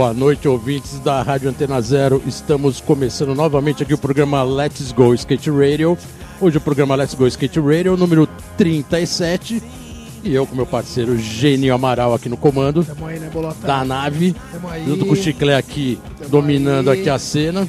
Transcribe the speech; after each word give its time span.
Boa 0.00 0.14
noite, 0.14 0.48
ouvintes 0.48 0.98
da 1.00 1.20
Rádio 1.20 1.50
Antena 1.50 1.78
Zero. 1.78 2.22
Estamos 2.26 2.80
começando 2.80 3.34
novamente 3.34 3.82
aqui 3.82 3.92
o 3.92 3.98
programa 3.98 4.42
Let's 4.42 4.92
Go 4.92 5.12
Skate 5.12 5.50
Radio. 5.50 5.98
Hoje 6.40 6.56
o 6.56 6.60
programa 6.62 6.94
Let's 6.94 7.12
Go 7.12 7.26
Skate 7.26 7.60
Radio, 7.60 7.98
número 7.98 8.26
37. 8.56 9.62
E 10.24 10.34
eu 10.34 10.46
com 10.46 10.56
meu 10.56 10.64
parceiro 10.64 11.18
Gênio 11.18 11.74
Amaral 11.74 12.14
aqui 12.14 12.30
no 12.30 12.38
comando 12.38 12.82
Tamo 12.82 13.04
aí, 13.04 13.20
né, 13.20 13.28
Bolota? 13.28 13.66
da 13.66 13.84
nave. 13.84 14.34
Tamo 14.50 14.70
aí. 14.70 14.86
Junto 14.86 15.04
com 15.04 15.12
o 15.12 15.16
Chiclé 15.16 15.54
aqui, 15.54 15.98
Tamo 16.16 16.30
dominando 16.30 16.88
aí. 16.88 17.00
aqui 17.00 17.10
a 17.10 17.18
cena. 17.18 17.68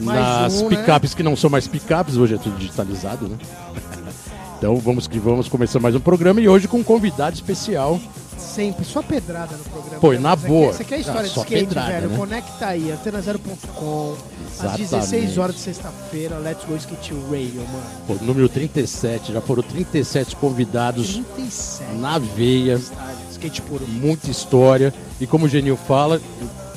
Mais 0.00 0.18
nas 0.18 0.62
um, 0.62 0.70
né? 0.70 0.76
picapes 0.76 1.12
que 1.12 1.22
não 1.22 1.36
são 1.36 1.50
mais 1.50 1.68
picapes, 1.68 2.16
hoje 2.16 2.36
é 2.36 2.38
tudo 2.38 2.56
digitalizado, 2.56 3.28
né? 3.28 3.36
Então 4.56 4.74
vamos 4.76 5.06
que 5.06 5.18
vamos 5.18 5.46
começar 5.48 5.78
mais 5.78 5.94
um 5.94 6.00
programa 6.00 6.40
e 6.40 6.48
hoje 6.48 6.66
com 6.66 6.78
um 6.78 6.82
convidado 6.82 7.34
especial. 7.34 8.00
Sempre, 8.38 8.84
só 8.84 9.02
pedrada 9.02 9.56
no 9.56 9.64
programa. 9.64 10.00
Pô, 10.00 10.12
né? 10.12 10.18
na 10.18 10.36
boa. 10.36 10.68
Quer, 10.72 10.76
você 10.76 10.84
quer 10.84 10.98
história 11.00 11.20
Ah, 11.20 11.24
de 11.24 11.28
skate, 11.30 11.66
pedrada, 11.66 11.92
velho? 11.92 12.08
né? 12.10 12.16
Conecta 12.16 12.66
aí, 12.66 12.92
antena0.com. 12.92 14.14
Às 14.58 14.80
Exatamente. 14.80 14.88
16 14.90 15.38
horas 15.38 15.54
de 15.56 15.60
sexta-feira, 15.60 16.38
Let's 16.38 16.64
Go 16.64 16.76
Skate 16.76 17.12
Radio, 17.30 17.60
mano. 17.72 17.84
Pô, 18.06 18.14
número 18.22 18.48
37, 18.48 19.32
já 19.32 19.40
foram 19.40 19.62
37 19.62 20.36
convidados 20.36 21.14
37. 21.14 21.94
na 21.96 22.18
veia, 22.18 22.74
estádio, 22.74 23.16
Skate 23.32 23.62
puro. 23.62 23.86
muita 23.86 24.30
história. 24.30 24.94
E 25.20 25.26
como 25.26 25.44
o 25.44 25.48
Genil 25.48 25.76
fala, 25.76 26.20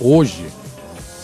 hoje, 0.02 0.46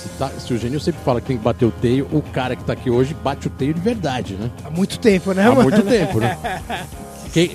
se, 0.01 0.07
tá- 0.17 0.31
se 0.39 0.53
o 0.53 0.57
Genil 0.57 0.79
sempre 0.79 1.01
fala 1.03 1.19
que 1.19 1.27
tem 1.27 1.37
que 1.37 1.43
bater 1.43 1.65
o 1.65 1.71
teio, 1.71 2.07
o 2.11 2.21
cara 2.21 2.55
que 2.55 2.63
tá 2.63 2.73
aqui 2.73 2.89
hoje 2.89 3.13
bate 3.13 3.47
o 3.47 3.49
teio 3.49 3.73
de 3.73 3.81
verdade, 3.81 4.35
né? 4.35 4.49
Há 4.63 4.69
muito 4.69 4.97
tempo, 4.99 5.33
né, 5.33 5.43
Há 5.43 5.49
mano? 5.49 5.63
muito 5.63 5.81
tempo, 5.83 6.19
né? 6.19 6.37
Quem, 7.35 7.51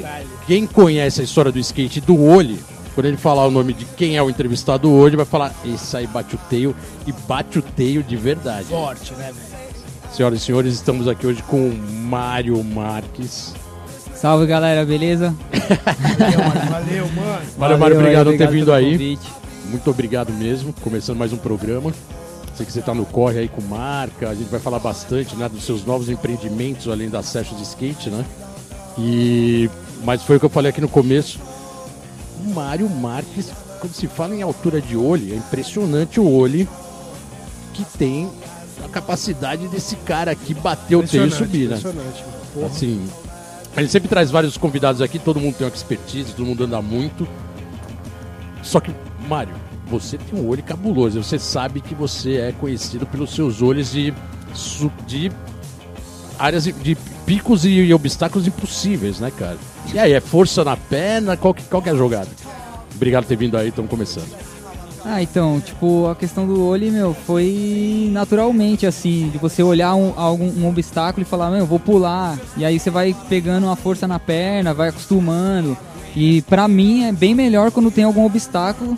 quem 0.47 0.67
conhece 0.67 1.23
a 1.23 1.25
história 1.25 1.51
do 1.51 1.59
skate 1.59 2.03
do 2.03 2.23
Oli, 2.23 2.61
quando 2.95 3.07
ele 3.07 3.17
falar 3.17 3.47
o 3.47 3.51
nome 3.51 3.73
de 3.73 3.87
quem 3.87 4.15
é 4.15 4.23
o 4.23 4.29
entrevistado 4.29 4.93
hoje, 4.93 5.17
vai 5.17 5.25
falar: 5.25 5.55
esse 5.65 5.97
aí 5.97 6.07
bate 6.07 6.35
o 6.35 6.39
teio 6.51 6.77
e 7.07 7.13
bate 7.27 7.59
o 7.59 7.63
teio 7.63 8.03
de 8.03 8.15
verdade. 8.15 8.67
Forte, 8.67 9.15
né, 9.15 9.33
velho? 9.33 10.15
Senhoras 10.15 10.39
e 10.39 10.45
senhores, 10.45 10.75
estamos 10.75 11.09
aqui 11.09 11.27
hoje 11.27 11.43
com 11.45 11.71
o 11.71 11.75
Mário 11.75 12.63
Marques. 12.63 13.55
Salve 14.15 14.45
galera, 14.45 14.85
beleza? 14.85 15.35
Valeu, 16.19 16.39
mano. 16.41 16.71
Valeu, 16.71 17.09
mano. 17.13 17.43
Mário, 17.57 17.79
Mário, 17.79 17.99
obrigado 18.01 18.27
por 18.33 18.37
ter 18.37 18.51
vindo 18.51 18.75
aí. 18.75 18.93
convite. 18.93 19.33
Muito 19.71 19.91
obrigado 19.91 20.31
mesmo. 20.31 20.75
Começando 20.83 21.17
mais 21.17 21.33
um 21.33 21.39
programa. 21.39 21.91
Sei 22.55 22.67
que 22.67 22.73
você 22.73 22.81
está 22.81 22.93
no 22.93 23.07
corre 23.07 23.39
aí 23.39 23.49
com 23.49 23.63
marca. 23.63 24.29
A 24.29 24.35
gente 24.35 24.51
vai 24.51 24.61
falar 24.61 24.79
bastante 24.79 25.35
né, 25.37 25.49
dos 25.49 25.65
seus 25.65 25.87
novos 25.87 26.11
empreendimentos, 26.11 26.87
além 26.87 27.09
das 27.09 27.25
sessions 27.25 27.57
de 27.59 27.63
skate, 27.67 28.11
né? 28.11 28.27
E... 29.01 29.71
Mas 30.05 30.23
foi 30.23 30.37
o 30.37 30.41
que 30.41 30.47
eu 30.47 30.51
falei 30.51 30.71
aqui 30.71 30.81
no 30.81 30.89
começo. 30.89 31.39
O 32.45 32.51
Mário 32.51 32.89
Marques, 32.89 33.51
quando 33.81 33.93
se 33.93 34.07
fala 34.07 34.35
em 34.35 34.43
altura 34.43 34.81
de 34.81 34.97
olho, 34.97 35.33
é 35.33 35.37
impressionante 35.37 36.19
o 36.21 36.31
olho 36.31 36.69
que 37.75 37.85
tem 37.99 38.31
a 38.85 38.89
capacidade 38.89 39.69
desse 39.69 39.97
cara 39.97 40.31
aqui 40.31 40.55
bater 40.55 40.97
o 40.97 41.03
teio 41.03 41.27
e 41.27 41.31
subir, 41.31 41.69
né? 41.69 41.77
Impressionante. 41.77 42.25
Porra. 42.55 42.67
Assim, 42.67 43.09
ele 43.77 43.89
sempre 43.89 44.09
traz 44.09 44.31
vários 44.31 44.57
convidados 44.57 45.01
aqui, 45.01 45.19
todo 45.19 45.39
mundo 45.39 45.55
tem 45.57 45.67
uma 45.67 45.75
expertise, 45.75 46.33
todo 46.33 46.47
mundo 46.47 46.65
anda 46.65 46.81
muito. 46.83 47.29
Só 48.63 48.81
que, 48.81 48.93
Mário, 49.29 49.55
você 49.87 50.19
tem 50.19 50.39
um 50.39 50.49
olho 50.49 50.63
cabuloso. 50.63 51.23
Você 51.23 51.39
sabe 51.39 51.81
que 51.81 51.95
você 51.95 52.37
é 52.37 52.53
conhecido 52.53 53.07
pelos 53.07 53.35
seus 53.35 53.61
olhos 53.61 53.93
de, 53.93 54.15
de 55.07 55.31
áreas 56.41 56.65
de- 56.65 56.97
picos 57.27 57.65
e, 57.65 57.69
e 57.71 57.95
obstáculos 57.95 58.47
impossíveis, 58.47 59.21
né, 59.21 59.31
cara? 59.37 59.57
E 59.93 59.99
aí, 59.99 60.13
é 60.13 60.21
força 60.21 60.65
na 60.65 60.77
perna? 60.77 61.37
Qual 61.37 61.55
que, 61.55 61.63
qual 61.65 61.81
que 61.83 61.89
é 61.89 61.93
a 61.93 61.97
jogada? 61.97 62.29
Obrigado 62.95 63.25
por 63.25 63.29
ter 63.29 63.37
vindo 63.37 63.57
aí, 63.57 63.69
estamos 63.69 63.91
começando. 63.91 64.29
Ah, 65.05 65.23
então, 65.23 65.61
tipo, 65.61 66.09
a 66.09 66.15
questão 66.15 66.47
do 66.47 66.63
olho, 66.63 66.93
meu, 66.93 67.15
foi 67.15 68.11
naturalmente 68.13 68.87
assim, 68.87 69.31
de 69.31 69.39
você 69.39 69.63
olhar 69.63 69.95
um, 69.95 70.13
algum, 70.15 70.47
um 70.61 70.69
obstáculo 70.69 71.23
e 71.23 71.29
falar, 71.29 71.51
meu, 71.51 71.65
vou 71.65 71.79
pular. 71.81 72.39
E 72.57 72.65
aí 72.65 72.79
você 72.79 72.91
vai 72.91 73.17
pegando 73.29 73.65
uma 73.67 73.77
força 73.77 74.07
na 74.07 74.19
perna, 74.19 74.75
vai 74.75 74.91
acostumando. 74.91 75.77
E 76.15 76.43
pra 76.43 76.69
mim 76.69 77.05
é 77.05 77.13
bem 77.13 77.35
melhor 77.35 77.71
quando 77.71 77.91
tem 77.91 78.05
algum 78.05 78.27
obstáculo. 78.27 78.97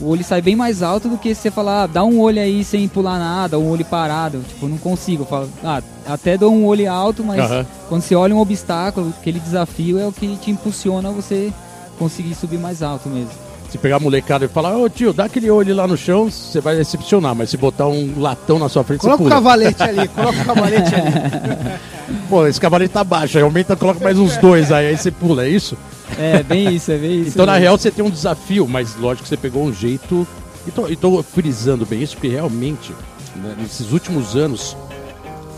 O 0.00 0.08
olho 0.08 0.24
sai 0.24 0.42
bem 0.42 0.56
mais 0.56 0.82
alto 0.82 1.08
do 1.08 1.16
que 1.16 1.34
se 1.34 1.42
você 1.42 1.50
falar, 1.50 1.84
ah, 1.84 1.86
dá 1.86 2.02
um 2.04 2.20
olho 2.20 2.40
aí 2.40 2.64
sem 2.64 2.88
pular 2.88 3.18
nada, 3.18 3.58
um 3.58 3.68
olho 3.70 3.84
parado. 3.84 4.40
Tipo, 4.48 4.66
não 4.68 4.76
consigo. 4.76 5.22
Eu 5.22 5.26
falo, 5.26 5.48
ah, 5.62 5.80
até 6.06 6.36
dou 6.36 6.52
um 6.52 6.66
olho 6.66 6.90
alto, 6.90 7.22
mas 7.22 7.38
Aham. 7.40 7.66
quando 7.88 8.02
você 8.02 8.14
olha 8.14 8.34
um 8.34 8.40
obstáculo, 8.40 9.14
aquele 9.20 9.38
desafio 9.38 9.98
é 9.98 10.06
o 10.06 10.12
que 10.12 10.36
te 10.36 10.50
impulsiona 10.50 11.08
a 11.08 11.12
você 11.12 11.52
conseguir 11.98 12.34
subir 12.34 12.58
mais 12.58 12.82
alto 12.82 13.08
mesmo. 13.08 13.30
Se 13.70 13.78
pegar 13.78 13.96
a 13.96 14.00
molecada 14.00 14.44
e 14.44 14.48
falar, 14.48 14.76
ô 14.76 14.88
tio, 14.88 15.12
dá 15.12 15.24
aquele 15.24 15.50
olho 15.50 15.74
lá 15.74 15.86
no 15.86 15.96
chão, 15.96 16.30
você 16.30 16.60
vai 16.60 16.76
decepcionar, 16.76 17.34
mas 17.34 17.50
se 17.50 17.56
botar 17.56 17.88
um 17.88 18.14
latão 18.20 18.58
na 18.58 18.68
sua 18.68 18.84
frente, 18.84 19.00
Coloca 19.00 19.16
você 19.18 19.22
o 19.24 19.26
pula. 19.26 19.36
cavalete 19.36 19.82
ali, 19.82 20.08
coloca 20.08 20.40
o 20.40 20.44
cavalete 20.44 20.94
ali. 20.94 21.78
Pô, 22.28 22.46
esse 22.46 22.60
cavalete 22.60 22.92
tá 22.92 23.02
baixo, 23.02 23.36
aí 23.36 23.42
aumenta, 23.42 23.74
coloca 23.74 23.98
mais 24.02 24.16
uns 24.18 24.36
dois 24.36 24.70
aí, 24.70 24.88
aí 24.88 24.96
você 24.96 25.10
pula, 25.10 25.44
é 25.44 25.48
isso? 25.48 25.76
É, 26.18 26.42
bem 26.42 26.74
isso, 26.74 26.92
é 26.92 26.98
bem 26.98 27.22
isso. 27.22 27.30
Então, 27.30 27.46
na 27.46 27.52
mesmo. 27.52 27.62
real, 27.64 27.78
você 27.78 27.90
tem 27.90 28.04
um 28.04 28.10
desafio, 28.10 28.68
mas 28.68 28.96
lógico 28.96 29.22
que 29.24 29.28
você 29.28 29.36
pegou 29.36 29.64
um 29.64 29.72
jeito. 29.72 30.26
E 30.66 30.70
tô, 30.70 30.88
e 30.88 30.96
tô 30.96 31.22
frisando 31.22 31.84
bem 31.84 32.02
isso, 32.02 32.14
porque 32.16 32.28
realmente, 32.28 32.92
né, 33.36 33.54
nesses 33.58 33.92
últimos 33.92 34.34
anos, 34.34 34.76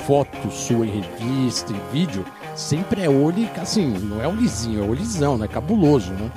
foto 0.06 0.50
sua 0.50 0.84
em 0.86 1.00
revista, 1.00 1.72
em 1.72 1.80
vídeo, 1.92 2.24
sempre 2.56 3.02
é 3.02 3.08
olho, 3.08 3.48
assim, 3.60 3.86
não 3.86 4.20
é 4.22 4.26
olhizinho, 4.26 4.82
é 4.84 4.88
olhizão, 4.88 5.38
né? 5.38 5.46
Cabuloso, 5.46 6.12
né? 6.12 6.30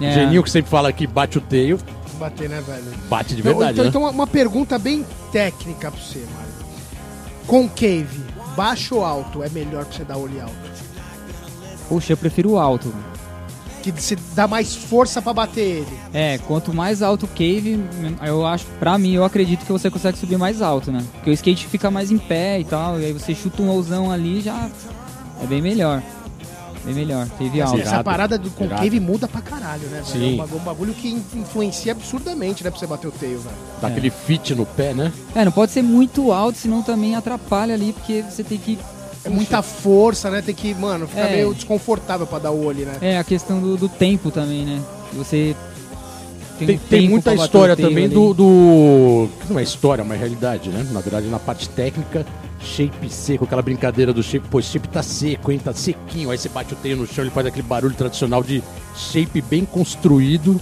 É. 0.00 0.12
Geninho 0.12 0.42
que 0.42 0.50
sempre 0.50 0.70
fala 0.70 0.92
que 0.92 1.06
bate 1.06 1.38
o 1.38 1.40
teio, 1.40 1.78
Bater, 2.18 2.48
né, 2.48 2.60
velho? 2.60 2.84
bate 3.08 3.34
de 3.34 3.40
Então, 3.40 3.52
verdade, 3.52 3.72
então, 3.72 3.84
né? 3.84 3.90
então, 3.90 4.10
uma 4.10 4.26
pergunta 4.26 4.78
bem 4.78 5.04
técnica 5.30 5.90
pra 5.90 6.00
você, 6.00 6.18
Mário. 6.34 6.48
Concave, 7.46 8.20
baixo 8.56 8.96
ou 8.96 9.04
alto 9.04 9.42
é 9.42 9.48
melhor 9.48 9.84
pra 9.84 9.96
você 9.96 10.04
dar 10.04 10.16
olho 10.16 10.40
alto? 10.42 10.54
Puxa, 11.88 12.12
eu 12.12 12.16
prefiro 12.16 12.50
o 12.50 12.58
alto. 12.58 12.92
Que 13.82 13.92
se 14.02 14.16
dá 14.34 14.46
mais 14.48 14.74
força 14.74 15.22
pra 15.22 15.32
bater 15.32 15.60
ele. 15.60 15.98
É, 16.12 16.38
quanto 16.38 16.74
mais 16.74 17.00
alto 17.02 17.24
o 17.26 17.28
cave, 17.28 17.78
eu 18.26 18.46
acho, 18.46 18.64
pra 18.78 18.98
mim, 18.98 19.14
eu 19.14 19.24
acredito 19.24 19.64
que 19.64 19.72
você 19.72 19.90
consegue 19.90 20.18
subir 20.18 20.36
mais 20.36 20.60
alto, 20.60 20.90
né? 20.90 21.04
Porque 21.14 21.30
o 21.30 21.32
skate 21.32 21.66
fica 21.66 21.90
mais 21.90 22.10
em 22.10 22.18
pé 22.18 22.60
e 22.60 22.64
tal, 22.64 23.00
e 23.00 23.04
aí 23.06 23.12
você 23.12 23.34
chuta 23.34 23.62
um 23.62 23.68
ousão 23.68 24.10
ali 24.10 24.40
já 24.40 24.68
é 25.42 25.46
bem 25.46 25.62
melhor. 25.62 26.02
Bem 26.84 26.94
melhor, 26.94 27.28
cave 27.38 27.60
alto. 27.60 27.80
Essa 27.80 28.02
parada 28.02 28.38
do 28.38 28.50
concave 28.50 28.86
irado. 28.96 29.02
muda 29.12 29.28
pra 29.28 29.40
caralho, 29.42 29.82
né, 29.88 30.00
velho? 30.02 30.06
Sim. 30.06 30.40
É 30.40 30.42
um 30.54 30.58
bagulho, 30.60 30.94
que 30.94 31.08
in- 31.08 31.22
influencia 31.34 31.92
absurdamente, 31.92 32.64
né, 32.64 32.70
pra 32.70 32.78
você 32.78 32.86
bater 32.86 33.08
o 33.08 33.12
teio, 33.12 33.40
velho. 33.40 33.56
Dá 33.82 33.88
aquele 33.88 34.10
fit 34.10 34.54
no 34.54 34.64
pé, 34.64 34.94
né? 34.94 35.12
É, 35.34 35.44
não 35.44 35.52
pode 35.52 35.72
ser 35.72 35.82
muito 35.82 36.32
alto, 36.32 36.56
senão 36.56 36.82
também 36.82 37.14
atrapalha 37.14 37.74
ali, 37.74 37.92
porque 37.92 38.22
você 38.22 38.42
tem 38.42 38.58
que. 38.58 38.78
É 39.24 39.28
muita 39.28 39.62
força, 39.62 40.30
né? 40.30 40.42
Tem 40.42 40.54
que, 40.54 40.74
mano, 40.74 41.06
ficar 41.06 41.28
É. 41.28 41.36
meio 41.36 41.52
desconfortável 41.54 42.26
pra 42.26 42.38
dar 42.38 42.50
o 42.50 42.64
olho, 42.64 42.86
né? 42.86 42.96
É, 43.00 43.18
a 43.18 43.24
questão 43.24 43.60
do, 43.60 43.76
do 43.76 43.88
tempo 43.88 44.30
também, 44.30 44.64
né? 44.64 44.80
Você. 45.14 45.54
Tem, 46.58 46.64
um 46.64 46.78
tem 46.78 46.78
tempo 46.78 47.10
muita 47.10 47.34
história 47.34 47.76
também 47.76 48.08
do, 48.08 48.34
do. 48.34 49.28
Não 49.48 49.58
é 49.58 49.62
história, 49.62 50.02
é 50.02 50.04
uma 50.04 50.14
realidade, 50.14 50.70
né? 50.70 50.86
Na 50.90 51.00
verdade, 51.00 51.28
na 51.28 51.38
parte 51.38 51.68
técnica, 51.68 52.26
shape 52.60 53.08
seco, 53.08 53.44
aquela 53.44 53.62
brincadeira 53.62 54.12
do 54.12 54.22
shape. 54.22 54.48
Pô, 54.48 54.60
shape 54.60 54.88
tá 54.88 55.02
seco, 55.02 55.52
hein? 55.52 55.60
Tá 55.62 55.72
sequinho. 55.72 56.30
Aí 56.30 56.38
você 56.38 56.48
bate 56.48 56.72
o 56.74 56.76
teio 56.76 56.96
no 56.96 57.06
chão, 57.06 57.22
ele 57.24 57.30
faz 57.30 57.46
aquele 57.46 57.62
barulho 57.62 57.94
tradicional 57.94 58.42
de 58.42 58.62
shape 58.96 59.40
bem 59.40 59.64
construído, 59.64 60.60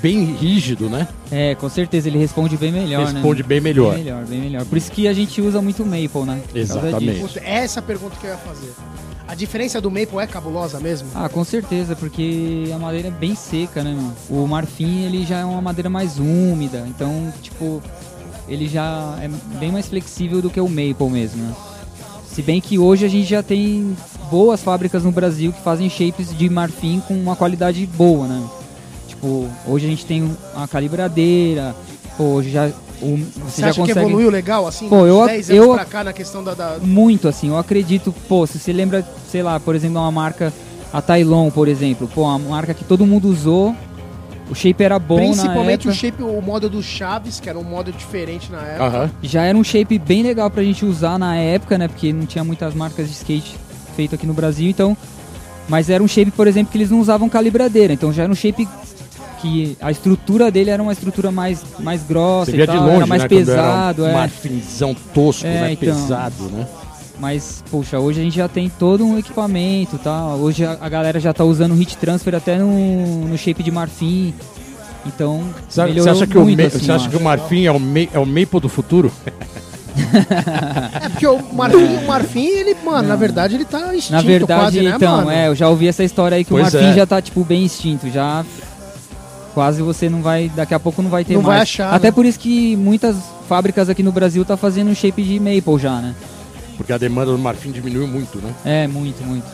bem 0.00 0.24
rígido, 0.34 0.88
né? 0.88 1.08
É, 1.30 1.54
com 1.54 1.68
certeza, 1.68 2.08
ele 2.08 2.18
responde 2.18 2.56
bem 2.56 2.72
melhor, 2.72 3.06
né? 3.06 3.12
Responde 3.12 3.42
bem 3.42 3.60
melhor. 3.60 3.94
Bem 3.94 4.04
melhor, 4.04 4.24
bem 4.24 4.40
melhor. 4.40 4.64
Por 4.64 4.78
isso 4.78 4.90
que 4.90 5.08
a 5.08 5.12
gente 5.12 5.40
usa 5.40 5.60
muito 5.60 5.82
o 5.82 5.86
Maple, 5.86 6.22
né? 6.24 6.40
Exatamente. 6.54 7.20
Puta, 7.20 7.40
Essa 7.40 7.78
é 7.78 7.80
a 7.80 7.82
pergunta 7.82 8.16
que 8.20 8.26
eu 8.26 8.30
ia 8.30 8.36
fazer. 8.36 8.72
A 9.28 9.34
diferença 9.34 9.80
do 9.80 9.90
Maple 9.90 10.18
é 10.18 10.26
cabulosa 10.26 10.78
mesmo? 10.78 11.08
Ah, 11.14 11.28
com 11.28 11.42
certeza, 11.42 11.96
porque 11.96 12.70
a 12.72 12.78
madeira 12.78 13.08
é 13.08 13.10
bem 13.10 13.34
seca, 13.34 13.82
né, 13.82 13.92
mano? 13.92 14.14
O 14.30 14.46
marfim, 14.46 15.04
ele 15.04 15.26
já 15.26 15.38
é 15.38 15.44
uma 15.44 15.60
madeira 15.60 15.90
mais 15.90 16.18
úmida, 16.18 16.86
então, 16.88 17.32
tipo, 17.42 17.82
ele 18.48 18.68
já 18.68 19.18
é 19.20 19.28
bem 19.58 19.72
mais 19.72 19.88
flexível 19.88 20.40
do 20.40 20.48
que 20.48 20.60
o 20.60 20.68
maple 20.68 21.10
mesmo, 21.10 21.42
né? 21.42 21.54
Se 22.28 22.42
bem 22.42 22.60
que 22.60 22.78
hoje 22.78 23.04
a 23.04 23.08
gente 23.08 23.28
já 23.28 23.42
tem 23.42 23.96
boas 24.30 24.62
fábricas 24.62 25.02
no 25.02 25.10
Brasil 25.10 25.52
que 25.52 25.60
fazem 25.62 25.88
shapes 25.88 26.36
de 26.36 26.48
marfim 26.48 27.02
com 27.08 27.14
uma 27.14 27.34
qualidade 27.34 27.84
boa, 27.86 28.28
né? 28.28 28.44
Tipo, 29.26 29.48
hoje 29.66 29.86
a 29.86 29.90
gente 29.90 30.06
tem 30.06 30.30
uma 30.54 30.68
calibradeira, 30.68 31.74
pô, 32.16 32.24
hoje 32.34 32.50
já. 32.50 32.70
O, 33.02 33.16
você, 33.18 33.40
Você 33.50 33.60
já 33.60 33.68
acha 33.68 33.74
que 33.82 33.88
consegue. 33.88 34.06
evoluiu 34.06 34.30
legal, 34.30 34.66
assim, 34.66 34.88
Pô, 34.88 35.04
eu- 35.06 35.26
10 35.26 35.50
anos 35.50 35.62
eu- 35.66 35.74
pra 35.74 35.84
cá 35.84 36.02
na 36.04 36.12
questão 36.14 36.42
da... 36.42 36.54
da- 36.54 36.78
Muito, 36.80 37.28
assim, 37.28 37.48
eu 37.48 37.58
acredito, 37.58 38.14
pô, 38.26 38.46
se 38.46 38.58
você 38.58 38.72
lembra, 38.72 39.06
sei 39.30 39.42
lá, 39.42 39.60
por 39.60 39.74
exemplo, 39.74 39.98
uma 40.00 40.10
marca, 40.10 40.50
a 40.92 41.02
Tylon, 41.02 41.50
por 41.50 41.68
exemplo, 41.68 42.08
pô, 42.14 42.22
uma 42.22 42.38
marca 42.38 42.72
que 42.72 42.84
todo 42.84 43.04
mundo 43.04 43.28
usou, 43.28 43.74
o 44.50 44.54
shape 44.54 44.82
era 44.82 44.98
bom 44.98 45.16
na 45.16 45.20
Principalmente 45.26 45.80
época, 45.88 45.90
o 45.90 45.94
shape, 45.94 46.22
o 46.22 46.40
modo 46.40 46.70
do 46.70 46.82
Chaves, 46.82 47.38
que 47.38 47.50
era 47.50 47.58
um 47.58 47.64
modo 47.64 47.92
diferente 47.92 48.50
na 48.50 48.62
época. 48.62 48.84
Aham. 48.84 49.10
já 49.22 49.42
era 49.42 49.58
um 49.58 49.64
shape 49.64 49.98
bem 49.98 50.22
legal 50.22 50.48
pra 50.48 50.62
gente 50.62 50.86
usar 50.86 51.18
na 51.18 51.36
época, 51.36 51.76
né, 51.76 51.88
porque 51.88 52.12
não 52.14 52.24
tinha 52.24 52.44
muitas 52.44 52.72
marcas 52.74 53.08
de 53.08 53.12
skate 53.14 53.56
feito 53.94 54.14
aqui 54.14 54.26
no 54.26 54.32
Brasil, 54.32 54.70
então, 54.70 54.96
mas 55.68 55.90
era 55.90 56.02
um 56.02 56.08
shape, 56.08 56.30
por 56.30 56.46
exemplo, 56.46 56.72
que 56.72 56.78
eles 56.78 56.90
não 56.90 56.98
usavam 57.00 57.28
calibradeira, 57.28 57.92
então 57.92 58.10
já 58.10 58.22
era 58.22 58.32
um 58.32 58.36
shape 58.36 58.66
que 59.46 59.76
a 59.80 59.90
estrutura 59.90 60.50
dele 60.50 60.70
era 60.70 60.82
uma 60.82 60.92
estrutura 60.92 61.30
mais, 61.30 61.62
mais 61.78 62.02
grossa 62.02 62.50
Você 62.50 62.52
e 62.52 62.56
via 62.56 62.66
de 62.66 62.72
tal, 62.72 62.82
longe, 62.82 62.96
era 62.96 63.06
mais 63.06 63.22
né? 63.22 63.28
pesado, 63.28 64.04
era 64.04 64.12
um 64.12 64.16
é. 64.16 64.20
marfinzão 64.20 64.96
tosco, 65.14 65.46
É, 65.46 65.60
né? 65.60 65.72
então. 65.72 65.94
Pesado, 65.94 66.44
né? 66.50 66.66
Mas, 67.18 67.64
poxa, 67.70 67.98
hoje 67.98 68.20
a 68.20 68.24
gente 68.24 68.36
já 68.36 68.46
tem 68.48 68.68
todo 68.68 69.04
um 69.06 69.18
equipamento, 69.18 69.96
tá? 69.98 70.34
Hoje 70.34 70.64
a, 70.66 70.76
a 70.80 70.88
galera 70.88 71.18
já 71.18 71.32
tá 71.32 71.44
usando 71.44 71.74
heat 71.80 71.96
transfer 71.96 72.34
até 72.34 72.58
no, 72.58 73.26
no 73.26 73.38
shape 73.38 73.62
de 73.62 73.70
marfim. 73.70 74.34
Então, 75.06 75.42
Você, 75.68 75.86
você 75.92 76.10
acha, 76.10 76.26
que 76.26 76.36
o, 76.36 76.42
muito, 76.42 76.56
me- 76.58 76.64
assim, 76.66 76.78
você 76.80 76.92
acha 76.92 77.08
que 77.08 77.16
o. 77.16 77.20
Marfim 77.20 77.64
é 77.64 77.70
o, 77.72 77.78
me, 77.80 78.08
é 78.12 78.18
o 78.18 78.26
Maple 78.26 78.60
do 78.60 78.68
futuro? 78.68 79.10
É 81.02 81.08
porque 81.08 81.26
o 81.26 81.40
Marfim, 81.54 81.96
o 81.96 82.06
Marfim 82.06 82.46
ele, 82.46 82.76
mano, 82.84 83.08
na 83.08 83.16
verdade 83.16 83.54
ele 83.54 83.64
tá 83.64 83.94
extinto 83.94 84.12
Na 84.12 84.20
verdade, 84.20 84.60
quase, 84.60 84.82
né, 84.82 84.92
então, 84.94 85.16
mano? 85.16 85.30
é, 85.30 85.48
eu 85.48 85.54
já 85.54 85.68
ouvi 85.70 85.88
essa 85.88 86.04
história 86.04 86.36
aí 86.36 86.44
que 86.44 86.50
Pois 86.50 86.68
o 86.74 86.76
marfim 86.76 86.90
é. 86.90 86.94
já 86.94 87.06
tá, 87.06 87.20
tipo, 87.22 87.42
bem 87.44 87.64
extinto, 87.64 88.10
já 88.10 88.44
quase 89.56 89.80
você 89.80 90.10
não 90.10 90.20
vai, 90.20 90.50
daqui 90.54 90.74
a 90.74 90.78
pouco 90.78 91.00
não 91.00 91.08
vai 91.08 91.24
ter 91.24 91.32
Não 91.32 91.40
mais. 91.40 91.54
vai 91.54 91.62
achar, 91.62 91.94
Até 91.94 92.08
né? 92.08 92.12
por 92.12 92.26
isso 92.26 92.38
que 92.38 92.76
muitas 92.76 93.16
fábricas 93.48 93.88
aqui 93.88 94.02
no 94.02 94.12
Brasil 94.12 94.44
tá 94.44 94.54
fazendo 94.54 94.94
shape 94.94 95.22
de 95.22 95.40
maple 95.40 95.78
já, 95.78 95.98
né? 96.02 96.14
Porque 96.76 96.92
a 96.92 96.98
demanda 96.98 97.32
do 97.32 97.38
Marfim 97.38 97.70
diminuiu 97.70 98.06
muito, 98.06 98.36
né? 98.36 98.52
É, 98.66 98.86
muito, 98.86 99.24
muito. 99.24 99.46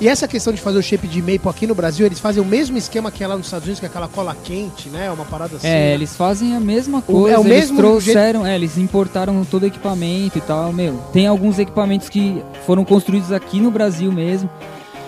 E 0.00 0.06
essa 0.08 0.28
questão 0.28 0.52
de 0.52 0.60
fazer 0.60 0.78
o 0.78 0.82
shape 0.82 1.08
de 1.08 1.20
maple 1.20 1.48
aqui 1.48 1.66
no 1.66 1.74
Brasil, 1.74 2.06
eles 2.06 2.20
fazem 2.20 2.40
o 2.40 2.46
mesmo 2.46 2.78
esquema 2.78 3.10
que 3.10 3.24
é 3.24 3.26
lá 3.26 3.36
nos 3.36 3.46
Estados 3.48 3.64
Unidos, 3.66 3.80
que 3.80 3.86
é 3.86 3.88
aquela 3.88 4.06
cola 4.06 4.36
quente, 4.44 4.88
né? 4.88 5.10
Uma 5.10 5.24
parada 5.24 5.56
assim. 5.56 5.66
É, 5.66 5.70
né? 5.72 5.94
eles 5.94 6.14
fazem 6.14 6.54
a 6.54 6.60
mesma 6.60 6.98
O- 6.98 7.02
coisa, 7.02 7.34
é 7.34 7.38
o 7.38 7.42
eles 7.42 7.52
mesmo 7.52 7.76
trouxeram, 7.76 8.46
é, 8.46 8.54
eles 8.54 8.78
importaram 8.78 9.44
todo 9.44 9.64
o 9.64 9.66
equipamento 9.66 10.38
e 10.38 10.40
tal, 10.40 10.72
meu. 10.72 10.94
Tem 11.12 11.26
alguns 11.26 11.58
equipamentos 11.58 12.08
que 12.08 12.40
foram 12.64 12.84
construídos 12.84 13.32
aqui 13.32 13.58
no 13.60 13.72
Brasil 13.72 14.12
mesmo, 14.12 14.48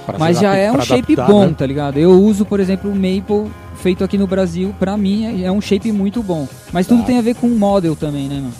Pra 0.04 0.18
mas 0.18 0.40
já 0.40 0.56
é 0.56 0.68
um 0.68 0.74
pra 0.74 0.84
shape 0.84 1.12
adaptar, 1.12 1.32
bom, 1.32 1.46
né? 1.46 1.54
tá 1.56 1.64
ligado? 1.64 1.96
Eu 1.96 2.10
uso, 2.20 2.44
por 2.44 2.58
exemplo, 2.58 2.90
o 2.90 2.94
Maple 2.94 3.50
feito 3.82 4.04
aqui 4.04 4.16
no 4.16 4.26
Brasil, 4.28 4.72
pra 4.78 4.96
mim 4.96 5.42
é- 5.42 5.46
é 5.46 5.52
um 5.52 5.60
shape 5.60 5.90
muito 5.90 6.22
bom. 6.22 6.46
Mas 6.72 6.86
tudo 6.86 7.00
Tá. 7.00 7.06
tem 7.08 7.18
a 7.18 7.22
ver 7.22 7.34
com 7.34 7.48
o 7.48 7.58
model 7.58 7.96
também, 7.96 8.28
né, 8.28 8.36
mano? 8.36 8.52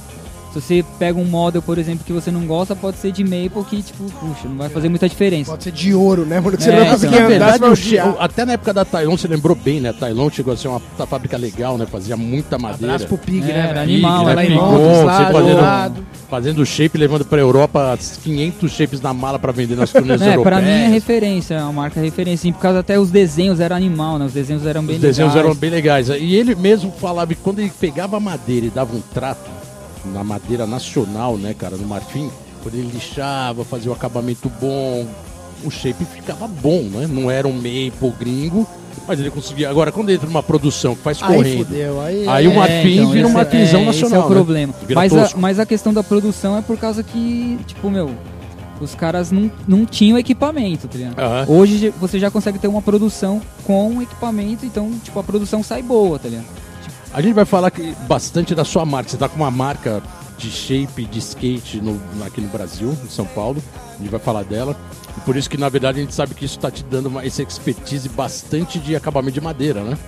Se 0.53 0.61
você 0.61 0.85
pega 0.99 1.19
um 1.19 1.25
model, 1.25 1.63
por 1.63 1.79
exemplo, 1.79 2.05
que 2.05 2.13
você 2.13 2.31
não 2.31 2.45
gosta, 2.47 2.77
pode 2.77 2.99
ser 2.99 3.11
de 3.11 3.25
Maple 3.25 3.65
que, 3.71 3.83
tipo, 3.83 4.05
puxa, 4.05 4.47
não 4.49 4.57
vai 4.59 4.69
fazer 4.69 4.89
muita 4.91 5.09
diferença. 5.09 5.51
Pode 5.51 5.65
ser 5.65 5.73
de 5.73 5.95
ouro, 5.95 6.27
né, 6.27 6.41
mano? 6.41 6.57
Que 6.59 6.63
você 6.63 6.69
É, 6.71 6.73
não 6.73 6.79
vai 6.81 6.87
então. 6.89 6.99
conseguir 6.99 7.17
Na 7.17 7.25
andar, 7.27 7.59
verdade, 7.59 7.99
até 8.19 8.45
na 8.45 8.53
época 8.53 8.75
da 8.75 8.85
Tailon, 8.85 9.17
você 9.17 9.27
lembrou 9.29 9.57
bem, 9.57 9.81
né? 9.81 9.95
Tailon 9.95 10.29
chegou 10.31 10.53
a 10.53 10.57
ser 10.57 10.69
uma 10.69 10.81
fábrica 10.81 11.39
legal, 11.39 11.79
né? 11.79 11.87
Fazia 11.87 12.17
muita 12.19 12.59
madeira. 12.59 12.95
Abraço 12.95 13.07
pro 13.09 13.17
Pig, 13.17 13.51
É, 13.51 13.55
né, 13.55 13.67
era 13.71 13.81
animal, 13.83 14.27
Pig, 14.27 14.31
era 14.31 14.43
né? 14.43 15.33
fazendo, 15.33 15.61
lado. 15.61 16.07
fazendo 16.29 16.67
shape, 16.67 16.99
levando 16.99 17.25
pra 17.25 17.39
Europa 17.41 17.99
500 18.23 18.71
shapes 18.73 19.01
na 19.01 19.15
mala 19.15 19.39
pra 19.39 19.53
vender 19.53 19.75
nas 19.77 19.91
turnês 19.91 20.21
É, 20.21 20.35
europeias. 20.35 20.43
pra 20.43 20.61
mim 20.61 20.71
é 20.71 20.89
referência, 20.89 21.55
é 21.55 21.63
uma 21.63 21.73
marca 21.73 21.99
referência. 22.01 22.43
Sim, 22.43 22.53
por 22.53 22.61
causa 22.61 22.81
até 22.81 22.99
os 22.99 23.11
desenhos 23.11 23.59
eram 23.61 23.77
animal, 23.77 24.19
né? 24.19 24.27
Os 24.27 24.33
desenhos 24.33 24.67
eram 24.67 24.83
bem 24.85 24.97
Os 24.97 25.03
desenhos 25.03 25.33
legais. 25.33 25.47
eram 25.47 25.55
bem 25.59 25.71
legais. 25.71 26.09
E 26.11 26.35
ele 26.35 26.55
mesmo 26.55 26.93
falava 27.01 27.35
que 27.35 27.41
quando 27.41 27.59
ele 27.61 27.73
pegava 27.81 28.17
a 28.17 28.21
madeira 28.21 28.67
e 28.67 28.71
dava 28.71 28.95
um 28.95 29.01
trato 29.15 29.51
na 30.07 30.25
madeira 30.25 30.67
nacional, 30.67 31.37
né, 31.37 31.55
cara, 31.55 31.77
no 31.77 31.87
marfim, 31.87 32.31
quando 32.63 32.75
ele 32.75 32.91
lixava, 32.93 33.65
fazia 33.65 33.91
o 33.91 33.95
acabamento 33.95 34.51
bom, 34.61 35.07
o 35.65 35.71
shape 35.71 36.05
ficava 36.05 36.47
bom, 36.47 36.83
né? 36.83 37.07
Não 37.09 37.31
era 37.31 37.47
um 37.47 37.53
maple 37.53 38.13
gringo, 38.19 38.67
mas 39.07 39.19
ele 39.19 39.31
conseguia. 39.31 39.71
Agora, 39.71 39.91
quando 39.93 40.11
entra 40.11 40.27
numa 40.27 40.43
produção 40.43 40.95
que 40.95 41.03
faz 41.03 41.23
Aí 41.23 41.37
correndo, 41.37 41.67
fudeu, 41.67 42.01
aí... 42.01 42.29
Aí 42.29 42.49
o 42.49 42.55
marfim 42.55 42.95
então, 42.99 43.11
vira 43.11 43.27
um 43.27 43.33
marfinzão 43.33 43.81
é, 43.81 43.85
nacional, 43.85 44.09
Esse 44.09 44.15
é 44.15 44.19
o 44.19 44.29
né? 44.29 44.35
problema. 44.35 44.75
Vira 44.87 45.01
Mas 45.01 45.17
a, 45.17 45.37
mas 45.37 45.59
a 45.59 45.67
questão 45.67 45.93
da 45.93 46.03
produção 46.03 46.57
é 46.57 46.63
por 46.63 46.77
causa 46.77 47.03
que, 47.03 47.59
tipo, 47.67 47.91
meu, 47.91 48.11
os 48.81 48.95
caras 48.95 49.31
não, 49.31 49.51
não 49.67 49.85
tinham 49.85 50.19
equipamento, 50.19 50.89
tá 50.89 50.99
ligado? 50.99 51.19
Aham. 51.19 51.47
Hoje 51.49 51.93
você 52.01 52.19
já 52.19 52.31
consegue 52.31 52.59
ter 52.59 52.69
uma 52.69 52.83
produção 52.83 53.41
com 53.65 54.01
equipamento, 54.03 54.67
então, 54.67 54.91
tipo, 55.03 55.19
a 55.19 55.23
produção 55.23 55.63
sai 55.63 55.83
boa, 55.83 56.19
tá 56.19 56.29
ligado? 56.29 56.47
A 57.13 57.21
gente 57.21 57.35
vai 57.35 57.45
falar 57.45 57.71
que, 57.71 57.95
bastante 58.09 58.55
da 58.55 58.65
sua 58.65 58.85
marca. 58.85 59.11
Você 59.11 59.17
tá 59.17 59.29
com 59.29 59.37
uma 59.37 59.51
marca 59.51 60.03
de 60.39 60.51
shape, 60.51 61.05
de 61.05 61.19
skate 61.19 61.81
no- 61.81 62.01
aqui 62.25 62.41
no 62.41 62.49
Brasil, 62.49 62.97
em 63.05 63.09
São 63.09 63.27
Paulo. 63.27 63.63
A 63.95 63.99
gente 63.99 64.11
vai 64.11 64.21
falar 64.21 64.45
dela. 64.45 64.77
E 65.17 65.21
por 65.21 65.37
isso 65.37 65.49
que, 65.49 65.59
na 65.59 65.69
verdade, 65.69 65.99
a 65.99 66.03
gente 66.03 66.15
sabe 66.15 66.35
que 66.35 66.45
isso 66.45 66.57
está 66.57 66.71
te 66.71 66.83
dando 66.85 67.07
uma, 67.07 67.25
essa 67.25 67.43
expertise 67.43 68.09
bastante 68.09 68.79
de 68.79 68.97
acabamento 68.97 69.35
de 69.35 69.41
madeira, 69.43 69.83
né? 69.83 69.99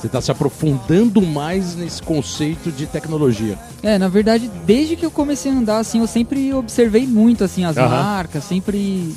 Você 0.00 0.06
está 0.06 0.20
se 0.20 0.30
aprofundando 0.30 1.20
mais 1.22 1.76
nesse 1.76 2.02
conceito 2.02 2.72
de 2.72 2.86
tecnologia. 2.86 3.56
É, 3.82 3.96
na 3.98 4.08
verdade, 4.08 4.50
desde 4.66 4.96
que 4.96 5.04
eu 5.06 5.10
comecei 5.10 5.52
a 5.52 5.54
andar, 5.54 5.78
assim, 5.78 6.00
eu 6.00 6.06
sempre 6.06 6.52
observei 6.54 7.06
muito, 7.06 7.44
assim, 7.44 7.64
as 7.64 7.76
Aham. 7.76 7.88
marcas, 7.90 8.42
sempre... 8.44 9.14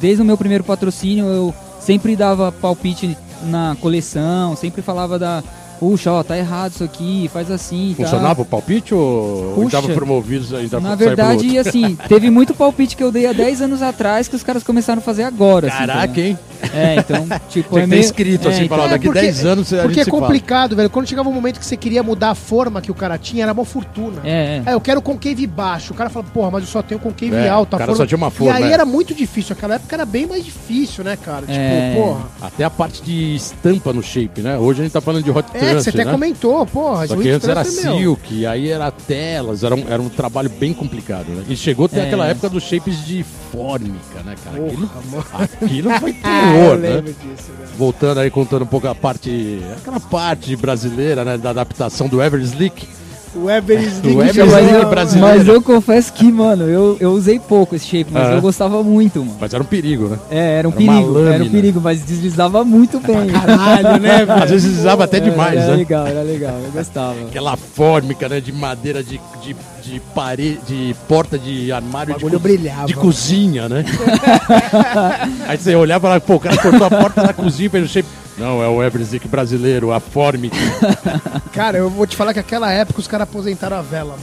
Desde 0.00 0.22
o 0.22 0.24
meu 0.24 0.38
primeiro 0.38 0.64
patrocínio, 0.64 1.26
eu 1.26 1.54
sempre 1.80 2.16
dava 2.16 2.50
palpite 2.50 3.16
na 3.44 3.76
coleção, 3.80 4.56
sempre 4.56 4.82
falava 4.82 5.18
da... 5.18 5.44
Puxa, 5.78 6.12
ó, 6.12 6.22
tá 6.22 6.36
errado 6.36 6.72
isso 6.72 6.84
aqui, 6.84 7.30
faz 7.32 7.50
assim, 7.50 7.94
tá? 7.96 8.04
Funcionava 8.04 8.42
o 8.42 8.44
palpite 8.44 8.94
ou 8.94 9.52
Puxa. 9.54 9.66
estava 9.78 9.88
promovido 9.94 10.56
ainda 10.56 10.80
Na 10.80 10.94
verdade, 10.94 11.58
assim, 11.58 11.96
teve 12.08 12.30
muito 12.30 12.54
palpite 12.54 12.96
que 12.96 13.02
eu 13.02 13.12
dei 13.12 13.26
há 13.26 13.32
10 13.32 13.62
anos 13.62 13.82
atrás 13.82 14.28
que 14.28 14.36
os 14.36 14.42
caras 14.42 14.62
começaram 14.62 14.98
a 14.98 15.02
fazer 15.02 15.22
agora. 15.22 15.68
assim, 15.68 15.78
Caraca, 15.78 16.14
tá 16.14 16.20
hein? 16.20 16.38
É, 16.74 16.96
então, 16.96 17.26
tipo, 17.48 17.70
Tinha 17.70 17.84
é 17.84 17.86
meio... 17.86 18.00
escrito 18.00 18.48
é, 18.48 18.50
assim, 18.52 18.64
então, 18.64 18.76
falar, 18.76 18.88
É, 18.88 18.92
daqui 18.92 19.06
porque- 19.06 19.20
10 19.20 19.44
anos 19.44 19.72
a 19.72 19.82
Porque 19.82 20.00
é 20.00 20.04
se 20.04 20.10
fala. 20.10 20.22
complicado, 20.22 20.76
velho. 20.76 20.90
Quando 20.90 21.08
chegava 21.08 21.28
um 21.28 21.32
momento 21.32 21.58
que 21.58 21.66
você 21.66 21.76
queria 21.76 22.02
mudar 22.02 22.30
a 22.30 22.34
forma 22.34 22.80
que 22.80 22.90
o 22.90 22.94
cara 22.94 23.16
tinha, 23.18 23.44
era 23.44 23.52
uma 23.52 23.64
fortuna. 23.64 24.20
É, 24.24 24.56
é. 24.58 24.62
Ah, 24.66 24.72
eu 24.72 24.80
quero 24.80 25.00
concave 25.02 25.46
baixo. 25.46 25.92
O 25.92 25.96
cara 25.96 26.10
fala, 26.10 26.24
porra, 26.32 26.50
mas 26.52 26.62
eu 26.64 26.68
só 26.68 26.82
tenho 26.82 27.00
concave 27.00 27.34
É, 27.34 27.48
alto. 27.48 27.74
o 27.74 27.78
cara 27.78 27.94
só 27.94 28.06
tinha 28.06 28.16
uma 28.18 28.30
forma, 28.30 28.58
E 28.58 28.62
aí 28.64 28.70
é. 28.70 28.72
era 28.74 28.84
muito 28.84 29.14
difícil. 29.14 29.54
Aquela 29.56 29.74
época 29.76 29.94
era 29.96 30.04
bem 30.04 30.26
mais 30.26 30.44
difícil, 30.44 31.04
né, 31.04 31.16
cara? 31.16 31.44
É. 31.48 31.90
Tipo, 31.92 32.02
porra. 32.02 32.20
Até 32.42 32.64
a 32.64 32.70
parte 32.70 33.02
de 33.02 33.34
estampa 33.36 33.92
no 33.92 34.02
shape, 34.02 34.40
né? 34.40 34.56
Hoje 34.58 34.80
a 34.80 34.84
gente 34.84 34.92
tá 34.92 35.00
falando 35.00 35.22
de 35.24 35.30
hot 35.30 35.48
É, 35.54 35.58
que 35.58 35.74
você 35.74 35.90
até 35.90 36.04
né? 36.04 36.10
comentou, 36.12 36.64
porra. 36.66 37.06
Só 37.06 37.16
que 37.16 37.28
antes 37.30 37.48
era 37.48 37.64
silk, 37.64 38.46
aí 38.46 38.68
era 38.70 38.90
telas, 38.90 39.62
era 39.64 39.74
um, 39.74 39.84
era 39.88 40.00
um 40.02 40.08
trabalho 40.08 40.48
bem 40.50 40.72
complicado, 40.74 41.26
né? 41.28 41.44
E 41.48 41.56
chegou 41.56 41.86
até 41.86 42.00
É. 42.00 42.06
aquela 42.06 42.26
época 42.26 42.48
dos 42.48 42.62
shapes 42.62 43.04
de 43.06 43.24
fórmica, 43.52 44.22
né, 44.24 44.34
cara? 44.44 44.56
Aquilo, 44.66 44.86
Porra, 44.88 45.00
mano. 45.10 45.48
aquilo 45.62 45.90
foi 46.00 46.16
Ah, 46.24 46.47
eu 46.48 46.54
terror, 46.54 46.76
né? 46.78 47.00
disso. 47.02 47.50
Voltando 47.76 48.18
aí, 48.18 48.30
contando 48.30 48.62
um 48.62 48.66
pouco 48.66 48.88
a 48.88 48.94
parte, 48.94 49.60
aquela 49.76 50.00
parte 50.00 50.56
brasileira, 50.56 51.24
né, 51.24 51.38
da 51.38 51.50
adaptação 51.50 52.08
do 52.08 52.20
Ever 52.20 52.40
Slick. 52.40 52.88
O 53.36 53.48
Ever 53.48 53.78
Slick 53.82 54.08
O 54.16 54.22
Ever 54.22 54.34
chegou 54.34 54.58
Slick 54.58 54.72
lá, 54.82 54.84
brasileiro. 54.86 55.38
Mas 55.38 55.46
eu 55.48 55.62
confesso 55.62 56.12
que, 56.12 56.32
mano, 56.32 56.64
eu, 56.64 56.96
eu 56.98 57.12
usei 57.12 57.38
pouco 57.38 57.76
esse 57.76 57.86
shape, 57.86 58.10
mas 58.10 58.26
Ah. 58.28 58.32
eu 58.32 58.40
gostava 58.40 58.82
muito, 58.82 59.20
mano. 59.20 59.36
Mas 59.40 59.54
era 59.54 59.62
um 59.62 59.66
perigo, 59.66 60.08
né? 60.08 60.18
É, 60.30 60.58
era 60.58 60.68
um 60.68 60.72
Era 60.72 60.80
uma 60.80 60.92
perigo, 60.92 61.18
era 61.28 61.44
um 61.44 61.50
perigo, 61.50 61.80
mas 61.80 62.00
deslizava 62.02 62.64
muito 62.64 62.98
bem. 62.98 63.28
Caralho, 63.28 64.00
né, 64.00 64.24
velho? 64.26 64.42
Às 64.42 64.50
vezes 64.50 64.78
usava 64.78 65.04
até 65.04 65.18
Era- 65.18 65.30
demais, 65.30 65.58
era 65.60 65.70
né? 65.70 65.76
legal, 65.76 66.06
era 66.06 66.22
legal, 66.22 66.58
eu 66.64 66.72
gostava. 66.72 67.14
Aquela 67.28 67.56
fórmica, 67.56 68.28
né, 68.28 68.40
de 68.40 68.50
madeira 68.50 69.04
de, 69.04 69.20
de, 69.42 69.54
de 69.88 70.00
parede, 70.14 70.58
de 70.66 70.96
porta 71.08 71.38
de 71.38 71.72
armário 71.72 72.14
de, 72.14 72.20
co- 72.24 72.38
brilhava. 72.38 72.86
de 72.86 72.94
cozinha, 72.94 73.68
né? 73.68 73.84
Aí 75.46 75.56
você 75.56 75.74
olhava 75.74 76.00
e 76.00 76.02
falava, 76.02 76.20
pô, 76.20 76.34
o 76.36 76.40
cara 76.40 76.56
cortou 76.56 76.86
a 76.86 76.90
porta 76.90 77.22
da 77.22 77.32
cozinha 77.32 77.66
e 77.66 77.70
fez 77.70 77.84
o 77.84 77.88
shape. 77.88 78.08
Não, 78.36 78.62
é 78.62 78.68
o 78.68 78.82
Everzick 78.82 79.26
brasileiro, 79.26 79.92
a 79.92 79.98
Formic. 80.00 80.56
Cara, 81.52 81.78
eu 81.78 81.90
vou 81.90 82.06
te 82.06 82.14
falar 82.16 82.32
que 82.32 82.38
aquela 82.38 82.70
época 82.70 83.00
os 83.00 83.08
caras 83.08 83.28
aposentaram 83.28 83.76
a 83.76 83.82
vela, 83.82 84.10
mano. 84.12 84.22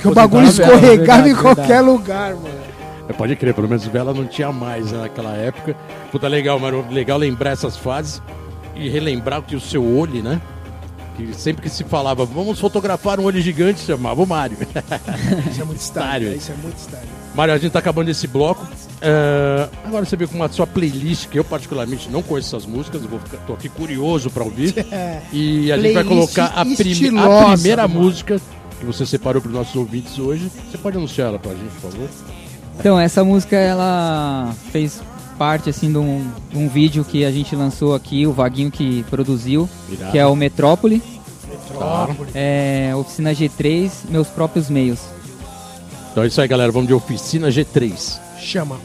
Que 0.00 0.08
o 0.08 0.12
Aposentaram 0.12 0.28
bagulho 0.28 0.48
escorregava 0.48 0.96
verdade, 0.96 1.30
em 1.30 1.34
qualquer 1.34 1.66
verdade. 1.66 1.84
lugar, 1.90 2.34
mano. 2.34 2.48
É, 3.08 3.12
Pode 3.12 3.36
crer, 3.36 3.52
pelo 3.52 3.68
menos 3.68 3.84
vela 3.86 4.14
não 4.14 4.24
tinha 4.24 4.50
mais 4.52 4.92
né, 4.92 5.02
naquela 5.02 5.32
época. 5.36 5.76
Puta, 6.10 6.26
legal, 6.28 6.58
mano. 6.58 6.86
Legal 6.90 7.18
lembrar 7.18 7.50
essas 7.50 7.76
fases 7.76 8.22
e 8.74 8.88
relembrar 8.88 9.42
que 9.42 9.54
o 9.56 9.60
seu 9.60 9.84
olho, 9.84 10.22
né? 10.22 10.40
Que 11.16 11.34
sempre 11.34 11.62
que 11.62 11.68
se 11.68 11.84
falava, 11.84 12.24
vamos 12.24 12.58
fotografar 12.58 13.18
um 13.20 13.24
olho 13.24 13.40
gigante, 13.40 13.80
chamava 13.80 14.22
o 14.22 14.26
Mário. 14.26 14.56
Isso 15.50 15.60
é 15.60 15.64
muito 15.64 15.80
Estário. 15.82 16.28
estário. 16.28 16.36
Isso 16.38 16.52
é 16.52 16.54
muito 16.62 16.78
estário. 16.78 17.08
Mário, 17.34 17.54
a 17.54 17.58
gente 17.58 17.72
tá 17.72 17.78
acabando 17.78 18.08
esse 18.10 18.26
bloco. 18.26 18.66
É, 19.02 19.68
agora 19.84 20.04
você 20.04 20.16
vê 20.16 20.26
com 20.26 20.42
a 20.42 20.48
sua 20.48 20.66
playlist, 20.66 21.28
que 21.28 21.38
eu 21.38 21.44
particularmente 21.44 22.10
não 22.10 22.22
conheço 22.22 22.54
essas 22.56 22.66
músicas, 22.66 23.02
eu 23.02 23.08
vou 23.08 23.18
ficar, 23.20 23.38
tô 23.46 23.52
aqui 23.54 23.68
curioso 23.68 24.30
pra 24.30 24.44
ouvir. 24.44 24.74
É. 24.92 25.20
E 25.32 25.70
a 25.72 25.78
gente 25.78 25.94
vai 25.94 26.04
colocar 26.04 26.46
a, 26.56 26.64
prime- 26.64 27.18
a 27.18 27.52
primeira 27.54 27.86
mano. 27.88 28.00
música 28.02 28.40
que 28.78 28.84
você 28.86 29.04
separou 29.06 29.40
para 29.42 29.48
os 29.48 29.54
nossos 29.54 29.76
ouvintes 29.76 30.18
hoje. 30.18 30.50
Você 30.70 30.78
pode 30.78 30.96
anunciar 30.96 31.28
ela 31.28 31.38
pra 31.38 31.52
gente, 31.52 31.70
por 31.80 31.90
favor? 31.90 32.08
Então, 32.78 32.98
essa 32.98 33.22
música, 33.22 33.56
ela 33.56 34.54
fez 34.72 35.00
parte 35.40 35.70
assim 35.70 35.90
de 35.90 35.96
um, 35.96 36.30
de 36.50 36.58
um 36.58 36.68
vídeo 36.68 37.02
que 37.02 37.24
a 37.24 37.30
gente 37.32 37.56
lançou 37.56 37.94
aqui, 37.94 38.26
o 38.26 38.32
Vaguinho 38.32 38.70
que 38.70 39.02
produziu, 39.04 39.66
Irado. 39.90 40.12
que 40.12 40.18
é 40.18 40.26
o 40.26 40.36
Metrópole, 40.36 41.02
Metrópole. 41.48 42.30
é, 42.34 42.92
Oficina 42.94 43.32
G3, 43.32 43.90
Meus 44.10 44.28
Próprios 44.28 44.68
Meios. 44.68 45.00
Então 46.12 46.24
é 46.24 46.26
isso 46.26 46.38
aí, 46.42 46.46
galera. 46.46 46.70
Vamos 46.70 46.88
de 46.88 46.92
oficina 46.92 47.48
G3. 47.48 48.20
Chama. 48.38 48.76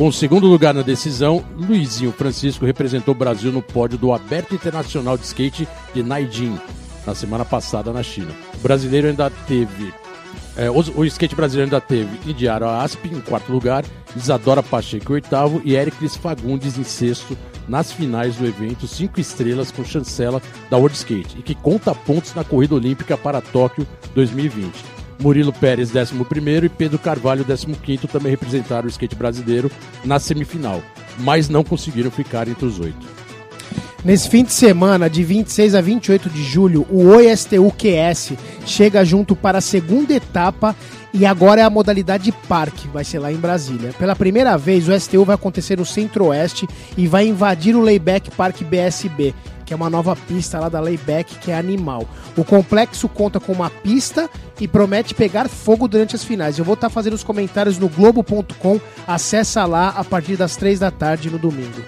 Com 0.00 0.08
o 0.08 0.12
segundo 0.14 0.46
lugar 0.46 0.72
na 0.72 0.80
decisão, 0.80 1.44
Luizinho 1.58 2.10
Francisco 2.10 2.64
representou 2.64 3.12
o 3.12 3.18
Brasil 3.18 3.52
no 3.52 3.60
pódio 3.60 3.98
do 3.98 4.14
Aberto 4.14 4.54
Internacional 4.54 5.18
de 5.18 5.26
Skate 5.26 5.68
de 5.92 6.02
Naijin, 6.02 6.58
na 7.06 7.14
semana 7.14 7.44
passada 7.44 7.92
na 7.92 8.02
China. 8.02 8.30
O 8.54 8.62
brasileiro 8.62 9.08
ainda 9.08 9.28
teve. 9.46 9.92
é, 10.56 10.70
os- 10.70 10.88
o 10.88 11.04
skate 11.04 11.36
brasileiro 11.36 11.66
ainda 11.66 11.82
teve 11.82 12.18
Indiara 12.30 12.80
Asp 12.82 13.04
em 13.06 13.20
quarto 13.20 13.52
lugar, 13.52 13.84
Isadora 14.16 14.62
Pacheco 14.62 15.12
em 15.12 15.16
oitavo 15.16 15.60
e 15.66 15.74
Ericles 15.76 16.16
Fagundes 16.16 16.78
em 16.78 16.82
sexto 16.82 17.36
nas 17.68 17.92
finais 17.92 18.36
do 18.36 18.46
evento 18.46 18.86
5 18.86 19.20
estrelas 19.20 19.70
com 19.70 19.84
chancela 19.84 20.40
da 20.70 20.78
World 20.78 20.96
Skate 20.96 21.38
e 21.38 21.42
que 21.42 21.54
conta 21.54 21.94
pontos 21.94 22.34
na 22.34 22.42
corrida 22.42 22.74
olímpica 22.74 23.18
para 23.18 23.42
Tóquio 23.42 23.86
2020. 24.14 24.72
Murilo 25.20 25.52
Pérez, 25.52 25.90
11 25.94 26.14
e 26.64 26.68
Pedro 26.68 26.98
Carvalho, 26.98 27.44
15 27.44 28.08
também 28.08 28.30
representaram 28.30 28.86
o 28.86 28.90
skate 28.90 29.14
brasileiro 29.14 29.70
na 30.04 30.18
semifinal, 30.18 30.82
mas 31.18 31.48
não 31.48 31.62
conseguiram 31.62 32.10
ficar 32.10 32.48
entre 32.48 32.64
os 32.64 32.80
oito. 32.80 33.20
Nesse 34.02 34.30
fim 34.30 34.42
de 34.42 34.52
semana, 34.52 35.10
de 35.10 35.22
26 35.22 35.74
a 35.74 35.80
28 35.82 36.30
de 36.30 36.42
julho, 36.42 36.86
o 36.88 37.08
OISTU 37.08 37.70
QS 37.70 38.32
chega 38.64 39.04
junto 39.04 39.36
para 39.36 39.58
a 39.58 39.60
segunda 39.60 40.14
etapa 40.14 40.74
e 41.12 41.26
agora 41.26 41.60
é 41.60 41.64
a 41.64 41.70
modalidade 41.70 42.32
Parque, 42.48 42.88
vai 42.88 43.04
ser 43.04 43.18
lá 43.18 43.30
em 43.30 43.36
Brasília. 43.36 43.92
Pela 43.98 44.16
primeira 44.16 44.56
vez, 44.56 44.88
o 44.88 44.98
STU 44.98 45.24
vai 45.24 45.34
acontecer 45.34 45.76
no 45.76 45.84
Centro-Oeste 45.84 46.66
e 46.96 47.06
vai 47.06 47.26
invadir 47.26 47.76
o 47.76 47.82
Layback 47.82 48.30
Park 48.30 48.62
BSB, 48.62 49.34
que 49.70 49.74
é 49.74 49.76
uma 49.76 49.88
nova 49.88 50.16
pista 50.16 50.58
lá 50.58 50.68
da 50.68 50.80
Layback 50.80 51.38
que 51.38 51.52
é 51.52 51.56
animal. 51.56 52.04
O 52.36 52.42
complexo 52.42 53.08
conta 53.08 53.38
com 53.38 53.52
uma 53.52 53.70
pista 53.70 54.28
e 54.60 54.66
promete 54.66 55.14
pegar 55.14 55.48
fogo 55.48 55.86
durante 55.86 56.16
as 56.16 56.24
finais. 56.24 56.58
Eu 56.58 56.64
vou 56.64 56.74
estar 56.74 56.90
fazendo 56.90 57.12
os 57.14 57.22
comentários 57.22 57.78
no 57.78 57.88
Globo.com, 57.88 58.80
acessa 59.06 59.64
lá 59.66 59.90
a 59.90 60.02
partir 60.02 60.36
das 60.36 60.56
3 60.56 60.80
da 60.80 60.90
tarde 60.90 61.30
no 61.30 61.38
domingo. 61.38 61.80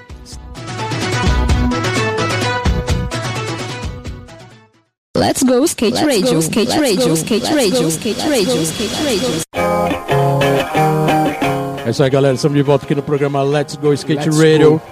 Let's 5.17 5.43
go 5.43 5.65
skate 5.65 6.05
radio, 6.05 6.39
skate 6.39 6.79
radio, 6.79 7.15
skate 7.15 7.53
radio, 7.53 7.89
skate 7.89 8.21
radio, 8.29 8.63
skate 8.63 8.95
radio. 9.03 9.43
É 11.85 11.91
isso 11.91 12.01
aí, 12.01 12.11
galera. 12.11 12.37
Estamos 12.37 12.57
de 12.57 12.63
volta 12.63 12.85
aqui 12.85 12.95
no 12.95 13.03
programa 13.03 13.43
Let's 13.43 13.75
Go 13.75 13.93
Skate 13.93 14.27
Let's 14.27 14.39
Radio, 14.39 14.71
go. 14.75 14.83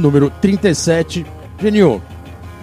número 0.00 0.30
37. 0.40 1.26
Genio, 1.60 2.00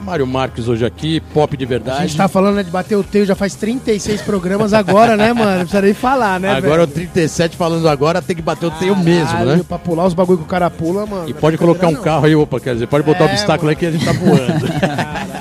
Mário 0.04 0.28
Marques 0.28 0.68
hoje 0.68 0.86
aqui, 0.86 1.20
pop 1.34 1.56
de 1.58 1.64
A 1.64 1.68
verdade. 1.68 2.02
gente 2.04 2.18
tá 2.18 2.28
falando 2.28 2.56
né, 2.56 2.64
de 2.64 2.70
bater 2.70 2.96
o 2.96 3.04
teio 3.04 3.26
já 3.26 3.36
faz 3.36 3.56
36 3.56 4.22
programas 4.22 4.74
agora, 4.74 5.18
né, 5.18 5.34
mano? 5.34 5.52
Não 5.52 5.60
precisa 5.60 5.82
nem 5.82 5.94
falar, 5.94 6.40
né, 6.40 6.52
Agora 6.52 6.84
o 6.84 6.88
velho? 6.88 7.10
37 7.10 7.58
falando 7.58 7.88
agora, 7.90 8.22
tem 8.22 8.36
que 8.36 8.42
bater 8.42 8.68
o 8.68 8.72
teio 8.72 8.96
mesmo, 8.96 9.28
Caralho, 9.28 9.58
né? 9.58 9.66
Pra 9.68 9.80
pular 9.80 10.06
os 10.06 10.14
bagulho 10.14 10.38
que 10.40 10.44
o 10.44 10.48
cara 10.48 10.70
pula, 10.70 11.06
mano. 11.06 11.28
E 11.30 11.34
não 11.34 11.40
pode 11.40 11.58
colocar 11.58 11.88
um 11.88 11.92
brincadeira, 11.92 12.04
carro 12.12 12.26
aí, 12.26 12.36
opa, 12.36 12.60
quer 12.60 12.74
dizer, 12.74 12.88
pode 12.88 13.04
botar 13.04 13.26
É, 13.26 13.32
obstáculo 13.32 13.70
aí 13.70 13.76
que 13.76 13.86
a 13.86 13.92
gente 13.92 14.06
tá 14.06 14.12
voando. 14.12 14.66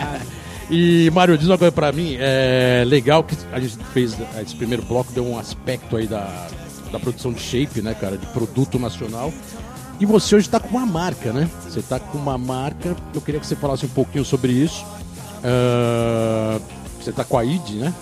e, 0.70 1.10
Mário, 1.12 1.36
diz 1.36 1.48
uma 1.48 1.58
coisa 1.58 1.72
pra 1.72 1.92
mim, 1.92 2.16
é 2.18 2.84
legal 2.86 3.22
que 3.22 3.36
a 3.52 3.60
gente 3.60 3.76
fez 3.92 4.16
esse 4.42 4.56
primeiro 4.56 4.82
bloco, 4.82 5.12
deu 5.12 5.26
um 5.26 5.38
aspecto 5.38 5.96
aí 5.96 6.06
da, 6.06 6.46
da 6.90 6.98
produção 6.98 7.32
de 7.32 7.40
shape, 7.40 7.82
né, 7.82 7.94
cara, 7.94 8.16
de 8.16 8.26
produto 8.28 8.78
nacional. 8.78 9.32
E 10.04 10.06
você 10.06 10.36
hoje 10.36 10.50
tá 10.50 10.60
com 10.60 10.68
uma 10.76 10.84
marca, 10.84 11.32
né? 11.32 11.48
Você 11.66 11.80
tá 11.80 11.98
com 11.98 12.18
uma 12.18 12.36
marca, 12.36 12.94
eu 13.14 13.22
queria 13.22 13.40
que 13.40 13.46
você 13.46 13.56
falasse 13.56 13.86
um 13.86 13.88
pouquinho 13.88 14.22
sobre 14.22 14.52
isso. 14.52 14.84
Ah, 15.42 16.60
você 17.00 17.10
tá 17.10 17.24
com 17.24 17.38
a 17.38 17.42
ID, 17.44 17.76
né? 17.76 17.94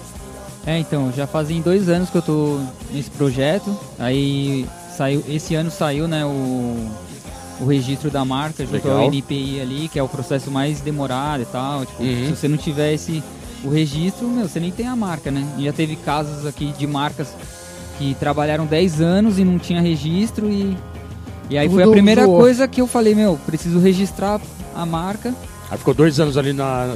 É, 0.66 0.80
então, 0.80 1.12
já 1.12 1.28
fazem 1.28 1.60
dois 1.60 1.88
anos 1.88 2.10
que 2.10 2.16
eu 2.18 2.22
tô 2.22 2.58
nesse 2.92 3.08
projeto. 3.08 3.72
Aí 4.00 4.66
saiu, 4.96 5.22
esse 5.28 5.54
ano 5.54 5.70
saiu, 5.70 6.08
né, 6.08 6.24
o, 6.26 6.90
o 7.60 7.66
registro 7.68 8.10
da 8.10 8.24
marca 8.24 8.64
junto 8.64 8.84
Legal. 8.84 8.98
ao 9.02 9.06
NPI 9.06 9.60
ali, 9.60 9.88
que 9.88 9.96
é 9.96 10.02
o 10.02 10.08
processo 10.08 10.50
mais 10.50 10.80
demorado 10.80 11.42
e 11.44 11.46
tal. 11.46 11.86
Tipo, 11.86 12.02
Uhum. 12.02 12.26
se 12.30 12.36
você 12.36 12.48
não 12.48 12.56
tiver 12.56 12.92
esse 12.94 13.22
o 13.62 13.68
registro, 13.70 14.26
meu, 14.26 14.48
você 14.48 14.58
nem 14.58 14.72
tem 14.72 14.88
a 14.88 14.96
marca, 14.96 15.30
né? 15.30 15.46
E 15.56 15.66
já 15.66 15.72
teve 15.72 15.94
casos 15.94 16.46
aqui 16.46 16.72
de 16.76 16.84
marcas 16.84 17.28
que 17.96 18.12
trabalharam 18.16 18.66
10 18.66 19.00
anos 19.00 19.38
e 19.38 19.44
não 19.44 19.56
tinha 19.56 19.80
registro 19.80 20.50
e 20.50 20.76
e 21.52 21.58
aí 21.58 21.68
foi 21.68 21.82
a 21.82 21.84
Tudo 21.86 21.92
primeira 21.94 22.24
voou. 22.26 22.38
coisa 22.40 22.66
que 22.66 22.80
eu 22.80 22.86
falei, 22.86 23.14
meu, 23.14 23.38
preciso 23.46 23.78
registrar 23.78 24.40
a 24.74 24.86
marca. 24.86 25.34
Aí 25.70 25.78
ficou 25.78 25.94
dois 25.94 26.18
anos 26.20 26.36
ali 26.36 26.52
na, 26.52 26.94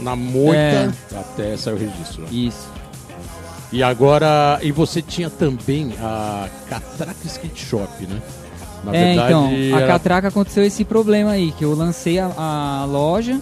na 0.00 0.14
moita 0.16 0.58
É. 0.58 0.90
até 1.18 1.56
sair 1.56 1.74
o 1.74 1.76
registro. 1.78 2.22
né? 2.22 2.28
Isso. 2.30 2.68
E 3.72 3.82
agora, 3.82 4.58
e 4.62 4.70
você 4.70 5.02
tinha 5.02 5.28
também 5.28 5.94
a 6.00 6.48
Catraca 6.68 7.26
Skate 7.26 7.64
Shop, 7.64 7.88
né? 8.06 8.20
Na 8.84 8.94
é, 8.94 9.14
então, 9.14 9.46
a 9.48 9.52
era- 9.78 9.86
Catraca 9.86 10.28
aconteceu 10.28 10.62
esse 10.64 10.84
problema 10.84 11.30
aí, 11.32 11.50
que 11.52 11.64
eu 11.64 11.74
lancei 11.74 12.18
a, 12.18 12.30
a 12.36 12.84
loja, 12.84 13.40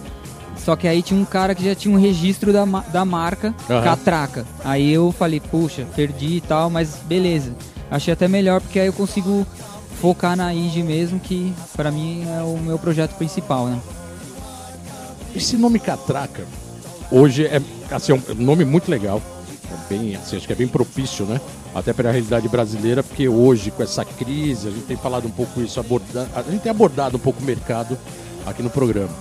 só 0.57 0.75
que 0.75 0.87
aí 0.87 1.01
tinha 1.03 1.19
um 1.19 1.25
cara 1.25 1.53
que 1.53 1.63
já 1.63 1.75
tinha 1.75 1.93
um 1.95 1.99
registro 1.99 2.51
da, 2.53 2.63
da 2.65 3.03
marca 3.05 3.53
Aham. 3.69 3.83
Catraca. 3.83 4.45
Aí 4.63 4.91
eu 4.91 5.11
falei, 5.11 5.39
puxa, 5.39 5.85
perdi 5.95 6.37
e 6.37 6.41
tal, 6.41 6.69
mas 6.69 6.95
beleza. 7.05 7.51
Achei 7.91 8.13
até 8.13 8.27
melhor 8.27 8.59
porque 8.61 8.79
aí 8.79 8.87
eu 8.87 8.93
consigo 8.93 9.45
focar 10.03 10.35
na 10.35 10.53
IG 10.53 10.83
mesmo, 10.83 11.17
que 11.17 11.53
pra 11.77 11.89
mim 11.89 12.25
é 12.29 12.43
o 12.43 12.57
meu 12.57 12.77
projeto 12.77 13.15
principal, 13.15 13.67
né? 13.67 13.79
Esse 15.33 15.55
nome 15.55 15.79
Catraca, 15.79 16.43
hoje 17.09 17.45
é 17.45 17.61
assim, 17.89 18.11
é 18.11 18.15
um 18.15 18.35
nome 18.35 18.65
muito 18.65 18.91
legal. 18.91 19.21
É 19.71 19.87
bem, 19.87 20.13
assim, 20.17 20.35
acho 20.35 20.45
que 20.45 20.51
é 20.51 20.57
bem 20.57 20.67
propício, 20.67 21.23
né? 21.23 21.39
Até 21.73 21.93
para 21.93 22.09
a 22.09 22.11
realidade 22.11 22.49
brasileira, 22.49 23.01
porque 23.01 23.29
hoje, 23.29 23.71
com 23.71 23.81
essa 23.81 24.03
crise, 24.03 24.67
a 24.67 24.71
gente 24.71 24.83
tem 24.87 24.97
falado 24.97 25.25
um 25.25 25.31
pouco 25.31 25.61
isso, 25.61 25.79
aborda, 25.79 26.27
a 26.35 26.41
gente 26.41 26.63
tem 26.63 26.69
abordado 26.69 27.15
um 27.15 27.21
pouco 27.21 27.41
o 27.41 27.45
mercado 27.45 27.97
aqui 28.45 28.61
no 28.61 28.69
programa. 28.69 29.15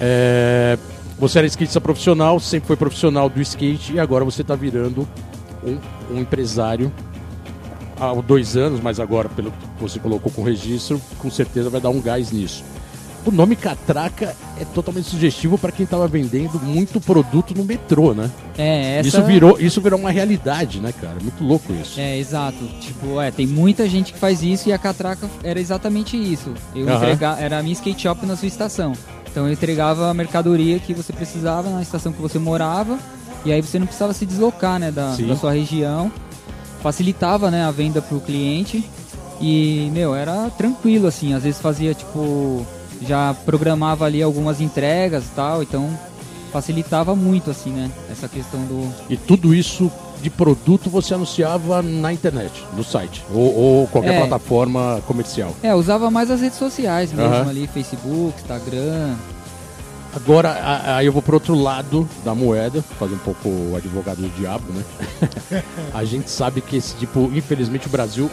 É, 0.00 0.76
você 1.16 1.38
era 1.38 1.46
skatista 1.46 1.80
profissional, 1.80 2.40
sempre 2.40 2.66
foi 2.66 2.76
profissional 2.76 3.28
do 3.28 3.40
skate 3.40 3.92
e 3.92 4.00
agora 4.00 4.24
você 4.24 4.42
está 4.42 4.56
virando 4.56 5.08
um, 5.62 5.78
um 6.12 6.20
empresário 6.20 6.92
há 7.98 8.12
dois 8.20 8.56
anos, 8.56 8.80
mas 8.80 8.98
agora, 9.00 9.28
pelo 9.28 9.50
que 9.50 9.56
você 9.80 9.98
colocou 9.98 10.30
com 10.32 10.42
registro, 10.42 11.00
com 11.18 11.30
certeza 11.30 11.70
vai 11.70 11.80
dar 11.80 11.90
um 11.90 12.00
gás 12.00 12.30
nisso. 12.30 12.64
O 13.26 13.30
nome 13.30 13.56
Catraca 13.56 14.36
é 14.60 14.66
totalmente 14.66 15.08
sugestivo 15.08 15.56
para 15.56 15.72
quem 15.72 15.84
estava 15.84 16.06
vendendo 16.06 16.60
muito 16.60 17.00
produto 17.00 17.54
no 17.56 17.64
metrô, 17.64 18.12
né? 18.12 18.30
É, 18.58 18.98
essa... 18.98 19.08
Isso, 19.08 19.22
virou, 19.22 19.58
isso 19.58 19.80
virou 19.80 19.98
uma 19.98 20.10
realidade, 20.10 20.78
né, 20.78 20.92
cara? 20.92 21.16
Muito 21.22 21.42
louco 21.42 21.72
isso. 21.72 21.98
É, 21.98 22.18
exato. 22.18 22.58
Tipo, 22.82 23.18
é, 23.22 23.30
tem 23.30 23.46
muita 23.46 23.88
gente 23.88 24.12
que 24.12 24.18
faz 24.18 24.42
isso 24.42 24.68
e 24.68 24.74
a 24.74 24.78
Catraca 24.78 25.26
era 25.42 25.58
exatamente 25.58 26.18
isso. 26.18 26.52
Eu 26.74 26.86
entrega- 26.96 27.36
era 27.40 27.58
a 27.58 27.62
minha 27.62 27.72
skate 27.72 28.02
shop 28.02 28.26
na 28.26 28.36
sua 28.36 28.46
estação. 28.46 28.92
Então 29.30 29.46
eu 29.46 29.52
entregava 29.54 30.10
a 30.10 30.14
mercadoria 30.14 30.78
que 30.78 30.92
você 30.92 31.10
precisava 31.12 31.70
na 31.70 31.80
estação 31.80 32.12
que 32.12 32.20
você 32.20 32.38
morava 32.38 32.98
e 33.42 33.50
aí 33.52 33.62
você 33.62 33.78
não 33.78 33.86
precisava 33.86 34.12
se 34.12 34.26
deslocar, 34.26 34.78
né, 34.78 34.90
da, 34.90 35.14
da 35.28 35.36
sua 35.36 35.52
região. 35.52 36.12
Facilitava, 36.84 37.50
né, 37.50 37.64
a 37.64 37.70
venda 37.70 38.02
pro 38.02 38.20
cliente 38.20 38.84
e, 39.40 39.88
meu, 39.90 40.14
era 40.14 40.50
tranquilo, 40.50 41.06
assim. 41.06 41.32
Às 41.32 41.42
vezes 41.42 41.58
fazia, 41.58 41.94
tipo, 41.94 42.66
já 43.00 43.34
programava 43.46 44.04
ali 44.04 44.22
algumas 44.22 44.60
entregas 44.60 45.24
e 45.24 45.30
tal, 45.34 45.62
então 45.62 45.88
facilitava 46.52 47.16
muito, 47.16 47.50
assim, 47.50 47.70
né, 47.70 47.90
essa 48.12 48.28
questão 48.28 48.60
do, 48.66 48.92
E 49.08 49.16
tudo 49.16 49.54
isso 49.54 49.90
de 50.20 50.28
produto 50.28 50.90
você 50.90 51.14
anunciava 51.14 51.80
na 51.80 52.12
internet, 52.12 52.52
no 52.76 52.84
site, 52.84 53.24
ou, 53.32 53.54
ou 53.54 53.86
qualquer 53.86 54.12
É. 54.16 54.18
plataforma 54.18 55.02
comercial. 55.06 55.54
É, 55.62 55.74
usava 55.74 56.10
mais 56.10 56.30
as 56.30 56.42
redes 56.42 56.58
sociais 56.58 57.10
mesmo 57.14 57.32
Aham. 57.34 57.48
ali, 57.48 57.66
Facebook, 57.66 58.34
Instagram. 58.42 59.14
Agora, 60.14 60.96
aí 60.96 61.06
eu 61.06 61.12
vou 61.12 61.20
pro 61.20 61.34
outro 61.34 61.54
lado 61.54 62.08
da 62.24 62.34
moeda, 62.34 62.80
fazer 62.82 63.14
um 63.14 63.18
pouco 63.18 63.48
o 63.48 63.74
advogado 63.76 64.18
do 64.18 64.28
diabo, 64.30 64.64
né? 64.72 64.84
a 65.92 66.04
gente 66.04 66.30
sabe 66.30 66.60
que 66.60 66.76
esse 66.76 66.94
tipo, 66.96 67.30
infelizmente 67.34 67.88
o 67.88 67.90
Brasil 67.90 68.30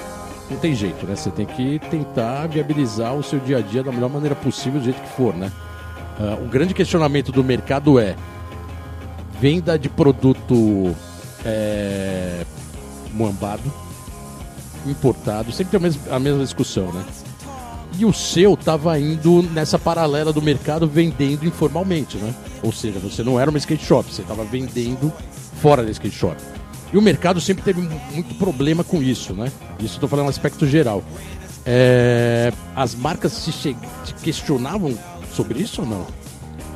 não 0.49 0.57
tem 0.57 0.75
jeito, 0.75 1.07
né? 1.07 1.15
Você 1.15 1.31
tem 1.31 1.45
que 1.45 1.79
tentar 1.89 2.45
viabilizar 2.47 3.15
o 3.15 3.23
seu 3.23 3.39
dia 3.39 3.57
a 3.57 3.61
dia 3.61 3.81
da 3.81 3.91
melhor 3.91 4.11
maneira 4.11 4.35
possível, 4.35 4.79
do 4.79 4.83
jeito 4.83 5.01
que 5.01 5.09
for, 5.09 5.33
né? 5.35 5.51
Ah, 6.19 6.37
o 6.39 6.47
grande 6.47 6.73
questionamento 6.73 7.31
do 7.31 7.43
mercado 7.43 7.99
é 7.99 8.15
venda 9.39 9.79
de 9.79 9.89
produto 9.89 10.95
é, 11.43 12.45
muambado, 13.11 13.73
importado, 14.85 15.51
sempre 15.51 15.71
tem 15.71 15.79
a 15.79 15.81
mesma, 15.81 16.15
a 16.15 16.19
mesma 16.19 16.43
discussão, 16.43 16.91
né? 16.93 17.03
E 17.97 18.05
o 18.05 18.13
seu 18.13 18.55
tava 18.57 18.97
indo 18.99 19.43
nessa 19.53 19.77
paralela 19.77 20.31
do 20.33 20.41
mercado 20.41 20.87
vendendo 20.87 21.45
informalmente, 21.45 22.17
né? 22.17 22.33
Ou 22.63 22.71
seja, 22.71 22.99
você 22.99 23.23
não 23.23 23.39
era 23.39 23.49
uma 23.49 23.57
skate 23.59 23.85
shop, 23.85 24.11
você 24.13 24.21
estava 24.21 24.43
vendendo 24.43 25.11
fora 25.61 25.83
da 25.83 25.91
skate 25.91 26.15
shop. 26.15 26.35
E 26.93 26.97
o 26.97 27.01
mercado 27.01 27.39
sempre 27.39 27.63
teve 27.63 27.81
mu- 27.81 28.01
muito 28.13 28.35
problema 28.35 28.83
com 28.83 29.01
isso, 29.03 29.33
né? 29.33 29.51
Isso 29.79 29.97
eu 29.97 30.01
tô 30.01 30.07
falando 30.07 30.25
no 30.25 30.29
aspecto 30.29 30.65
geral. 30.67 31.03
É, 31.65 32.51
as 32.75 32.95
marcas 32.95 33.31
se, 33.33 33.51
che- 33.51 33.75
questionavam 34.23 34.97
sobre 35.35 35.61
isso 35.61 35.81
ou 35.81 35.87
não? 35.87 36.05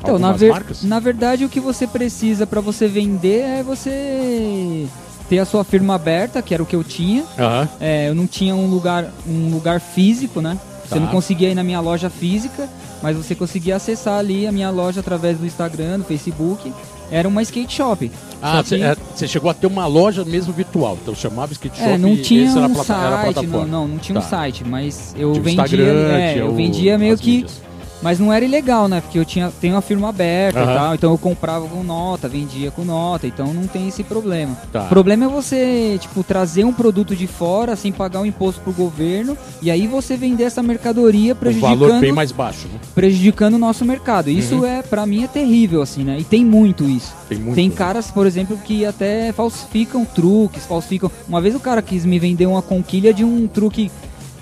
Então, 0.00 0.18
na, 0.18 0.32
ver- 0.32 0.50
marcas? 0.50 0.82
na 0.84 1.00
verdade, 1.00 1.44
o 1.44 1.48
que 1.48 1.58
você 1.58 1.86
precisa 1.86 2.46
pra 2.46 2.60
você 2.60 2.86
vender 2.86 3.40
é 3.40 3.62
você 3.62 4.86
ter 5.28 5.38
a 5.40 5.44
sua 5.44 5.64
firma 5.64 5.94
aberta, 5.96 6.40
que 6.40 6.54
era 6.54 6.62
o 6.62 6.66
que 6.66 6.76
eu 6.76 6.84
tinha. 6.84 7.24
Aham. 7.38 7.68
É, 7.80 8.08
eu 8.08 8.14
não 8.14 8.26
tinha 8.26 8.54
um 8.54 8.68
lugar, 8.70 9.10
um 9.26 9.50
lugar 9.50 9.80
físico, 9.80 10.40
né? 10.40 10.56
Você 10.88 10.94
Tá. 10.94 11.00
não 11.00 11.08
conseguia 11.08 11.48
ir 11.50 11.54
na 11.54 11.64
minha 11.64 11.80
loja 11.80 12.08
física, 12.08 12.68
mas 13.02 13.16
você 13.16 13.34
conseguia 13.34 13.76
acessar 13.76 14.18
ali 14.18 14.46
a 14.46 14.52
minha 14.52 14.70
loja 14.70 15.00
através 15.00 15.38
do 15.38 15.46
Instagram, 15.46 15.98
do 15.98 16.04
Facebook. 16.04 16.72
Era 17.10 17.28
uma 17.28 17.40
skate 17.42 17.72
shop. 17.72 18.10
Ah, 18.42 18.56
Só 18.56 18.62
que- 18.62 18.68
você 18.70 18.82
é, 18.82 18.96
você 19.14 19.28
chegou 19.28 19.48
a 19.50 19.54
ter 19.54 19.66
uma 19.68 19.86
loja 19.86 20.24
mesmo 20.24 20.52
virtual, 20.52 20.98
então 21.00 21.14
chamava 21.14 21.52
skate 21.52 21.76
shop 21.78 21.88
É, 21.90 21.96
não 21.98 22.16
tinha 22.16 22.50
um 22.50 22.74
site, 22.84 23.46
não, 23.46 23.66
não, 23.66 23.88
não 23.88 23.98
tinha 23.98 24.18
um 24.18 24.22
Tá. 24.22 24.28
site, 24.28 24.64
mas 24.64 25.14
eu 25.16 25.32
Tinha 25.32 25.42
vendia, 25.44 25.62
Instagram, 25.64 26.08
é, 26.18 26.40
eu 26.40 26.54
vendia 26.54 26.98
meio 26.98 27.16
que, 27.16 27.30
mídias. 27.30 27.62
Mas 28.06 28.20
não 28.20 28.32
era 28.32 28.44
ilegal, 28.44 28.86
né? 28.86 29.00
Porque 29.00 29.18
eu 29.18 29.24
tinha, 29.24 29.50
tenho 29.60 29.74
uma 29.74 29.82
firma 29.82 30.10
aberta 30.10 30.60
Aham. 30.60 30.70
e 30.72 30.74
tal, 30.76 30.94
então 30.94 31.10
eu 31.10 31.18
comprava 31.18 31.66
com 31.66 31.82
nota, 31.82 32.28
vendia 32.28 32.70
com 32.70 32.84
nota, 32.84 33.26
então 33.26 33.52
não 33.52 33.66
tem 33.66 33.88
esse 33.88 34.04
problema. 34.04 34.56
Tá. 34.72 34.84
O 34.84 34.88
problema 34.88 35.24
é 35.24 35.28
você, 35.28 35.98
tipo, 36.00 36.22
trazer 36.22 36.62
um 36.62 36.72
produto 36.72 37.16
de 37.16 37.26
fora 37.26 37.74
sem 37.74 37.90
pagar 37.90 38.20
o 38.20 38.26
imposto 38.26 38.60
pro 38.60 38.72
governo 38.72 39.36
e 39.60 39.72
aí 39.72 39.88
você 39.88 40.16
vender 40.16 40.44
essa 40.44 40.62
mercadoria 40.62 41.32
Um 41.32 41.36
prejudicando 41.36 41.78
valor 41.80 41.98
bem 42.00 42.12
mais 42.12 42.30
baixo, 42.30 42.68
né? 42.72 42.78
prejudicando 42.94 43.54
o 43.54 43.58
nosso 43.58 43.84
mercado. 43.84 44.30
Isso 44.30 44.58
Uhum. 44.58 44.64
é, 44.64 44.82
pra 44.82 45.04
mim, 45.04 45.24
é 45.24 45.26
terrível, 45.26 45.82
assim, 45.82 46.04
né? 46.04 46.16
E 46.20 46.22
tem 46.22 46.44
muito 46.44 46.84
isso. 46.84 47.12
Tem 47.28 47.38
muito. 47.38 47.56
Tem 47.56 47.68
caras, 47.68 48.08
por 48.12 48.24
exemplo, 48.24 48.56
que 48.56 48.86
até 48.86 49.32
falsificam 49.32 50.04
truques, 50.04 50.64
falsificam. 50.64 51.10
Uma 51.28 51.40
vez 51.40 51.56
o 51.56 51.60
cara 51.60 51.82
quis 51.82 52.04
me 52.04 52.20
vender 52.20 52.46
uma 52.46 52.62
conquilha 52.62 53.12
de 53.12 53.24
um 53.24 53.48
truque. 53.48 53.90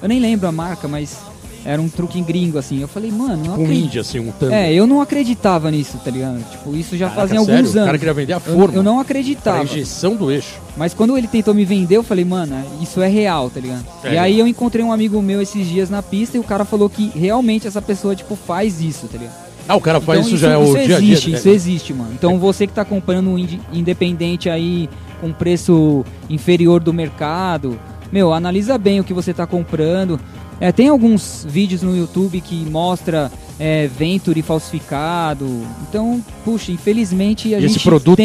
Eu 0.03 0.09
nem 0.09 0.21
lembro 0.21 0.47
a 0.47 0.53
marca, 0.53 0.87
mas 0.87 1.17
era 1.65 1.81
um 1.81 1.89
truque 1.89 2.21
gringo, 2.21 2.59
assim. 2.59 2.81
Eu 2.81 2.89
falei, 2.89 3.11
mano, 3.11 3.43
não 3.45 3.57
Com 3.57 3.65
um 3.65 3.73
índia, 3.73 4.03
assim, 4.03 4.19
um 4.21 4.31
tanto. 4.33 4.53
É, 4.53 4.73
eu 4.73 4.87
não 4.87 5.01
acreditava 5.01 5.71
nisso, 5.71 5.99
tá 6.05 6.11
ligado? 6.11 6.39
Tipo, 6.51 6.77
isso 6.77 6.97
já 6.97 7.09
Caraca, 7.09 7.21
fazia 7.29 7.41
sério? 7.41 7.55
alguns 7.57 7.71
O 7.71 7.75
cara 7.75 7.89
anos. 7.89 7.99
queria 7.99 8.15
vender 8.15 8.33
a 8.33 8.37
Eu, 8.37 8.41
forma. 8.41 8.75
eu 8.77 8.83
não 8.83 8.93
Pra 8.95 9.03
acreditava. 9.03 9.65
injeção 9.65 10.15
do 10.15 10.31
eixo. 10.31 10.61
Mas 10.77 10.93
quando 10.93 11.17
ele 11.17 11.27
tentou 11.27 11.55
me 11.55 11.65
vender, 11.65 11.97
eu 11.97 12.03
falei, 12.03 12.25
mano, 12.25 12.55
isso 12.83 13.01
é 13.01 13.09
real, 13.09 13.49
tá 13.49 13.61
ligado? 13.61 13.85
É. 14.03 14.15
E 14.15 14.19
aí 14.19 14.39
eu 14.39 14.47
encontrei 14.47 14.85
um 14.85 14.93
amigo 14.93 15.21
meu 15.23 15.41
esses 15.41 15.67
dias 15.67 15.89
na 15.89 16.03
pista 16.03 16.37
e 16.37 16.41
o 16.41 16.45
cara 16.45 16.65
falou 16.65 16.89
que 16.91 17.11
realmente 17.15 17.67
essa 17.67 17.81
pessoa, 17.81 18.15
tipo, 18.15 18.37
faz 18.37 18.81
isso, 18.81 19.07
tá 19.07 19.17
ligado? 19.19 19.45
Ah, 19.67 19.77
o 19.77 19.81
cara 19.81 19.99
faz 20.01 20.19
Então, 20.21 20.29
isso, 20.29 20.37
já 20.37 20.51
é 20.53 20.57
o 20.59 20.65
dia 20.75 20.97
a 20.97 21.01
dia. 21.01 21.15
existe, 21.15 21.33
isso 21.33 21.49
existe, 21.49 21.95
mano. 21.95 22.11
Então 22.13 22.39
você 22.39 22.67
que 22.67 22.75
tá 22.75 22.85
comprando 22.85 23.29
um 23.31 23.39
independente 23.73 24.51
aí 24.51 24.91
com 25.23 25.33
preço 25.33 26.05
inferior 26.29 26.81
do 26.83 26.93
mercado, 26.93 27.79
meu, 28.13 28.35
analisa 28.35 28.77
bem 28.77 29.01
o 29.01 29.05
que 29.05 29.15
você 29.15 29.33
tá 29.33 29.47
comprando. 29.47 30.21
É, 30.61 30.73
tem 30.73 30.89
alguns 30.89 31.47
vídeos 31.49 31.83
no 31.83 31.97
YouTube 31.97 32.41
que 32.41 32.65
mostra 32.67 33.31
é, 33.59 33.87
Venturi 33.87 34.43
falsificado. 34.43 35.47
Então, 35.89 36.25
puxa, 36.45 36.73
infelizmente 36.73 37.55
a 37.55 37.59
E 37.59 37.63
gente 37.63 37.77
esse 37.77 37.85
produto 37.85 38.21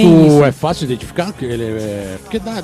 é 0.45 0.51
fácil 0.51 0.87
de 0.87 0.93
identificar? 0.93 1.33
Ele 1.41 1.63
é... 1.63 2.17
Porque 2.21 2.39
dá... 2.39 2.63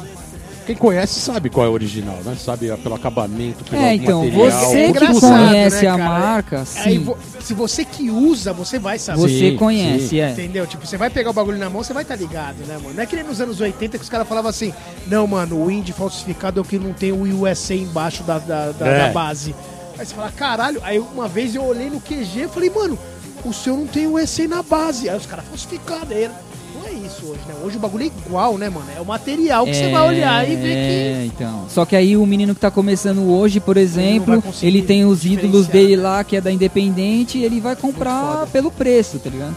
quem 0.65 0.75
conhece 0.75 1.19
sabe 1.19 1.49
qual 1.49 1.65
é 1.65 1.69
o 1.69 1.73
original, 1.73 2.17
né? 2.25 2.35
Sabe 2.37 2.75
pelo 2.77 2.95
acabamento, 2.95 3.63
pelo 3.63 3.81
É, 3.81 3.95
então, 3.95 4.23
material. 4.25 4.49
você 4.51 4.77
É 4.77 4.91
que 4.93 5.19
conhece 5.19 5.81
né, 5.83 5.87
a 5.89 5.97
marca, 5.97 6.59
Aí, 6.77 6.93
sim, 6.97 6.99
vo- 7.03 7.17
se 7.39 7.53
você 7.53 7.85
que 7.85 8.09
usa, 8.09 8.51
você 8.53 8.79
vai 8.79 8.97
saber. 8.97 9.19
você 9.21 9.51
Sim, 9.51 9.55
conhece, 9.57 10.07
sim. 10.09 10.19
é. 10.19 10.31
Entendeu? 10.31 10.65
Tipo, 10.65 10.85
você 10.85 10.97
vai 10.97 11.09
pegar 11.09 11.29
o 11.29 11.33
bagulho 11.33 11.57
na 11.57 11.69
mão, 11.69 11.83
você 11.83 11.93
vai 11.93 12.03
estar 12.03 12.15
ligado, 12.15 12.57
né, 12.67 12.77
mano? 12.81 12.93
Não 12.95 13.03
é 13.03 13.05
que 13.05 13.15
nem 13.15 13.23
nos 13.25 13.39
anos 13.39 13.59
80 13.61 13.97
que 13.97 14.03
os 14.03 14.09
caras 14.09 14.27
falavam 14.27 14.49
assim: 14.49 14.73
não, 15.07 15.27
mano, 15.27 15.63
o 15.63 15.69
indie 15.71 15.93
falsificado 15.93 16.59
é 16.59 16.61
o 16.61 16.65
que 16.65 16.79
não 16.79 16.93
tem 16.93 17.11
o 17.11 17.41
USA 17.41 17.75
embaixo 17.75 18.23
da, 18.23 18.39
da, 18.39 18.71
da- 18.71 18.87
É. 18.87 19.07
da 19.07 19.13
base. 19.13 19.53
Aí 19.97 20.05
você 20.05 20.13
fala, 20.15 20.31
caralho. 20.31 20.81
Aí 20.83 20.99
uma 20.99 21.27
vez 21.27 21.55
eu 21.55 21.63
olhei 21.63 21.89
no 21.89 22.01
QG 22.01 22.41
e 22.43 22.47
falei, 22.47 22.69
mano, 22.69 22.97
o 23.45 23.53
seu 23.53 23.77
não 23.77 23.85
tem 23.87 24.07
o 24.07 24.15
USA 24.15 24.47
na 24.47 24.61
base. 24.63 25.07
Aí 25.09 25.15
os 25.15 25.25
caras 25.25 25.45
falsificado. 25.45 26.13
Aí, 26.13 26.23
é 26.23 26.31
isso 27.05 27.25
hoje, 27.25 27.41
né? 27.47 27.55
Hoje 27.63 27.77
o 27.77 27.79
bagulho 27.79 28.03
é 28.03 28.07
igual, 28.07 28.57
né, 28.57 28.69
mano? 28.69 28.87
É 28.95 28.99
o 28.99 29.05
material 29.05 29.65
que 29.65 29.73
você 29.73 29.89
vai 29.89 30.07
olhar 30.07 30.49
e 30.49 30.55
ver 30.55 30.61
que. 30.61 30.91
É, 30.91 31.25
então. 31.25 31.65
Só 31.69 31.85
que 31.85 31.95
aí 31.95 32.17
o 32.17 32.25
menino 32.25 32.53
que 32.53 32.61
tá 32.61 32.71
começando 32.71 33.29
hoje, 33.29 33.59
por 33.59 33.77
exemplo, 33.77 34.43
ele 34.61 34.81
tem 34.81 35.05
os 35.05 35.25
ídolos 35.25 35.67
dele 35.67 35.95
lá, 35.95 36.23
que 36.23 36.35
é 36.35 36.41
da 36.41 36.51
Independente, 36.51 37.37
e 37.37 37.43
ele 37.43 37.59
vai 37.59 37.75
comprar 37.75 38.47
pelo 38.47 38.71
preço, 38.71 39.19
tá 39.19 39.29
ligado? 39.29 39.55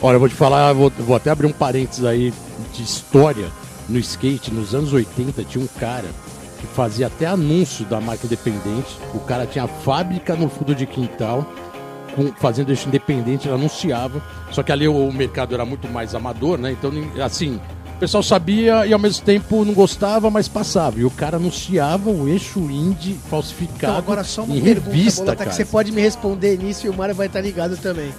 Olha, 0.00 0.16
eu 0.16 0.20
vou 0.20 0.28
te 0.28 0.34
falar, 0.34 0.72
vou, 0.72 0.92
vou 0.98 1.16
até 1.16 1.30
abrir 1.30 1.46
um 1.46 1.52
parênteses 1.52 2.04
aí 2.04 2.32
de 2.72 2.82
história 2.82 3.48
no 3.88 3.98
skate. 3.98 4.52
Nos 4.52 4.74
anos 4.74 4.92
80 4.92 5.44
tinha 5.44 5.64
um 5.64 5.68
cara 5.78 6.08
que 6.60 6.66
fazia 6.66 7.06
até 7.06 7.26
anúncio 7.26 7.84
da 7.84 8.00
marca 8.00 8.26
independente. 8.26 8.98
O 9.14 9.20
cara 9.20 9.46
tinha 9.46 9.66
fábrica 9.66 10.34
no 10.34 10.48
fundo 10.48 10.74
de 10.74 10.86
quintal, 10.86 11.46
com, 12.14 12.32
fazendo 12.32 12.72
isso 12.72 12.88
independente, 12.88 13.48
ele 13.48 13.54
anunciava. 13.54 14.22
Só 14.50 14.62
que 14.62 14.72
ali 14.72 14.86
o, 14.88 15.08
o 15.08 15.12
mercado 15.12 15.54
era 15.54 15.64
muito 15.64 15.88
mais 15.88 16.14
amador, 16.14 16.58
né? 16.58 16.72
Então, 16.72 16.90
assim, 17.22 17.60
o 17.96 17.98
pessoal 17.98 18.22
sabia 18.22 18.86
e 18.86 18.92
ao 18.92 18.98
mesmo 18.98 19.24
tempo 19.24 19.64
não 19.64 19.72
gostava, 19.72 20.30
mas 20.30 20.48
passava. 20.48 20.98
E 20.98 21.04
o 21.04 21.10
cara 21.10 21.36
anunciava 21.36 22.10
o 22.10 22.28
eixo 22.28 22.58
indie 22.60 23.18
falsificado 23.30 23.92
Então, 23.92 23.96
agora 23.96 24.24
só 24.24 24.42
uma 24.42 24.56
em 24.56 24.60
pergunta, 24.60 24.90
revista, 24.90 25.20
Bolota, 25.22 25.36
cara. 25.36 25.50
que 25.50 25.56
você 25.56 25.64
pode 25.64 25.92
me 25.92 26.00
responder 26.00 26.58
nisso 26.58 26.86
e 26.86 26.90
o 26.90 26.94
Mário 26.94 27.14
vai 27.14 27.28
estar 27.28 27.40
ligado 27.40 27.76
também. 27.76 28.12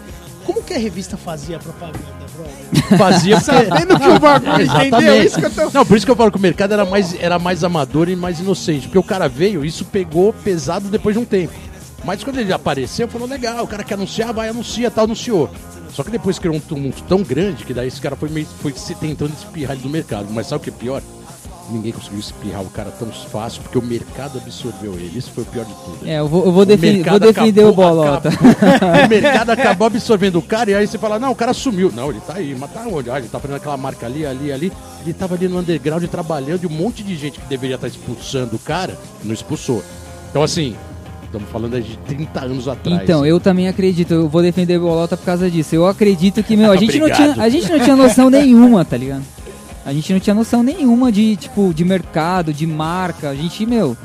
Como 0.45 0.61
que 0.61 0.73
a 0.73 0.77
revista 0.77 1.17
fazia 1.17 1.57
a 1.57 1.59
propaganda? 1.59 2.15
Fazia 2.97 3.39
Sabendo 3.39 3.99
que 3.99 4.07
o 4.07 4.19
bagulho, 4.19 4.61
entendeu? 4.61 4.81
Exatamente. 4.81 5.25
Isso 5.25 5.39
que 5.39 5.45
eu 5.45 5.51
tô... 5.51 5.69
Não, 5.71 5.85
por 5.85 5.97
isso 5.97 6.05
que 6.05 6.11
eu 6.11 6.15
falo 6.15 6.31
que 6.31 6.37
o 6.37 6.41
mercado 6.41 6.73
era 6.73 6.85
mais, 6.85 7.15
era 7.19 7.39
mais 7.39 7.63
amador 7.63 8.09
e 8.09 8.15
mais 8.15 8.39
inocente. 8.39 8.87
Porque 8.87 8.97
o 8.97 9.03
cara 9.03 9.27
veio, 9.27 9.65
isso 9.65 9.85
pegou 9.85 10.33
pesado 10.33 10.89
depois 10.89 11.15
de 11.15 11.21
um 11.21 11.25
tempo. 11.25 11.53
Mas 12.05 12.23
quando 12.23 12.39
ele 12.39 12.53
apareceu, 12.53 13.07
falou, 13.07 13.27
legal, 13.27 13.63
o 13.63 13.67
cara 13.67 13.83
quer 13.83 13.95
anunciar, 13.95 14.31
vai, 14.33 14.49
anuncia, 14.49 14.91
tal, 14.91 15.05
anunciou. 15.05 15.49
Só 15.91 16.03
que 16.03 16.11
depois 16.11 16.37
criou 16.37 16.55
um 16.55 16.59
tumulto 16.59 17.01
tão 17.03 17.23
grande 17.23 17.63
que 17.63 17.73
daí 17.73 17.87
esse 17.87 17.99
cara 18.01 18.15
foi, 18.15 18.29
meio, 18.29 18.45
foi 18.61 18.73
se 18.73 18.93
tentando 18.95 19.33
espirrar 19.33 19.73
ele 19.75 19.81
do 19.83 19.89
mercado. 19.89 20.27
Mas 20.31 20.47
sabe 20.47 20.61
o 20.61 20.63
que 20.63 20.69
é 20.69 20.73
pior? 20.73 21.01
Ninguém 21.71 21.91
conseguiu 21.91 22.19
espirrar 22.19 22.61
o 22.61 22.69
cara 22.69 22.91
tão 22.91 23.07
fácil, 23.07 23.63
porque 23.63 23.77
o 23.77 23.81
mercado 23.81 24.37
absorveu 24.37 24.93
ele. 24.93 25.17
Isso 25.17 25.31
foi 25.31 25.43
o 25.43 25.47
pior 25.47 25.65
de 25.65 25.73
tudo. 25.73 25.97
É, 26.07 26.19
eu 26.19 26.27
vou, 26.27 26.45
eu 26.45 26.51
vou, 26.51 26.61
O 26.61 26.65
defi- 26.65 27.01
vou 27.01 27.19
defender 27.19 27.61
acabou- 27.63 27.69
o 27.71 27.73
Bolota. 27.95 28.29
acabou- 28.29 28.51
o 29.05 29.09
mercado 29.09 29.49
acabou 29.49 29.87
absorvendo 29.87 30.37
o 30.37 30.41
cara 30.43 30.69
e 30.69 30.75
aí 30.75 30.85
você 30.85 30.99
fala, 30.99 31.17
não, 31.17 31.31
o 31.31 31.35
cara 31.35 31.55
sumiu. 31.55 31.91
Não, 31.91 32.11
ele 32.11 32.19
tá 32.19 32.35
aí, 32.35 32.55
mas 32.59 32.71
tá 32.71 32.81
onde? 32.87 33.09
Ah, 33.09 33.17
ele 33.17 33.27
tá 33.29 33.39
fazendo 33.39 33.55
aquela 33.57 33.77
marca 33.77 34.05
ali, 34.05 34.27
ali, 34.27 34.51
ali. 34.51 34.71
Ele 35.01 35.13
tava 35.13 35.33
ali 35.33 35.47
no 35.47 35.57
underground 35.57 36.03
trabalhando 36.05 36.63
e 36.63 36.67
um 36.67 36.69
monte 36.69 37.01
de 37.01 37.15
gente 37.15 37.39
que 37.39 37.47
deveria 37.47 37.77
estar 37.77 37.87
expulsando 37.87 38.57
o 38.57 38.59
cara, 38.59 38.95
não 39.23 39.33
expulsou. 39.33 39.83
Então 40.29 40.43
assim, 40.43 40.75
estamos 41.37 41.51
falando 41.51 41.81
de 41.81 41.97
30 41.97 42.39
anos 42.45 42.67
atrás. 42.67 43.01
Então, 43.01 43.25
eu 43.25 43.39
também 43.39 43.67
acredito, 43.67 44.13
eu 44.13 44.29
vou 44.29 44.41
defender 44.41 44.77
o 44.77 44.81
Bolota 44.81 45.17
por 45.17 45.25
causa 45.25 45.49
disso. 45.49 45.75
Eu 45.75 45.87
acredito 45.87 46.41
que, 46.43 46.55
meu, 46.55 46.71
a 46.71 46.75
gente, 46.77 46.99
não 46.99 47.09
tinha, 47.09 47.35
a 47.41 47.49
gente 47.49 47.71
não 47.71 47.79
tinha 47.79 47.95
noção 47.95 48.29
nenhuma, 48.29 48.83
tá 48.85 48.97
ligado? 48.97 49.23
A 49.85 49.93
gente 49.93 50.11
não 50.11 50.19
tinha 50.19 50.33
noção 50.33 50.63
nenhuma 50.63 51.11
de, 51.11 51.35
tipo, 51.35 51.73
de 51.73 51.85
mercado, 51.85 52.53
de 52.53 52.65
marca. 52.65 53.29
A 53.29 53.35
gente, 53.35 53.65
meu, 53.65 53.95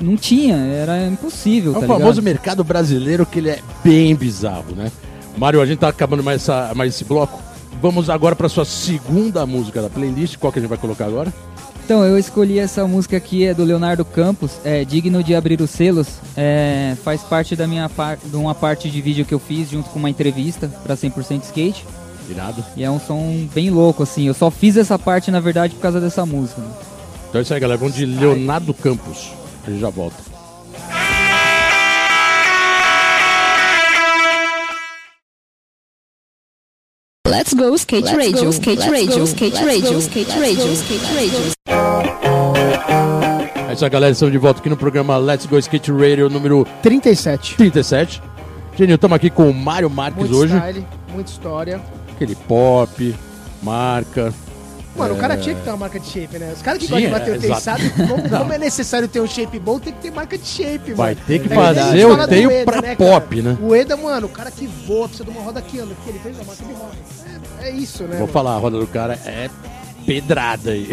não 0.00 0.16
tinha, 0.16 0.56
era 0.56 1.06
impossível, 1.06 1.70
É 1.70 1.74
tá 1.74 1.78
o 1.78 1.82
ligado? 1.82 1.98
famoso 2.00 2.22
mercado 2.22 2.64
brasileiro 2.64 3.24
que 3.24 3.38
ele 3.38 3.50
é 3.50 3.60
bem 3.84 4.14
bizarro, 4.14 4.74
né? 4.74 4.90
Mário, 5.36 5.60
a 5.60 5.66
gente 5.66 5.78
tá 5.78 5.88
acabando 5.88 6.22
mais, 6.22 6.42
essa, 6.42 6.72
mais 6.74 6.94
esse 6.94 7.04
bloco. 7.04 7.40
Vamos 7.80 8.10
agora 8.10 8.36
para 8.36 8.48
sua 8.48 8.64
segunda 8.64 9.46
música 9.46 9.80
da 9.82 9.88
playlist. 9.88 10.36
Qual 10.36 10.52
que 10.52 10.58
a 10.58 10.62
gente 10.62 10.68
vai 10.68 10.78
colocar 10.78 11.06
agora? 11.06 11.32
Então, 11.92 12.06
eu 12.06 12.18
escolhi 12.18 12.58
essa 12.58 12.86
música 12.86 13.18
aqui, 13.18 13.44
é 13.44 13.52
do 13.52 13.62
Leonardo 13.62 14.02
Campos, 14.02 14.52
é 14.64 14.82
Digno 14.82 15.22
de 15.22 15.34
Abrir 15.34 15.60
os 15.60 15.68
Selos. 15.68 16.08
É, 16.34 16.96
faz 17.04 17.20
parte 17.20 17.54
da 17.54 17.66
minha 17.66 17.86
par 17.86 18.16
de 18.16 18.34
uma 18.34 18.54
parte 18.54 18.88
de 18.88 18.98
vídeo 19.02 19.26
que 19.26 19.34
eu 19.34 19.38
fiz 19.38 19.68
junto 19.68 19.90
com 19.90 19.98
uma 19.98 20.08
entrevista 20.08 20.68
pra 20.82 20.96
100% 20.96 21.42
Skate. 21.42 21.84
Irado. 22.30 22.64
E 22.78 22.82
é 22.82 22.90
um 22.90 22.98
som 22.98 23.46
bem 23.54 23.68
louco, 23.68 24.04
assim. 24.04 24.26
Eu 24.26 24.32
só 24.32 24.50
fiz 24.50 24.78
essa 24.78 24.98
parte, 24.98 25.30
na 25.30 25.38
verdade, 25.38 25.74
por 25.74 25.82
causa 25.82 26.00
dessa 26.00 26.24
música. 26.24 26.62
Então 27.28 27.40
é 27.40 27.42
isso 27.42 27.52
aí, 27.52 27.60
galera. 27.60 27.78
Vamos 27.78 27.94
de 27.94 28.06
Leonardo 28.06 28.72
Campos. 28.72 29.30
A 29.66 29.70
gente 29.70 29.80
já 29.80 29.90
volta. 29.90 30.31
Let's 37.32 37.54
go 37.54 37.74
skate 37.76 38.14
radio, 38.14 38.50
skate 38.52 38.90
radio, 38.90 39.24
skate 39.24 39.56
radio, 39.64 39.98
skate 40.00 40.30
radio, 40.38 40.72
skate 40.74 41.06
radio. 41.14 41.52
É 43.70 43.72
isso 43.72 43.82
aí, 43.86 43.90
galera. 43.90 44.12
Estamos 44.12 44.32
de 44.32 44.36
volta 44.36 44.60
aqui 44.60 44.68
no 44.68 44.76
programa 44.76 45.16
Let's 45.16 45.46
Go 45.46 45.58
Skate 45.58 45.90
Radio 45.90 46.28
número 46.28 46.66
37. 46.82 47.56
37. 47.56 48.22
Genil, 48.76 48.96
estamos 48.96 49.16
aqui 49.16 49.30
com 49.30 49.48
o 49.48 49.54
Mário 49.54 49.88
Marques 49.88 50.28
Muito 50.28 50.36
hoje. 50.36 50.54
style, 50.54 50.86
muita 51.10 51.30
história. 51.30 51.80
Aquele 52.14 52.34
pop, 52.34 53.14
marca. 53.62 54.34
Mano, 54.94 55.14
o 55.14 55.16
cara 55.18 55.36
tinha 55.38 55.54
que 55.54 55.62
ter 55.62 55.70
uma 55.70 55.76
marca 55.78 55.98
de 55.98 56.06
shape, 56.06 56.38
né? 56.38 56.52
Os 56.54 56.60
caras 56.60 56.80
que 56.80 56.86
Tinha, 56.86 57.00
gostam 57.08 57.18
de 57.24 57.30
bater 57.30 57.32
o 57.32 57.54
exato. 57.54 57.78
tênis 57.78 57.90
sabem 57.96 58.08
como, 58.08 58.28
como 58.28 58.52
é 58.52 58.58
necessário 58.58 59.08
ter 59.08 59.20
um 59.20 59.26
shape 59.26 59.58
bom, 59.58 59.78
tem 59.78 59.92
que 59.92 60.00
ter 60.00 60.10
marca 60.10 60.36
de 60.36 60.46
shape, 60.46 60.92
Vai 60.92 61.14
mano. 61.14 61.26
ter 61.26 61.38
que 61.40 61.52
É 61.52 61.56
fazer 61.56 62.04
o 62.06 62.16
do 62.16 62.28
teio 62.28 62.50
Eda, 62.50 62.64
pra 62.70 62.82
né, 62.82 62.94
pop, 62.94 63.42
né? 63.42 63.56
O 63.62 63.74
Eda, 63.74 63.96
mano, 63.96 64.26
o 64.26 64.30
cara 64.30 64.50
que 64.50 64.66
voa, 64.66 65.08
precisa 65.08 65.24
de 65.24 65.30
uma 65.30 65.40
roda 65.42 65.62
que 65.62 65.78
anda, 65.80 65.94
porque 65.94 66.10
ele 66.10 66.18
fez 66.18 66.38
a 66.40 66.44
marca 66.44 66.64
de 66.64 66.72
roda. 66.74 66.96
É, 67.60 67.68
é 67.68 67.70
isso, 67.72 68.02
né? 68.02 68.10
Vou 68.10 68.18
mano? 68.20 68.32
falar, 68.32 68.54
a 68.54 68.58
roda 68.58 68.78
do 68.78 68.86
cara 68.86 69.14
é 69.24 69.48
pedrada 70.04 70.72
aí. 70.72 70.90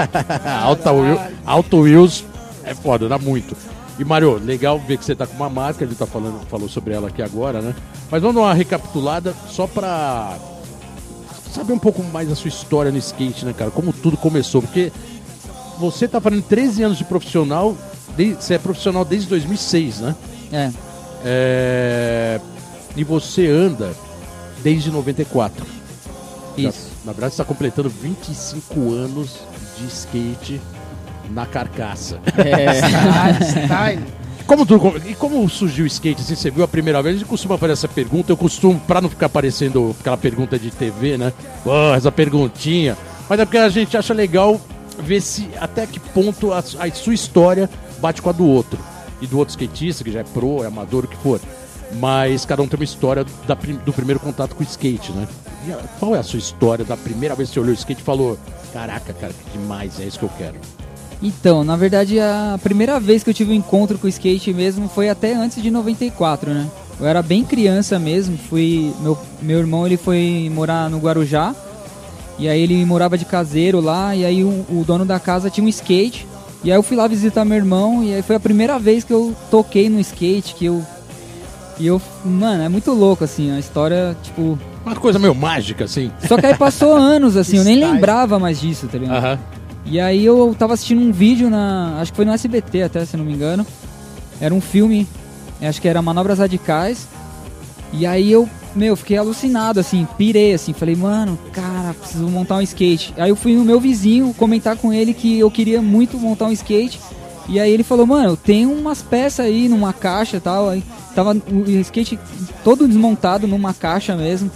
Alta 0.62 0.92
Wheel, 0.92 1.20
Alto 1.44 1.80
Wheels 1.80 2.24
é 2.64 2.74
foda, 2.74 3.08
dá 3.08 3.18
muito. 3.18 3.56
E 3.98 4.04
Mário, 4.04 4.40
legal 4.42 4.78
ver 4.78 4.96
que 4.96 5.04
você 5.04 5.14
tá 5.14 5.26
com 5.26 5.34
uma 5.34 5.50
marca, 5.50 5.84
ele 5.84 5.94
tá 5.94 6.06
falando, 6.06 6.40
falou 6.48 6.68
sobre 6.68 6.94
ela 6.94 7.08
aqui 7.08 7.20
agora, 7.22 7.60
né? 7.60 7.74
Mas 8.10 8.22
vamos 8.22 8.36
dar 8.36 8.42
uma 8.48 8.54
recapitulada 8.54 9.34
só 9.48 9.66
pra 9.66 10.36
saber 11.52 11.72
um 11.72 11.78
pouco 11.78 12.02
mais 12.02 12.28
da 12.28 12.34
sua 12.34 12.48
história 12.48 12.90
no 12.90 12.98
skate, 12.98 13.44
né, 13.44 13.52
cara? 13.52 13.70
Como 13.70 13.92
tudo 13.92 14.16
começou, 14.16 14.62
porque 14.62 14.92
você 15.78 16.06
tá 16.08 16.20
fazendo 16.20 16.42
13 16.42 16.82
anos 16.82 16.98
de 16.98 17.04
profissional, 17.04 17.76
de- 18.16 18.34
você 18.34 18.54
é 18.54 18.58
profissional 18.58 19.04
desde 19.04 19.28
2006, 19.28 20.00
né? 20.00 20.14
É. 20.52 20.70
É, 21.24 22.40
E 22.94 23.04
você 23.04 23.46
anda 23.48 23.94
desde 24.62 24.90
94. 24.90 25.64
Já- 26.58 26.68
Isso. 26.68 26.88
na 27.06 27.12
verdade, 27.12 27.34
você 27.34 27.42
está 27.42 27.44
completando 27.44 27.88
25 27.88 28.92
anos 28.92 29.30
de 29.78 29.86
skate 29.86 30.60
na 31.30 31.46
carcaça. 31.46 32.18
É. 32.36 32.80
Style. 33.64 34.04
Como 34.42 34.66
e 35.06 35.14
como 35.14 35.48
surgiu 35.48 35.84
o 35.84 35.86
skate? 35.86 36.22
Assim, 36.22 36.34
você 36.34 36.50
viu 36.50 36.64
a 36.64 36.68
primeira 36.68 37.02
vez? 37.02 37.16
A 37.16 37.18
gente 37.18 37.28
costuma 37.28 37.58
fazer 37.58 37.72
essa 37.72 37.88
pergunta. 37.88 38.32
Eu 38.32 38.36
costumo, 38.36 38.80
para 38.80 39.00
não 39.00 39.08
ficar 39.08 39.28
parecendo 39.28 39.94
aquela 39.98 40.16
pergunta 40.16 40.58
de 40.58 40.70
TV, 40.70 41.16
né? 41.16 41.32
Pô, 41.64 41.94
essa 41.94 42.12
perguntinha. 42.12 42.96
Mas 43.28 43.40
é 43.40 43.44
porque 43.44 43.58
a 43.58 43.68
gente 43.68 43.96
acha 43.96 44.12
legal 44.12 44.60
ver 44.98 45.20
se 45.20 45.48
até 45.58 45.86
que 45.86 45.98
ponto 45.98 46.52
a, 46.52 46.58
a 46.58 46.90
sua 46.92 47.14
história 47.14 47.68
bate 47.98 48.20
com 48.20 48.30
a 48.30 48.32
do 48.32 48.46
outro. 48.46 48.78
E 49.20 49.26
do 49.26 49.38
outro 49.38 49.52
skatista, 49.52 50.02
que 50.02 50.10
já 50.10 50.20
é 50.20 50.24
pro, 50.24 50.64
é 50.64 50.66
amador, 50.66 51.04
o 51.04 51.08
que 51.08 51.16
for. 51.16 51.40
Mas 51.94 52.44
cada 52.44 52.62
um 52.62 52.68
tem 52.68 52.78
uma 52.78 52.84
história 52.84 53.24
da 53.46 53.54
do 53.54 53.92
primeiro 53.92 54.18
contato 54.18 54.54
com 54.54 54.62
o 54.62 54.66
skate, 54.66 55.12
né? 55.12 55.28
E 55.66 55.72
qual 55.98 56.16
é 56.16 56.18
a 56.18 56.22
sua 56.22 56.38
história 56.38 56.84
da 56.84 56.96
primeira 56.96 57.34
vez 57.34 57.48
que 57.48 57.54
você 57.54 57.60
olhou 57.60 57.72
o 57.72 57.78
skate 57.78 58.00
e 58.00 58.04
falou: 58.04 58.38
Caraca, 58.72 59.12
cara, 59.12 59.32
que 59.32 59.58
demais, 59.58 60.00
é 60.00 60.04
isso 60.04 60.18
que 60.18 60.24
eu 60.24 60.30
quero. 60.36 60.56
Então, 61.22 61.62
na 61.62 61.76
verdade, 61.76 62.18
a 62.18 62.58
primeira 62.62 62.98
vez 62.98 63.22
que 63.22 63.30
eu 63.30 63.34
tive 63.34 63.52
um 63.52 63.54
encontro 63.54 63.96
com 63.96 64.06
o 64.06 64.10
skate 64.10 64.52
mesmo 64.52 64.88
foi 64.88 65.08
até 65.08 65.34
antes 65.34 65.62
de 65.62 65.70
94, 65.70 66.52
né? 66.52 66.68
Eu 66.98 67.06
era 67.06 67.22
bem 67.22 67.44
criança 67.44 67.98
mesmo, 67.98 68.36
fui 68.36 68.92
meu, 69.00 69.16
meu 69.40 69.58
irmão 69.58 69.86
ele 69.86 69.96
foi 69.96 70.50
morar 70.52 70.90
no 70.90 70.98
Guarujá. 70.98 71.54
E 72.38 72.48
aí 72.48 72.60
ele 72.60 72.84
morava 72.84 73.16
de 73.16 73.24
caseiro 73.24 73.80
lá, 73.80 74.16
e 74.16 74.24
aí 74.24 74.42
o, 74.42 74.48
o 74.68 74.84
dono 74.86 75.04
da 75.04 75.20
casa 75.20 75.48
tinha 75.48 75.64
um 75.64 75.68
skate. 75.68 76.26
E 76.64 76.70
aí 76.72 76.76
eu 76.76 76.82
fui 76.82 76.96
lá 76.96 77.06
visitar 77.06 77.44
meu 77.44 77.56
irmão, 77.56 78.02
e 78.02 78.14
aí 78.14 78.22
foi 78.22 78.34
a 78.34 78.40
primeira 78.40 78.78
vez 78.78 79.04
que 79.04 79.12
eu 79.12 79.34
toquei 79.50 79.88
no 79.88 80.00
skate, 80.00 80.54
que 80.54 80.64
eu 80.64 80.82
e 81.78 81.86
eu, 81.86 82.00
mano, 82.24 82.62
é 82.62 82.68
muito 82.68 82.92
louco 82.92 83.24
assim, 83.24 83.50
a 83.50 83.58
história, 83.58 84.16
tipo, 84.22 84.58
Uma 84.84 84.94
coisa 84.94 85.18
meio 85.18 85.34
mágica, 85.34 85.84
assim. 85.84 86.12
só 86.28 86.36
que 86.36 86.46
aí 86.46 86.56
passou 86.56 86.94
anos 86.96 87.36
assim, 87.36 87.56
eu 87.56 87.64
nem 87.64 87.76
lembrava 87.76 88.38
mais 88.38 88.60
disso, 88.60 88.86
tá 88.86 88.98
ligado? 88.98 89.16
Aham. 89.16 89.38
E 89.84 90.00
aí 90.00 90.24
eu 90.24 90.54
tava 90.58 90.74
assistindo 90.74 91.00
um 91.00 91.12
vídeo 91.12 91.50
na. 91.50 91.98
Acho 92.00 92.12
que 92.12 92.16
foi 92.16 92.24
no 92.24 92.32
SBT 92.32 92.82
até, 92.82 93.04
se 93.04 93.16
não 93.16 93.24
me 93.24 93.32
engano. 93.32 93.66
Era 94.40 94.54
um 94.54 94.60
filme, 94.60 95.06
acho 95.60 95.80
que 95.80 95.88
era 95.88 96.02
Manobras 96.02 96.38
Radicais. 96.38 97.06
E 97.92 98.06
aí 98.06 98.32
eu, 98.32 98.48
meu, 98.74 98.96
fiquei 98.96 99.18
alucinado, 99.18 99.78
assim, 99.78 100.06
pirei, 100.16 100.54
assim, 100.54 100.72
falei, 100.72 100.96
mano, 100.96 101.38
cara, 101.52 101.94
preciso 101.94 102.26
montar 102.28 102.56
um 102.56 102.62
skate. 102.62 103.12
Aí 103.18 103.28
eu 103.28 103.36
fui 103.36 103.54
no 103.54 103.64
meu 103.64 103.78
vizinho 103.78 104.32
comentar 104.34 104.76
com 104.76 104.92
ele 104.92 105.12
que 105.12 105.38
eu 105.38 105.50
queria 105.50 105.82
muito 105.82 106.18
montar 106.18 106.46
um 106.46 106.52
skate. 106.52 106.98
E 107.48 107.60
aí 107.60 107.70
ele 107.70 107.82
falou, 107.82 108.06
mano, 108.06 108.36
tem 108.36 108.66
umas 108.66 109.02
peças 109.02 109.44
aí 109.44 109.68
numa 109.68 109.92
caixa 109.92 110.38
e 110.38 110.40
tal. 110.40 110.70
Aí 110.70 110.82
tava 111.14 111.34
o 111.34 111.70
skate 111.80 112.18
todo 112.64 112.88
desmontado 112.88 113.46
numa 113.46 113.74
caixa 113.74 114.16
mesmo. 114.16 114.50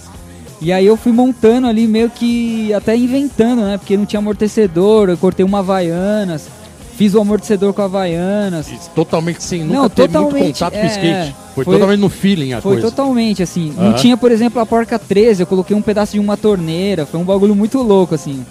E 0.60 0.72
aí 0.72 0.86
eu 0.86 0.96
fui 0.96 1.12
montando 1.12 1.66
ali, 1.66 1.86
meio 1.86 2.08
que 2.10 2.72
até 2.72 2.96
inventando, 2.96 3.60
né? 3.62 3.76
Porque 3.78 3.96
não 3.96 4.06
tinha 4.06 4.18
amortecedor, 4.18 5.10
eu 5.10 5.16
cortei 5.18 5.44
uma 5.44 5.58
Havaianas, 5.58 6.48
fiz 6.96 7.14
o 7.14 7.20
amortecedor 7.20 7.74
com 7.74 7.82
a 7.82 7.84
Havaianas. 7.84 8.66
Totalmente 8.94 9.42
sem 9.44 9.62
nunca 9.64 9.74
Não, 9.80 9.88
ter 9.90 10.08
muito 10.08 10.34
contato 10.38 10.72
com 10.72 10.78
é, 10.78 10.82
o 10.82 10.86
skate. 10.86 11.36
Foi, 11.54 11.64
foi- 11.64 11.74
totalmente 11.74 12.00
no 12.00 12.08
feeling 12.08 12.52
a 12.54 12.60
Foi 12.62 12.72
coisa. 12.74 12.90
totalmente 12.90 13.42
assim. 13.42 13.72
Aham. 13.76 13.90
Não 13.90 13.92
tinha, 13.96 14.16
por 14.16 14.32
exemplo, 14.32 14.60
a 14.60 14.64
porca 14.66 14.98
13, 14.98 15.42
eu 15.42 15.46
coloquei 15.46 15.76
um 15.76 15.82
pedaço 15.82 16.12
de 16.12 16.18
uma 16.20 16.36
torneira, 16.38 17.04
foi 17.04 17.20
um 17.20 17.24
bagulho 17.24 17.54
muito 17.54 17.82
louco, 17.82 18.14
assim. 18.14 18.44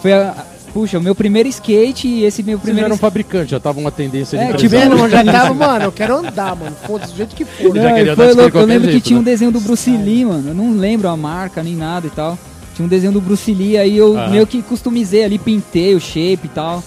Foi 0.00 0.12
a. 0.12 0.34
Puxa, 0.72 0.98
o 0.98 1.02
meu 1.02 1.14
primeiro 1.14 1.48
skate 1.48 2.06
e 2.06 2.24
esse 2.24 2.42
meu 2.42 2.58
Vocês 2.58 2.60
já 2.60 2.64
primeiro. 2.64 2.86
eram 2.88 2.96
fabricantes, 2.98 3.50
já 3.50 3.56
estavam 3.56 3.82
uma 3.82 3.90
tendência 3.90 4.36
É, 4.36 4.52
de 4.52 4.66
empresário. 4.66 4.96
vendo? 4.96 5.08
Já 5.08 5.24
tava, 5.24 5.54
mano, 5.54 5.84
eu 5.86 5.92
quero 5.92 6.16
andar, 6.16 6.54
mano. 6.54 6.76
Foda-se, 6.86 7.12
do 7.12 7.16
jeito 7.16 7.34
que 7.34 7.44
for. 7.44 7.74
Já 7.74 7.82
Não, 7.88 7.94
queria 7.94 8.14
foi 8.16 8.32
louco. 8.34 8.58
Eu 8.58 8.66
lembro 8.66 8.86
que 8.86 8.92
jeito, 8.92 9.04
tinha 9.04 9.18
um 9.18 9.22
né? 9.22 9.30
desenho 9.30 9.50
do 9.50 9.60
Bruce 9.60 9.90
Lee, 9.90 10.24
mano. 10.24 10.50
Eu 10.50 10.54
não 10.54 10.72
lembro 10.72 11.08
a 11.08 11.16
marca 11.16 11.62
nem 11.62 11.74
nada 11.74 12.06
e 12.06 12.10
tal. 12.10 12.38
Tinha 12.76 12.84
um 12.86 12.88
desenho 12.88 13.12
do 13.12 13.20
Bruce 13.20 13.52
Lee, 13.52 13.76
aí 13.78 13.96
eu 13.96 14.16
Aham. 14.16 14.30
meio 14.30 14.46
que 14.46 14.62
customizei 14.62 15.24
ali, 15.24 15.38
pintei 15.38 15.94
o 15.94 16.00
shape 16.00 16.40
e 16.44 16.48
tal. 16.48 16.82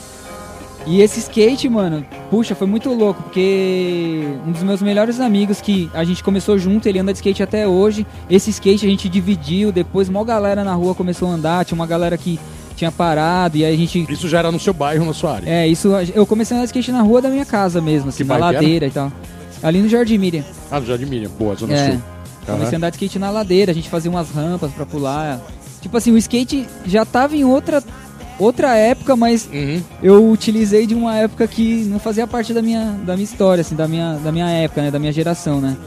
E 0.87 1.01
esse 1.01 1.19
skate, 1.19 1.67
mano, 1.69 2.03
puxa, 2.29 2.55
foi 2.55 2.65
muito 2.65 2.91
louco, 2.91 3.21
porque 3.23 4.23
um 4.47 4.51
dos 4.51 4.63
meus 4.63 4.81
melhores 4.81 5.19
amigos 5.19 5.61
que 5.61 5.89
a 5.93 6.03
gente 6.03 6.23
começou 6.23 6.57
junto, 6.57 6.87
ele 6.87 6.97
anda 6.97 7.11
de 7.11 7.17
skate 7.17 7.43
até 7.43 7.67
hoje. 7.67 8.05
Esse 8.29 8.49
skate 8.49 8.85
a 8.85 8.89
gente 8.89 9.07
dividiu, 9.09 9.71
depois 9.71 10.07
uma 10.09 10.23
galera 10.23 10.63
na 10.63 10.73
rua 10.73 10.95
começou 10.95 11.27
a 11.29 11.33
andar, 11.33 11.65
tinha 11.65 11.75
uma 11.75 11.85
galera 11.85 12.17
que 12.17 12.39
tinha 12.81 12.91
parado, 12.91 13.57
e 13.57 13.63
aí 13.65 13.73
a 13.73 13.77
gente 13.77 14.05
Isso 14.09 14.27
já 14.27 14.39
era 14.39 14.51
no 14.51 14.59
seu 14.59 14.73
bairro, 14.73 15.05
na 15.05 15.13
sua 15.13 15.35
área. 15.35 15.47
é, 15.49 15.67
isso 15.67 15.89
eu 16.15 16.25
comecei 16.25 16.55
a 16.55 16.59
andar 16.59 16.65
de 16.65 16.69
skate 16.71 16.91
na 16.91 17.01
rua 17.01 17.21
da 17.21 17.29
minha 17.29 17.45
casa 17.45 17.79
mesmo, 17.79 18.09
assim, 18.09 18.23
Que 18.23 18.29
na 18.29 18.35
que 18.37 18.43
era? 18.43 18.51
ladeira 18.53 18.87
e 18.87 18.91
tal. 18.91 19.11
Ali 19.61 19.79
no 19.81 19.87
Jardim 19.87 20.17
Miriam. 20.17 20.43
Ah, 20.71 20.79
no 20.79 20.85
Jardim 20.87 21.05
Miriam, 21.05 21.29
boa, 21.37 21.53
Zona 21.55 21.73
É. 21.73 21.91
Sul. 21.91 22.01
Comecei 22.45 22.73
a 22.75 22.77
andar 22.77 22.89
de 22.89 22.95
skate 22.95 23.19
na 23.19 23.29
ladeira, 23.29 23.71
a 23.71 23.75
gente 23.75 23.87
fazia 23.89 24.09
umas 24.09 24.31
rampas 24.31 24.71
pra 24.71 24.85
pular. 24.85 25.39
Tipo 25.81 25.95
assim, 25.97 26.11
o 26.11 26.17
skate 26.17 26.67
já 26.85 27.05
tava 27.05 27.35
em 27.37 27.43
outra 27.45 27.83
outra 28.39 28.75
época, 28.75 29.15
mas 29.15 29.47
Uhum. 29.53 29.81
eu 30.01 30.27
utilizei 30.31 30.87
de 30.87 30.95
uma 30.95 31.15
época 31.15 31.47
que 31.47 31.83
não 31.85 31.99
fazia 31.99 32.25
parte 32.25 32.51
da 32.53 32.61
minha, 32.63 32.97
da 33.05 33.13
minha 33.13 33.23
história, 33.25 33.61
assim, 33.61 33.75
da 33.75 33.87
minha, 33.87 34.15
da 34.15 34.31
minha 34.31 34.49
época, 34.49 34.81
né, 34.81 34.89
da 34.89 34.97
minha 34.97 35.11
geração, 35.11 35.61
né? 35.61 35.77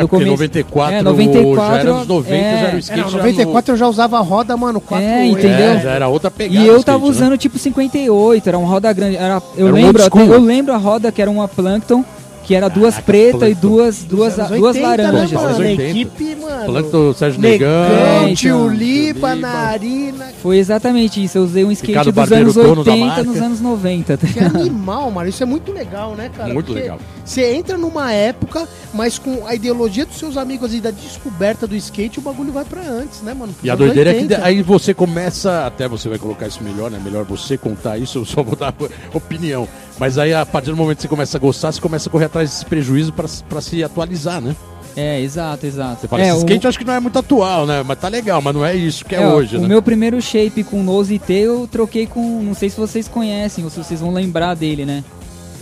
É 0.00 0.06
porque 0.06 0.24
94, 0.24 0.96
É, 0.96 1.02
94, 1.02 1.56
já 1.74 1.78
era 1.80 1.92
nos 1.94 2.06
90, 2.06 2.34
é. 2.34 2.40
já 2.40 2.66
era 2.66 2.74
o 2.74 2.76
É, 2.76 2.78
skate. 2.80 3.10
já 3.10 3.18
94 3.18 3.72
eu 3.72 3.76
já 3.78 3.88
usava 3.88 4.20
roda, 4.20 4.56
mano, 4.56 4.80
4 4.80 5.04
É, 5.06 5.18
no... 5.20 5.24
entendeu? 5.26 5.72
É, 5.72 5.80
já 5.80 5.90
era 5.90 6.08
outra 6.08 6.30
pegada. 6.30 6.64
E 6.64 6.68
eu 6.68 6.78
o 6.78 6.82
tava 6.84 6.98
skate, 6.98 7.04
né? 7.20 7.26
usando 7.26 7.38
tipo 7.38 7.58
58, 7.58 8.48
era 8.48 8.58
uma 8.58 8.68
roda 8.68 8.92
grande. 8.92 9.16
Era, 9.16 9.42
eu, 9.56 9.66
Era 9.68 9.76
um 9.76 9.78
lembro, 9.78 10.04
até- 10.04 10.20
eu 10.26 10.40
lembro 10.40 10.72
a 10.74 10.76
roda 10.76 11.10
que 11.12 11.20
era 11.22 11.30
uma 11.30 11.46
Plankton, 11.48 12.04
que 12.44 12.54
era 12.54 12.68
duas 12.68 12.94
Caraca, 12.94 13.06
pretas 13.06 13.50
e 13.50 13.54
duas, 13.54 14.04
duas, 14.04 14.38
Anos 14.38 14.58
duas 14.58 14.76
80, 14.76 14.86
laranjas. 15.02 15.30
Né, 15.32 15.36
mano? 15.38 15.58
80. 15.58 15.82
Equipe, 15.82 16.36
mano. 16.40 16.53
Falando 16.66 17.14
Sérgio 17.14 17.40
Negão. 17.40 17.88
Negão, 17.88 18.28
É, 18.28 18.34
Tio. 18.34 18.68
Lipa. 18.68 19.34
Narina. 19.34 20.26
Foi 20.42 20.58
exatamente 20.58 21.22
isso. 21.22 21.38
Eu 21.38 21.44
usei 21.44 21.64
um 21.64 21.70
skate 21.72 21.90
Ricardo 21.92 22.06
dos 22.06 22.14
Barbeiro, 22.14 22.42
anos 22.44 22.54
dono 22.54 22.84
da 22.84 22.92
80 22.92 23.06
marca. 23.06 23.22
nos 23.24 23.36
anos 23.40 23.60
90. 23.60 24.16
tá 24.16 24.26
Que 24.26 24.38
animal, 24.38 25.10
mano. 25.10 25.28
Isso 25.28 25.42
é 25.42 25.46
muito 25.46 25.72
legal, 25.72 26.14
né, 26.14 26.30
cara? 26.34 26.52
Muito 26.52 26.66
Porque 26.66 26.80
legal. 26.80 26.98
Você 27.24 27.54
entra 27.54 27.78
numa 27.78 28.12
época, 28.12 28.68
mas 28.92 29.18
com 29.18 29.46
a 29.46 29.54
ideologia 29.54 30.04
dos 30.04 30.16
seus 30.18 30.36
amigos 30.36 30.74
e 30.74 30.80
da 30.80 30.90
descoberta 30.90 31.66
do 31.66 31.74
skate, 31.74 32.18
o 32.18 32.22
bagulho 32.22 32.52
vai 32.52 32.64
pra 32.64 32.82
antes, 32.82 33.22
né, 33.22 33.32
mano? 33.34 33.54
E 33.62 33.70
a 33.70 33.74
doideira 33.74 34.10
é 34.10 34.14
que 34.14 34.20
80. 34.22 34.44
aí 34.44 34.62
você 34.62 34.92
começa, 34.92 35.66
até 35.66 35.88
você 35.88 36.08
vai 36.08 36.18
colocar 36.18 36.46
isso 36.46 36.62
melhor, 36.62 36.90
né? 36.90 37.00
Melhor 37.02 37.24
você 37.24 37.56
contar 37.56 37.96
isso, 37.98 38.18
eu 38.18 38.24
só 38.24 38.42
vou 38.42 38.54
dar 38.56 38.74
opinião. 39.14 39.66
Mas 39.98 40.18
aí 40.18 40.34
a 40.34 40.44
partir 40.44 40.70
do 40.70 40.76
momento 40.76 40.96
que 40.96 41.02
você 41.02 41.08
começa 41.08 41.36
a 41.38 41.40
gostar, 41.40 41.72
você 41.72 41.80
começa 41.80 42.08
a 42.08 42.12
correr 42.12 42.24
atrás 42.26 42.50
desse 42.50 42.64
prejuízo 42.66 43.12
pra, 43.12 43.26
pra 43.48 43.60
se 43.60 43.82
atualizar, 43.82 44.40
né? 44.40 44.54
É, 44.96 45.20
exato, 45.20 45.66
exato. 45.66 46.02
Você 46.02 46.08
fala, 46.08 46.22
é, 46.22 46.26
esse 46.28 46.36
o- 46.36 46.38
skate 46.38 46.64
eu 46.64 46.68
acho 46.68 46.78
que 46.78 46.84
não 46.84 46.94
é 46.94 47.00
muito 47.00 47.18
atual, 47.18 47.66
né? 47.66 47.82
Mas 47.86 47.98
tá 47.98 48.08
legal, 48.08 48.40
mas 48.40 48.54
não 48.54 48.64
é 48.64 48.74
isso 48.76 49.04
que 49.04 49.14
é, 49.14 49.22
é, 49.22 49.26
hoje, 49.28 49.56
o 49.56 49.60
né? 49.60 49.66
meu 49.68 49.82
primeiro 49.82 50.20
shape 50.22 50.62
com 50.62 50.82
nose 50.82 51.18
T 51.18 51.32
eu 51.32 51.68
troquei 51.70 52.06
com. 52.06 52.40
Não 52.42 52.54
sei 52.54 52.70
se 52.70 52.76
vocês 52.76 53.08
conhecem 53.08 53.64
ou 53.64 53.70
se 53.70 53.78
vocês 53.78 54.00
vão 54.00 54.12
lembrar 54.12 54.54
dele, 54.54 54.84
né? 54.84 55.02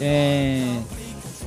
É. 0.01 0.65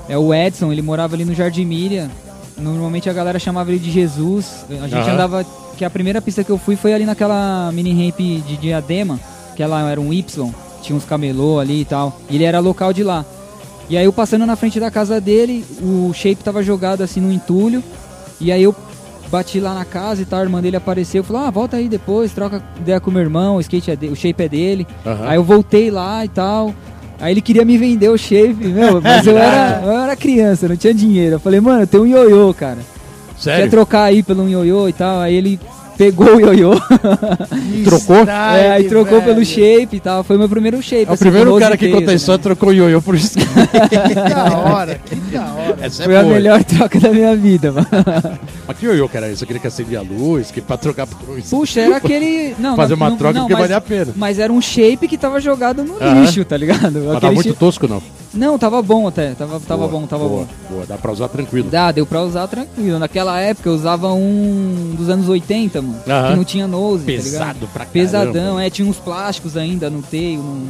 É 0.08 0.18
o 0.18 0.34
Edson, 0.34 0.72
ele 0.72 0.82
morava 0.82 1.16
ali 1.16 1.26
no 1.26 1.34
Jardim 1.34 1.66
Miriam. 1.66 2.10
Normalmente 2.58 3.10
a 3.10 3.14
galera 3.14 3.38
chamava 3.40 3.72
ele 3.72 3.80
de 3.80 3.92
Jesus. 3.92 4.66
A 4.70 4.88
gente 4.88 4.96
Aham. 4.96 5.14
andava. 5.14 5.46
Que 5.78 5.84
a 5.84 5.90
primeira 5.90 6.22
pista 6.22 6.42
que 6.44 6.50
eu 6.50 6.58
fui 6.58 6.76
foi 6.78 6.94
ali 6.94 7.06
naquela 7.06 7.70
mini 7.74 7.92
ramp 8.06 8.18
de 8.18 8.56
Diadema, 8.56 9.20
que 9.58 9.62
ela 9.62 9.92
era 9.92 10.00
um 10.00 10.14
Y, 10.14 10.50
tinha 10.82 10.96
uns 10.96 11.04
camelô 11.04 11.60
ali 11.60 11.82
e 11.82 11.86
tal. 11.86 12.18
E 12.30 12.36
ele 12.36 12.46
era 12.46 12.60
local 12.60 12.94
de 12.94 13.04
lá. 13.04 13.26
E 13.90 13.98
aí 13.98 14.06
eu 14.06 14.14
passando 14.14 14.46
na 14.46 14.56
frente 14.56 14.80
da 14.80 14.90
casa 14.90 15.22
dele, 15.22 15.64
o 15.82 16.12
shape 16.14 16.44
tava 16.44 16.64
jogado 16.64 17.02
assim 17.02 17.22
no 17.22 17.32
entulho. 17.32 17.84
E 18.42 18.52
aí 18.52 18.64
eu 18.64 18.76
bati 19.30 19.60
lá 19.60 19.74
na 19.74 19.86
casa 19.86 20.22
e 20.22 20.26
tal, 20.26 20.40
a 20.40 20.44
irmã 20.44 20.62
dele 20.62 20.76
apareceu, 20.76 21.24
falou, 21.24 21.44
ah, 21.44 21.52
volta 21.52 21.78
aí 21.78 21.88
depois, 21.88 22.32
troca 22.32 22.64
ideia 22.80 23.00
com 23.00 23.10
o 23.10 23.14
meu 23.14 23.22
irmão, 23.22 23.58
o 23.58 23.62
skate 23.62 23.92
é 23.92 23.98
o 24.06 24.16
shape 24.16 24.44
é 24.44 24.50
dele. 24.50 24.88
Aham. 25.06 25.28
Aí 25.28 25.38
eu 25.38 25.44
voltei 25.44 25.92
lá 25.92 26.24
e 26.26 26.30
tal. 26.30 26.74
Aí 27.20 27.32
ele 27.34 27.42
queria 27.42 27.64
me 27.64 27.78
vender 27.78 28.10
o 28.10 28.18
shape, 28.18 28.68
meu, 28.68 29.00
mas 29.04 29.26
eu 29.26 29.38
era, 29.38 29.82
eu 29.84 29.92
era 29.92 30.16
criança, 30.16 30.68
não 30.68 30.76
tinha 30.76 30.94
dinheiro. 30.94 31.36
Eu 31.36 31.40
falei, 31.40 31.60
mano, 31.60 31.84
eu 31.84 31.88
tenho 31.88 32.04
um 32.04 32.08
ioiô, 32.08 32.54
cara. 32.54 32.80
Quer 33.36 33.42
Sério? 33.42 33.70
trocar 33.70 34.04
aí 34.04 34.24
pelo 34.24 34.44
um 34.44 34.50
ioiô 34.50 34.88
e 34.88 34.94
tal? 34.94 35.20
Aí 35.20 35.36
ele 35.36 35.60
pegou 35.98 36.36
o 36.36 36.40
ioiô. 36.40 36.74
Trocou? 37.84 38.18
é, 38.28 38.72
aí 38.72 38.84
trocou 38.90 39.20
velho. 39.22 39.34
pelo 39.34 39.46
shape 39.46 39.96
e 39.98 40.00
tal. 40.00 40.24
Foi 40.24 40.38
meu 40.38 40.50
primeiro 40.50 40.82
shape. 40.82 41.06
É 41.06 41.10
o 41.10 41.14
assim, 41.14 41.24
primeiro 41.26 41.46
com 41.48 41.54
12 41.54 41.64
cara 41.64 41.78
que 41.78 41.86
teias, 41.86 41.96
conta 42.00 42.12
a 42.12 42.14
né? 42.14 42.16
história 42.16 42.44
trocou 42.44 42.70
o 42.70 42.74
ioiô 42.74 43.02
por 43.02 43.16
skate. 43.16 43.48
Que 44.10 44.16
da 44.16 44.58
hora, 44.58 45.00
que 45.06 45.16
da 45.16 45.46
hora. 45.54 45.78
Essa 45.82 46.04
é 46.04 46.06
Foi 46.06 46.16
a 46.18 46.22
boa. 46.24 46.34
melhor 46.34 46.64
troca 46.64 47.00
da 47.00 47.10
minha 47.12 47.36
vida, 47.36 47.72
mano. 47.72 47.88
Mas 48.68 48.78
que 48.78 48.86
ioiô 48.86 49.08
que 49.10 49.18
era 49.18 49.30
isso? 49.32 49.44
Aquele 49.44 49.60
que 49.60 49.68
acendia 49.68 50.00
a 50.00 50.02
luz, 50.02 50.52
que 50.52 50.62
pra 50.62 50.78
trocar 50.78 51.08
por 51.08 51.18
um 51.30 51.38
skate. 51.38 51.50
Puxa, 51.50 51.82
era 51.82 51.98
aquele. 51.98 52.56
Não, 52.60 52.76
Fazer 52.76 52.92
não- 52.96 52.98
uma 52.98 53.10
não- 53.10 53.18
troca 53.18 53.34
não, 53.34 53.42
porque 53.42 53.54
mas, 53.54 53.62
valia 53.62 53.78
a 53.78 53.82
pena. 53.82 54.14
Mas 54.16 54.40
era 54.40 54.52
um 54.52 54.62
shape 54.62 55.08
que 55.08 55.18
tava 55.18 55.40
jogado 55.40 55.84
no 55.84 55.96
lixo, 56.22 56.44
tá 56.46 56.58
ligado? 56.58 56.92
Mas 57.00 57.20
tava 57.20 57.34
muito 57.34 57.48
shape- 57.48 57.60
tosco, 57.60 57.88
não. 57.88 58.02
Não, 58.36 58.58
tava 58.60 58.82
bom 58.82 59.08
até. 59.08 59.34
Tava, 59.34 59.60
tava 59.62 59.88
Boa, 59.88 60.02
bom, 60.02 60.08
tava 60.08 60.28
boa, 60.28 60.42
bom. 60.46 60.48
Boa, 60.76 60.86
dá 60.86 60.98
pra 60.98 61.12
usar 61.12 61.30
tranquilo. 61.30 61.70
Dá, 61.70 61.92
deu 61.92 62.06
pra 62.06 62.22
usar 62.22 62.48
tranquilo. 62.48 63.00
Naquela 63.00 63.40
época 63.40 63.70
eu 63.70 63.74
usava 63.74 64.12
um 64.12 64.94
dos 64.98 65.10
anos 65.10 65.30
80, 65.30 65.82
mano. 65.82 66.00
Aham. 66.08 66.30
Que 66.32 66.36
não 66.36 66.44
tinha 66.44 66.68
nose, 66.68 67.06
tá 67.06 67.12
ligado? 67.12 67.24
Pesado 67.24 67.60
pra 67.68 67.86
caramba. 67.86 67.92
Pesadão, 67.94 68.60
é. 68.60 68.70
Tinha 68.70 68.88
uns 68.88 68.98
plásticos 68.98 69.56
ainda 69.56 69.90
no 69.90 70.02
teio. 70.02 70.40
No... 70.42 70.68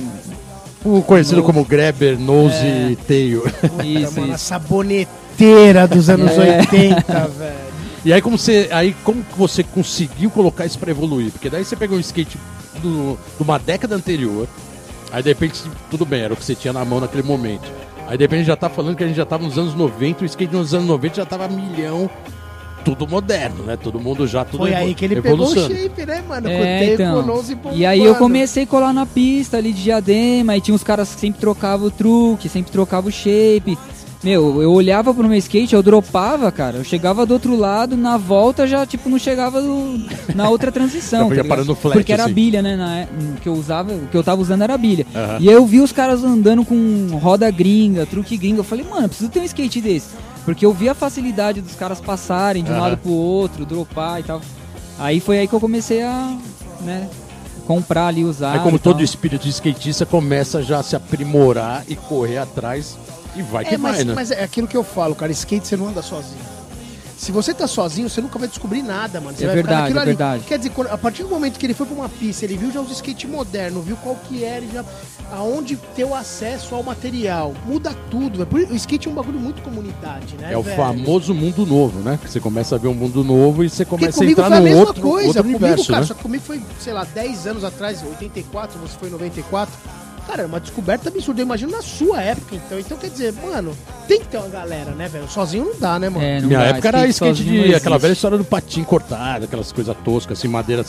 O 0.98 1.02
conhecido 1.02 1.38
Nose. 1.38 1.46
como 1.52 1.66
Grabber, 1.66 2.20
Nose 2.20 2.54
É. 2.58 2.90
e 2.92 2.96
Tail. 2.96 3.44
Isso, 3.84 4.20
Mano, 4.20 4.34
a 4.34 4.36
isso. 4.36 4.46
saboneteira 4.46 5.88
dos 5.88 6.10
anos 6.10 6.32
É. 6.32 6.60
80, 6.60 7.28
velho. 7.38 7.66
E 8.06 8.14
aí 8.14 8.22
como 8.22 8.38
você, 8.38 8.70
aí 8.72 8.96
como 9.04 9.24
que 9.24 9.36
você 9.36 9.64
conseguiu 9.64 10.30
colocar 10.30 10.64
isso 10.68 10.78
pra 10.78 10.92
evoluir? 10.92 11.32
Porque 11.32 11.50
daí 11.50 11.66
você 11.66 11.76
pegou 11.76 11.98
um 11.98 12.02
skate 12.02 12.38
do, 12.80 13.18
de 13.36 13.42
uma 13.44 13.58
década 13.58 13.96
anterior, 13.96 14.48
aí 15.16 15.24
de 15.24 15.30
repente 15.30 15.64
tudo 15.90 16.06
bem, 16.06 16.22
era 16.22 16.34
o 16.34 16.38
que 16.38 16.44
você 16.44 16.54
tinha 16.54 16.74
na 16.74 16.84
mão 16.84 17.00
naquele 17.00 17.24
momento. 17.24 17.72
Aí 18.08 18.18
de 18.18 18.24
repente 18.24 18.46
já 18.46 18.56
tá 18.56 18.70
falando 18.70 18.96
que 18.96 19.04
a 19.04 19.08
gente 19.08 19.16
já 19.16 19.26
tava 19.26 19.44
nos 19.44 19.58
anos 19.58 19.74
90, 19.74 20.24
o 20.24 20.26
skate 20.26 20.54
nos 20.54 20.74
anos 20.74 20.88
90 20.88 21.16
já 21.16 21.26
tava 21.26 21.48
milhão, 21.48 22.10
tudo 22.84 23.08
moderno, 23.08 23.64
né? 23.64 23.78
Todo 23.78 24.00
mundo 24.00 24.28
já 24.28 24.44
tudo 24.44 24.60
Foi 24.60 24.76
aí 24.76 24.94
que 24.94 25.06
ele 25.06 25.22
pegou 25.22 25.48
o 25.48 25.54
shape, 25.54 26.06
né, 26.06 26.22
mano? 26.28 26.48
É, 26.48 26.94
então. 26.94 27.26
E 27.74 27.86
aí 27.86 28.04
eu 28.04 28.16
comecei 28.16 28.64
a 28.64 28.68
colar 28.68 28.94
na 28.94 29.06
pista 29.06 29.58
ali 29.58 29.72
de 29.72 29.84
diadema, 29.84 30.54
aí 30.54 30.62
tinha 30.62 30.76
uns 30.76 30.84
caras 30.84 31.16
que 31.16 31.22
sempre 31.22 31.40
trocavam 31.40 31.88
o 31.88 31.92
truque, 31.92 32.50
sempre 32.50 32.72
trocavam 32.72 33.10
o 33.10 33.12
shape. 33.12 33.78
Meu, 34.26 34.60
eu 34.60 34.72
olhava 34.72 35.14
pro 35.14 35.28
meu 35.30 35.38
skate, 35.38 35.76
eu 35.76 35.84
dropava, 35.84 36.52
cara. 36.52 36.78
Eu 36.78 36.84
chegava 36.84 37.28
do 37.28 37.34
outro 37.36 37.56
lado, 37.56 37.96
na 37.96 38.18
volta 38.18 38.66
já, 38.66 38.84
tipo, 38.84 39.08
não 39.08 39.20
chegava 39.20 39.62
na 40.34 40.50
outra 40.50 40.72
transição. 40.72 41.20
Já 41.20 41.26
tá 41.26 41.30
ligado? 41.30 41.48
parar 41.48 41.64
no 41.64 41.76
flat, 41.76 41.94
Porque 41.94 42.12
era 42.12 42.24
assim. 42.24 42.34
bilha, 42.34 42.60
né? 42.60 42.76
Na, 42.76 42.98
é- 43.02 43.08
o 43.38 43.40
que 43.40 43.48
eu 43.48 43.54
usava, 43.54 43.94
o 43.94 44.08
que 44.08 44.18
eu 44.18 44.24
tava 44.24 44.42
usando 44.42 44.64
era 44.64 44.76
bilha. 44.80 45.06
Aham. 45.14 45.38
E 45.40 45.48
aí 45.48 45.54
eu 45.54 45.64
vi 45.64 45.80
os 45.80 45.92
caras 45.92 46.24
andando 46.24 46.66
com 46.66 47.08
roda 47.22 47.52
gringa, 47.52 48.08
truque 48.08 48.36
gringa. 48.36 48.62
Eu 48.62 48.64
falei, 48.64 48.84
mano, 48.84 49.04
eu 49.04 49.10
preciso 49.10 49.30
ter 49.30 49.42
um 49.42 49.44
skate 49.44 49.80
desse. 49.80 50.08
Porque 50.44 50.66
eu 50.66 50.74
vi 50.74 50.90
a 50.90 50.96
facilidade 50.96 51.62
dos 51.62 51.76
caras 51.76 52.02
passarem 52.02 52.64
de 52.64 52.72
um 52.72 52.74
Aham. 52.74 52.82
lado 52.82 52.98
pro 52.98 53.12
outro, 53.12 53.64
dropar 53.64 54.22
e 54.22 54.24
tal. 54.24 54.42
Aí 54.98 55.20
foi 55.20 55.38
aí 55.38 55.48
que 55.48 55.54
eu 55.54 55.60
comecei 55.60 56.02
a, 56.02 56.36
né, 56.82 57.08
comprar 57.68 58.08
ali, 58.08 58.24
usar. 58.24 58.54
Aí 58.54 58.60
como 58.62 58.80
todo 58.80 59.04
espírito 59.04 59.44
de 59.44 59.50
skatista 59.50 60.04
começa 60.04 60.64
já 60.64 60.80
a 60.80 60.84
se 60.84 60.96
aprimorar 60.96 61.84
e 61.88 61.96
correr 61.96 62.40
atrás 62.40 62.98
e 63.36 63.42
vai 63.42 63.66
que 63.66 63.76
É, 63.76 63.78
vai, 63.78 63.92
mas, 63.92 64.06
né? 64.06 64.14
mas 64.16 64.32
é 64.32 64.44
aquilo 64.44 64.68
que 64.68 64.78
eu 64.78 64.84
falo, 64.84 65.16
cara. 65.16 65.32
Skate 65.32 65.68
você 65.68 65.76
não 65.78 65.88
anda 65.90 66.02
sozinho. 66.02 66.56
Se 67.18 67.32
você 67.32 67.54
tá 67.54 67.66
sozinho, 67.66 68.10
você 68.10 68.20
nunca 68.20 68.38
vai 68.38 68.48
descobrir 68.48 68.84
nada, 68.84 69.22
mano. 69.22 69.36
Você 69.38 69.46
É 69.46 69.48
vai 69.48 69.56
ficar 69.58 69.70
verdade, 69.70 69.82
naquilo 69.84 70.00
é 70.00 70.02
ali. 70.02 70.12
verdade. 70.12 70.44
Quer 70.46 70.58
dizer, 70.58 70.70
quando- 70.72 70.90
a 70.92 70.98
partir 70.98 71.24
do 71.24 71.30
momento 71.30 71.58
que 71.58 71.66
ele 71.66 71.74
foi 71.74 71.86
pra 71.86 71.96
uma 71.96 72.10
pista, 72.10 72.44
ele 72.44 72.58
viu 72.58 72.72
já 72.74 72.82
os 72.82 72.92
skate 72.92 73.26
moderno, 73.26 73.82
viu 73.82 73.96
qual 73.98 74.16
que 74.28 74.44
era, 74.44 74.64
e 74.66 74.70
já 74.72 74.84
aonde 75.32 75.78
ter 75.96 76.04
o 76.04 76.14
acesso 76.14 76.76
ao 76.76 76.84
material. 76.84 77.54
Muda 77.66 77.96
tudo, 78.12 78.46
isso, 78.60 78.74
O 78.74 78.76
skate 78.76 79.08
é 79.08 79.12
um 79.12 79.14
bagulho 79.16 79.40
muito 79.40 79.62
comunidade, 79.62 80.36
né? 80.38 80.52
É 80.52 80.58
o 80.58 80.62
velho? 80.62 80.76
famoso 80.76 81.34
mundo 81.34 81.66
novo, 81.66 82.00
né? 82.00 82.20
Que 82.22 82.30
você 82.30 82.42
começa 82.42 82.76
a 82.76 82.78
ver 82.78 82.90
um 82.90 82.94
mundo 82.94 83.24
novo 83.24 83.64
e 83.64 83.70
você 83.70 83.86
começa 83.86 84.10
a 84.18 84.20
comigo 84.20 84.32
entrar 84.42 84.48
foi 84.50 84.58
a 84.58 84.60
num 84.60 84.66
mesma 84.66 84.80
outro, 84.82 85.02
coisa. 85.02 85.28
outro 85.30 85.44
comigo, 85.44 85.64
universo, 85.66 85.88
cara, 85.88 86.02
né? 86.02 86.08
só 86.08 86.14
que 86.14 86.22
comigo 86.22 86.44
foi, 86.46 86.62
sei 86.82 86.92
lá, 86.94 87.06
10 87.06 87.48
anos 87.48 87.64
atrás, 87.64 88.04
84, 88.04 88.78
você 88.78 88.96
foi 89.00 89.08
em 89.08 89.12
94. 89.14 89.74
Cara, 90.28 90.42
é 90.42 90.46
uma 90.46 90.60
descoberta 90.60 91.10
absurda. 91.10 91.40
Eu 91.42 91.46
imagino 91.46 91.72
na 91.72 91.82
sua 91.84 92.22
época, 92.22 92.56
então. 92.56 92.80
Então, 92.80 92.98
quer 92.98 93.10
dizer, 93.12 93.32
mano, 93.34 93.78
tem 94.08 94.20
que 94.20 94.28
ter 94.28 94.38
uma 94.38 94.48
galera, 94.48 94.92
né, 94.92 95.08
velho? 95.08 95.30
Sozinho 95.30 95.66
não 95.66 95.80
dá, 95.80 96.00
né, 96.00 96.10
mano? 96.10 96.26
É, 96.26 96.42
não 96.42 96.48
Minha 96.48 96.60
dá, 96.60 96.66
época 96.66 96.88
era 96.88 97.08
skate 97.08 97.44
de 97.44 97.76
aquela 97.76 97.98
velha 98.00 98.14
história 98.14 98.38
do 98.38 98.44
patinho 98.44 98.86
cortado, 98.88 99.46
aquelas 99.46 99.72
coisas 99.72 99.96
toscas, 100.04 100.40
assim, 100.40 100.48
madeira, 100.48 100.84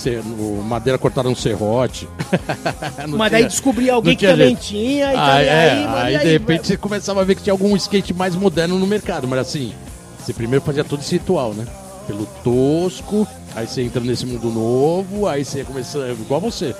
madeira 0.64 0.98
cortada 0.98 1.28
no 1.28 1.36
serrote. 1.36 2.08
Mas 2.96 3.08
tinha- 3.08 3.30
daí 3.30 3.44
descobri 3.44 3.90
alguém 3.90 4.16
que 4.16 4.26
também 4.26 4.46
jeito. 4.48 4.60
tinha, 4.62 5.12
e 5.12 5.16
Ah, 5.16 5.26
também 5.32 5.46
é, 5.48 5.70
aí, 5.70 5.84
mano, 5.84 5.96
aí, 5.96 6.14
e 6.14 6.18
de 6.18 6.28
repente 6.32 6.66
você 6.66 6.76
começava 6.76 7.20
a 7.20 7.24
ver 7.24 7.34
que 7.34 7.42
tinha 7.42 7.52
algum 7.52 7.76
skate 7.76 8.14
mais 8.14 8.34
moderno 8.34 8.78
no 8.78 8.86
mercado, 8.86 9.28
mas 9.28 9.40
assim, 9.40 9.72
você 10.18 10.32
primeiro 10.32 10.64
fazia 10.64 10.82
todo 10.82 11.00
esse 11.00 11.12
ritual, 11.12 11.52
né? 11.52 11.66
Pelo 12.06 12.24
tosco, 12.42 13.26
aí 13.54 13.66
você 13.66 13.82
entra 13.82 14.00
nesse 14.00 14.24
mundo 14.24 14.48
novo, 14.50 15.26
aí 15.28 15.44
você 15.44 15.62
começa, 15.64 15.98
igual 16.08 16.40
você. 16.40 16.74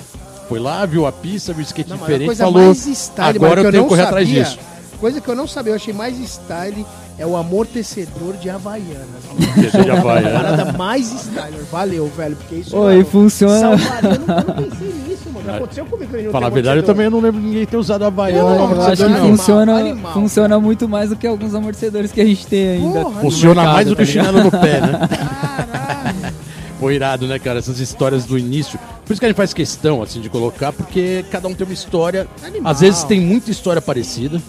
Foi 0.49 0.59
lá, 0.61 0.87
viu 0.87 1.07
a 1.07 1.13
pista, 1.13 1.53
viu 1.53 1.61
o 1.63 1.67
skate 1.67 1.91
Não, 1.91 1.97
mas 1.97 2.05
a 2.05 2.07
diferente, 2.07 2.27
coisa 2.29 2.45
falou, 2.45 2.63
mais 2.67 2.87
style, 2.87 3.37
agora 3.37 3.61
eu 3.61 3.65
que 3.65 3.71
tenho 3.73 3.83
não 3.83 3.89
que 3.89 3.95
correr 3.95 4.03
atrás 4.07 4.29
sabia, 4.29 4.45
disso. 4.45 4.59
Coisa 5.01 5.21
que 5.21 5.29
eu 5.29 5.35
não 5.37 5.47
sabia, 5.47 5.73
eu 5.73 5.77
achei 5.77 5.93
mais 5.93 6.17
style 6.19 6.87
é 7.19 7.27
o 7.27 7.37
amortecedor 7.37 8.35
de 8.37 8.49
Havaianas. 8.49 9.07
Deixa 9.57 9.83
de 9.83 9.91
A 9.91 9.95
Havaiana. 9.99 10.31
parada 10.41 10.73
mais 10.73 11.13
styler. 11.13 11.65
Valeu, 11.71 12.11
velho, 12.17 12.37
porque 12.37 12.55
isso 12.57 12.77
Oi, 12.77 12.95
mano, 12.99 13.07
funciona. 13.07 13.59
salvaria. 13.79 14.11
Eu 14.11 14.27
não, 14.27 14.37
eu 14.39 14.45
não 14.47 14.55
pensei 14.71 14.95
nisso, 15.09 15.31
mano. 15.35 15.55
Aconteceu 15.55 15.85
comigo. 15.87 16.11
que 16.11 16.17
eu 16.17 16.23
não 16.25 16.31
Falar 16.33 16.47
a 16.47 16.51
verdade, 16.51 16.77
eu 16.79 16.83
amortecedor. 16.85 16.95
também 16.95 17.11
não 17.11 17.21
lembro 17.21 17.41
de 17.41 17.47
ninguém 17.47 17.67
ter 17.67 17.77
usado 17.77 18.05
a 18.05 18.07
Havaiana. 18.07 18.43
Porra, 18.43 18.55
Eu 18.57 18.65
amortecedor, 18.65 18.93
acho 18.93 18.97
que 18.97 19.05
Animal, 19.05 19.29
não. 19.29 19.37
funciona, 19.37 19.77
animal. 19.79 20.13
funciona 20.13 20.61
muito 20.61 20.89
mais 20.89 21.11
do 21.11 21.17
que 21.17 21.27
alguns 21.27 21.55
amortecedores 21.55 22.13
que 22.13 22.21
a 22.21 22.25
gente 22.25 22.47
tem 22.47 22.69
ainda. 22.69 23.01
Porra, 23.03 23.21
Funciona 23.21 23.55
mercado, 23.63 23.75
mais 23.75 23.89
do 23.89 23.97
que 23.97 23.97
tá 23.97 24.03
o 24.03 24.07
ligado? 24.13 24.27
chinelo 24.27 24.45
no 24.45 24.51
pé, 24.51 24.81
né? 24.81 25.09
Caralho. 25.11 26.35
Foi 26.81 26.95
irado, 26.95 27.27
né, 27.27 27.39
cara? 27.39 27.59
Essas 27.59 27.81
histórias 27.81 28.25
do 28.25 28.39
início. 28.39 28.79
Por 29.07 29.12
isso 29.12 29.21
que 29.21 29.25
a 29.27 29.29
gente 29.29 29.37
faz 29.37 29.55
questão, 29.55 30.03
assim, 30.03 30.21
de 30.21 30.29
colocar, 30.29 30.73
porque 30.73 31.25
cada 31.31 31.47
um 31.47 31.55
tem 31.55 31.64
uma 31.64 31.73
história. 31.73 32.27
Animal. 32.45 32.73
Às 32.73 32.81
vezes 32.81 33.05
tem 33.05 33.21
muita 33.21 33.51
história 33.53 33.81
parecida. 33.81 34.42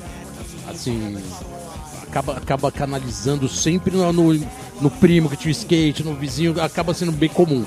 Assim, 0.68 1.16
acaba, 2.08 2.34
acaba 2.38 2.72
canalizando 2.72 3.48
sempre 3.48 3.96
no, 3.96 4.12
no, 4.12 4.34
no 4.82 4.90
primo 4.90 5.30
que 5.30 5.38
tinha 5.38 5.50
o 5.50 5.52
skate, 5.52 6.04
no 6.04 6.16
vizinho, 6.16 6.60
acaba 6.62 6.94
sendo 6.94 7.12
bem 7.12 7.30
comum. 7.30 7.64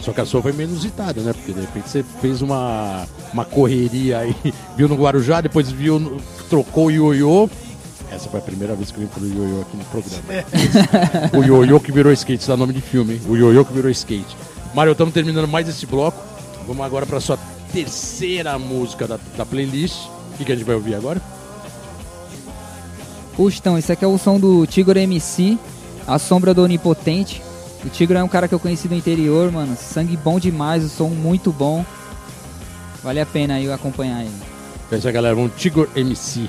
Só 0.00 0.12
que 0.12 0.20
a 0.20 0.26
sua 0.26 0.42
foi 0.42 0.52
meio 0.52 0.68
inusitada, 0.68 1.20
né? 1.20 1.32
Porque 1.32 1.52
de 1.52 1.60
repente 1.60 1.88
você 1.88 2.04
fez 2.20 2.42
uma, 2.42 3.06
uma 3.32 3.44
correria 3.44 4.18
aí, 4.18 4.34
viu 4.76 4.88
no 4.88 4.96
Guarujá, 4.96 5.40
depois 5.40 5.70
viu, 5.70 6.00
no- 6.00 6.20
trocou 6.50 6.86
o 6.86 6.90
ioiô. 6.90 7.48
Essa 8.10 8.28
foi 8.28 8.40
a 8.40 8.42
primeira 8.42 8.74
vez 8.74 8.90
que 8.90 8.98
eu 8.98 9.02
vi 9.02 9.06
pro 9.06 9.24
ioiô 9.24 9.60
aqui 9.60 9.76
no 9.76 9.84
programa. 9.84 10.44
o 11.38 11.42
ioiô 11.44 11.78
que 11.78 11.92
virou 11.92 12.12
skate, 12.12 12.40
isso 12.40 12.50
dá 12.50 12.56
nome 12.56 12.72
de 12.72 12.80
filme, 12.80 13.14
hein? 13.14 13.20
O 13.28 13.36
ioiô 13.36 13.64
que 13.64 13.72
virou 13.72 13.88
skate. 13.92 14.36
Mário, 14.74 14.90
estamos 14.92 15.14
terminando 15.14 15.46
mais 15.46 15.68
esse 15.68 15.86
bloco. 15.86 16.31
Vamos 16.66 16.84
agora 16.84 17.06
para 17.06 17.20
sua 17.20 17.38
terceira 17.72 18.58
música 18.58 19.06
da, 19.06 19.18
da 19.36 19.44
playlist. 19.46 20.06
O 20.34 20.38
que, 20.38 20.44
que 20.44 20.52
a 20.52 20.54
gente 20.54 20.64
vai 20.64 20.74
ouvir 20.74 20.94
agora? 20.94 21.20
Puxa, 23.36 23.58
então, 23.60 23.78
esse 23.78 23.90
aqui 23.90 24.04
é 24.04 24.08
o 24.08 24.18
som 24.18 24.38
do 24.38 24.66
Tigre 24.66 25.00
MC, 25.00 25.58
A 26.06 26.18
Sombra 26.18 26.52
do 26.52 26.62
Onipotente. 26.62 27.42
O 27.84 27.88
Tigre 27.88 28.18
é 28.18 28.22
um 28.22 28.28
cara 28.28 28.46
que 28.46 28.54
eu 28.54 28.60
conheci 28.60 28.86
do 28.88 28.94
interior, 28.94 29.50
mano. 29.50 29.76
Sangue 29.76 30.16
bom 30.16 30.38
demais, 30.38 30.84
o 30.84 30.88
som 30.88 31.08
muito 31.08 31.50
bom. 31.50 31.84
Vale 33.02 33.20
a 33.20 33.26
pena 33.26 33.54
aí 33.54 33.70
acompanhar 33.72 34.20
ele. 34.20 34.30
É 34.90 34.96
isso 34.96 35.06
aí, 35.06 35.12
galera. 35.12 35.34
Vamos 35.34 35.52
Tigor 35.56 35.88
MC. 35.96 36.48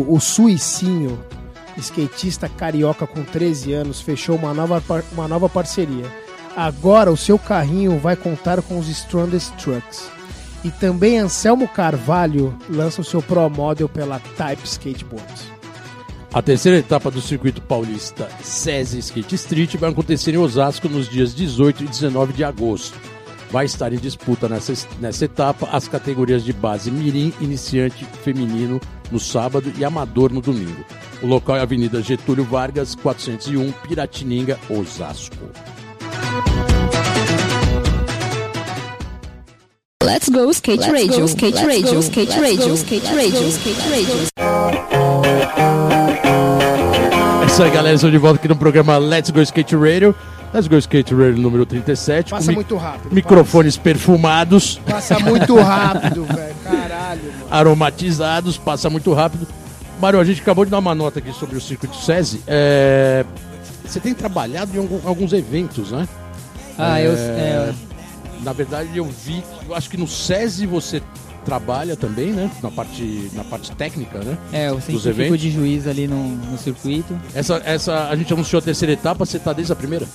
O 0.00 0.18
Suicinho, 0.20 1.18
skatista 1.76 2.48
carioca 2.48 3.06
com 3.06 3.22
13 3.22 3.72
anos, 3.72 4.00
fechou 4.00 4.36
uma 4.36 4.54
nova, 4.54 4.82
uma 5.12 5.28
nova 5.28 5.48
parceria. 5.48 6.06
Agora 6.56 7.10
o 7.10 7.16
seu 7.16 7.38
carrinho 7.38 7.98
vai 7.98 8.16
contar 8.16 8.60
com 8.62 8.78
os 8.78 8.88
Strongest 8.88 9.52
Trucks. 9.56 10.10
E 10.64 10.70
também 10.70 11.18
Anselmo 11.18 11.66
Carvalho 11.66 12.56
lança 12.68 13.00
o 13.00 13.04
seu 13.04 13.20
Pro 13.20 13.48
Model 13.50 13.88
pela 13.88 14.20
Type 14.36 14.64
Skateboards. 14.64 15.50
A 16.32 16.40
terceira 16.40 16.78
etapa 16.78 17.10
do 17.10 17.20
circuito 17.20 17.60
paulista 17.60 18.26
SESI 18.42 19.00
Skate 19.00 19.34
Street 19.34 19.76
vai 19.76 19.90
acontecer 19.90 20.32
em 20.32 20.38
Osasco 20.38 20.88
nos 20.88 21.08
dias 21.08 21.34
18 21.34 21.84
e 21.84 21.88
19 21.88 22.32
de 22.32 22.42
agosto. 22.42 23.11
Vai 23.52 23.66
estar 23.66 23.92
em 23.92 23.98
disputa 23.98 24.48
nessa, 24.48 24.72
nessa 24.98 25.26
etapa 25.26 25.68
as 25.70 25.86
categorias 25.86 26.42
de 26.42 26.54
base 26.54 26.90
Mirim, 26.90 27.34
Iniciante, 27.38 28.06
Feminino 28.24 28.80
no 29.10 29.20
sábado 29.20 29.70
e 29.76 29.84
Amador 29.84 30.32
no 30.32 30.40
domingo. 30.40 30.82
O 31.22 31.26
local 31.26 31.56
é 31.56 31.60
a 31.60 31.62
Avenida 31.64 32.00
Getúlio 32.00 32.44
Vargas, 32.44 32.94
401, 32.94 33.70
Piratininga, 33.86 34.58
Osasco. 34.70 35.36
Let's 40.02 40.30
go 40.30 40.50
skate 40.50 40.90
radio, 40.90 41.26
skate 41.26 41.62
radio, 41.62 42.00
skate 42.00 42.40
radio, 42.40 42.74
skate 42.74 43.06
radio, 43.14 43.48
skate 43.48 43.88
radio. 43.90 44.16
É 47.42 47.46
isso 47.46 47.62
aí, 47.62 47.70
galera. 47.70 47.94
Estou 47.96 48.10
de 48.10 48.16
volta 48.16 48.38
aqui 48.38 48.48
no 48.48 48.56
programa 48.56 48.96
Let's 48.96 49.28
Go 49.28 49.42
Skate 49.42 49.76
Radio. 49.76 50.14
Let's 50.52 50.68
Go 50.68 50.76
Skate 50.76 51.14
Radio 51.14 51.38
número 51.40 51.64
37. 51.64 52.30
Passa 52.30 52.50
mi- 52.50 52.56
muito 52.56 52.76
rápido. 52.76 53.14
Microfones 53.14 53.76
perfumados, 53.78 54.78
Passa 54.86 55.18
muito 55.18 55.56
rápido, 55.56 56.24
velho. 56.30 56.54
Caralho, 56.62 57.22
mano. 57.24 57.46
aromatizados, 57.50 58.58
passa 58.58 58.90
muito 58.90 59.12
rápido. 59.14 59.46
Mário, 60.00 60.20
a 60.20 60.24
gente 60.24 60.40
acabou 60.42 60.64
de 60.64 60.70
dar 60.70 60.78
uma 60.78 60.94
nota 60.94 61.20
aqui 61.20 61.32
sobre 61.32 61.56
o 61.56 61.60
circuito 61.60 61.96
SESI. 61.96 62.42
É, 62.46 63.24
Você 63.86 63.98
tem 64.00 64.12
trabalhado 64.12 64.76
em 64.76 64.88
alguns 65.04 65.32
eventos, 65.32 65.90
né? 65.92 66.06
Ah, 66.76 67.00
É, 67.00 67.06
eu. 67.06 67.12
é, 67.14 67.72
Na 68.42 68.52
verdade, 68.52 68.90
eu 68.96 69.04
vi, 69.04 69.42
eu 69.68 69.74
acho 69.74 69.88
que 69.88 69.96
no 69.96 70.06
SESI 70.08 70.66
você 70.66 71.00
trabalha 71.44 71.96
também, 71.96 72.32
né? 72.32 72.50
Na 72.62 72.70
parte, 72.70 73.30
na 73.34 73.44
parte 73.44 73.72
técnica, 73.72 74.18
né? 74.18 74.36
é, 74.52 74.68
eu 74.68 74.76
Dos 74.76 74.84
sempre 74.84 75.00
fico 75.00 75.08
eventos? 75.20 75.40
de 75.40 75.50
juiz 75.50 75.86
ali 75.86 76.06
no, 76.06 76.16
no 76.36 76.58
circuito. 76.58 77.18
Essa, 77.34 77.60
essa, 77.64 78.08
a 78.08 78.16
gente 78.16 78.32
anunciou 78.32 78.58
a 78.58 78.62
terceira 78.62 78.92
etapa, 78.92 79.24
você 79.24 79.38
tá 79.38 79.52
desde 79.52 79.72
a 79.72 79.76
primeira? 79.76 80.06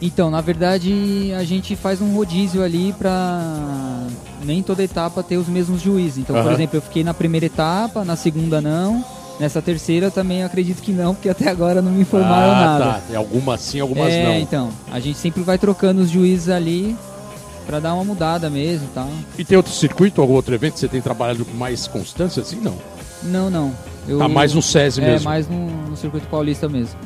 Então, 0.00 0.30
na 0.30 0.40
verdade, 0.40 1.32
a 1.36 1.42
gente 1.42 1.74
faz 1.74 2.00
um 2.00 2.14
rodízio 2.14 2.62
ali 2.62 2.94
pra 2.96 4.06
nem 4.44 4.62
toda 4.62 4.82
etapa 4.82 5.22
ter 5.22 5.36
os 5.36 5.48
mesmos 5.48 5.82
juízes. 5.82 6.18
Então, 6.18 6.36
por 6.36 6.42
Aham. 6.44 6.52
exemplo, 6.52 6.76
eu 6.76 6.82
fiquei 6.82 7.02
na 7.02 7.12
primeira 7.12 7.46
etapa, 7.46 8.04
na 8.04 8.14
segunda 8.14 8.60
não. 8.60 9.04
Nessa 9.40 9.62
terceira 9.62 10.10
também 10.10 10.42
acredito 10.42 10.82
que 10.82 10.90
não, 10.92 11.14
porque 11.14 11.28
até 11.28 11.48
agora 11.48 11.80
não 11.80 11.92
me 11.92 12.02
informaram 12.02 12.52
ah, 12.52 12.60
nada. 12.78 12.84
tá. 13.08 13.16
Algumas 13.18 13.60
sim, 13.60 13.78
algumas 13.80 14.12
é, 14.12 14.24
não. 14.24 14.34
então, 14.34 14.70
a 14.90 14.98
gente 14.98 15.16
sempre 15.18 15.42
vai 15.42 15.56
trocando 15.58 16.00
os 16.00 16.10
juízes 16.10 16.48
ali 16.48 16.96
pra 17.68 17.80
dar 17.80 17.92
uma 17.92 18.02
mudada 18.02 18.48
mesmo 18.48 18.86
e 18.86 18.94
tal. 18.94 19.10
E 19.38 19.44
tem 19.44 19.54
outro 19.54 19.70
circuito, 19.72 20.22
algum 20.22 20.32
outro 20.32 20.54
evento 20.54 20.72
que 20.74 20.80
você 20.80 20.88
tem 20.88 21.02
trabalhado 21.02 21.44
com 21.44 21.54
mais 21.54 21.86
constância 21.86 22.40
assim? 22.40 22.56
Não. 22.56 22.74
Não, 23.22 23.50
não. 23.50 23.74
Eu, 24.08 24.18
Tá 24.18 24.26
mais 24.26 24.54
no 24.54 24.62
SESI 24.62 25.02
É, 25.02 25.04
mesmo. 25.12 25.28
mais 25.28 25.46
no, 25.46 25.66
no 25.90 25.94
circuito 25.94 26.26
paulista 26.28 26.66
mesmo. 26.66 26.98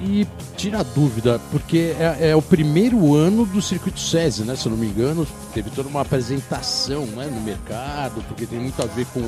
E 0.00 0.24
tira 0.56 0.78
a 0.78 0.82
dúvida, 0.84 1.40
porque 1.50 1.92
é, 1.98 2.28
é 2.30 2.36
o 2.36 2.42
primeiro 2.42 3.16
ano 3.16 3.44
do 3.44 3.60
circuito 3.60 3.98
SESI, 3.98 4.42
né? 4.44 4.54
Se 4.54 4.66
eu 4.66 4.70
não 4.70 4.78
me 4.78 4.86
engano, 4.86 5.26
teve 5.52 5.70
toda 5.70 5.88
uma 5.88 6.02
apresentação 6.02 7.04
né, 7.06 7.26
no 7.26 7.40
mercado, 7.40 8.22
porque 8.28 8.46
tem 8.46 8.60
muito 8.60 8.80
a 8.80 8.86
ver 8.86 9.06
com 9.06 9.22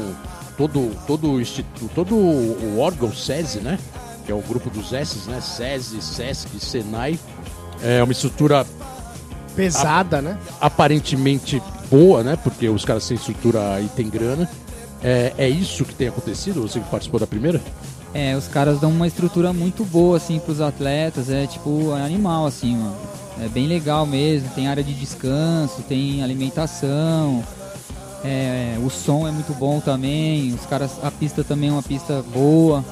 todo, 0.57 0.93
todo 1.09 1.33
o 1.33 1.41
instituto, 1.41 1.91
todo 1.93 2.15
o 2.15 2.79
órgão 2.79 3.13
SESI, 3.13 3.59
né? 3.59 3.81
Que 4.25 4.31
é 4.31 4.35
o 4.35 4.43
grupo 4.43 4.71
dos 4.71 4.93
S's, 4.93 5.27
né? 5.27 5.41
SESI, 5.41 6.01
SESC, 6.01 6.61
SENAI. 6.61 7.19
É 7.83 8.01
uma 8.01 8.13
estrutura 8.13 8.65
Pesada, 9.59 10.23
né? 10.23 10.39
aparentemente 10.61 11.61
boa, 11.91 12.23
né? 12.23 12.37
Porque 12.43 12.69
os 12.69 12.85
caras 12.85 13.07
têm 13.07 13.17
estrutura 13.17 13.81
e 13.81 13.89
tem 13.89 14.09
grana. 14.09 14.49
É, 15.03 15.33
é 15.37 15.49
isso 15.49 15.85
que 15.85 15.95
tem 15.95 16.09
acontecido? 16.09 16.63
Você 16.63 16.81
que 16.81 16.89
participou 16.89 17.21
da 17.21 17.27
primeira? 17.27 17.61
É, 18.15 18.37
os 18.37 18.49
caras 18.49 18.81
dão 18.81 18.91
uma 18.91 19.07
estrutura 19.07 19.53
muito 19.53 19.85
boa, 19.85 20.17
assim, 20.17 20.39
pros 20.39 20.61
atletas. 20.61 21.29
É 21.31 21.47
tipo, 21.47 21.95
é 21.97 22.03
animal, 22.03 22.47
assim, 22.47 22.77
mano. 22.77 22.97
É 23.43 23.49
bem 23.49 23.67
legal 23.67 24.07
mesmo. 24.07 24.49
Tem 24.55 24.67
área 24.67 24.83
de 24.83 24.95
descanso, 24.95 25.83
tem 25.89 26.23
alimentação. 26.23 27.45
É, 28.25 28.77
o 28.85 28.91
som 28.91 29.29
é 29.29 29.31
muito 29.31 29.53
bom 29.55 29.81
também. 29.81 30.53
Os 30.53 30.67
caras, 30.67 30.93
a 31.03 31.11
pista 31.11 31.45
também 31.45 31.69
é 31.69 31.73
uma 31.73 31.83
pista 31.83 32.25
boa. 32.33 32.85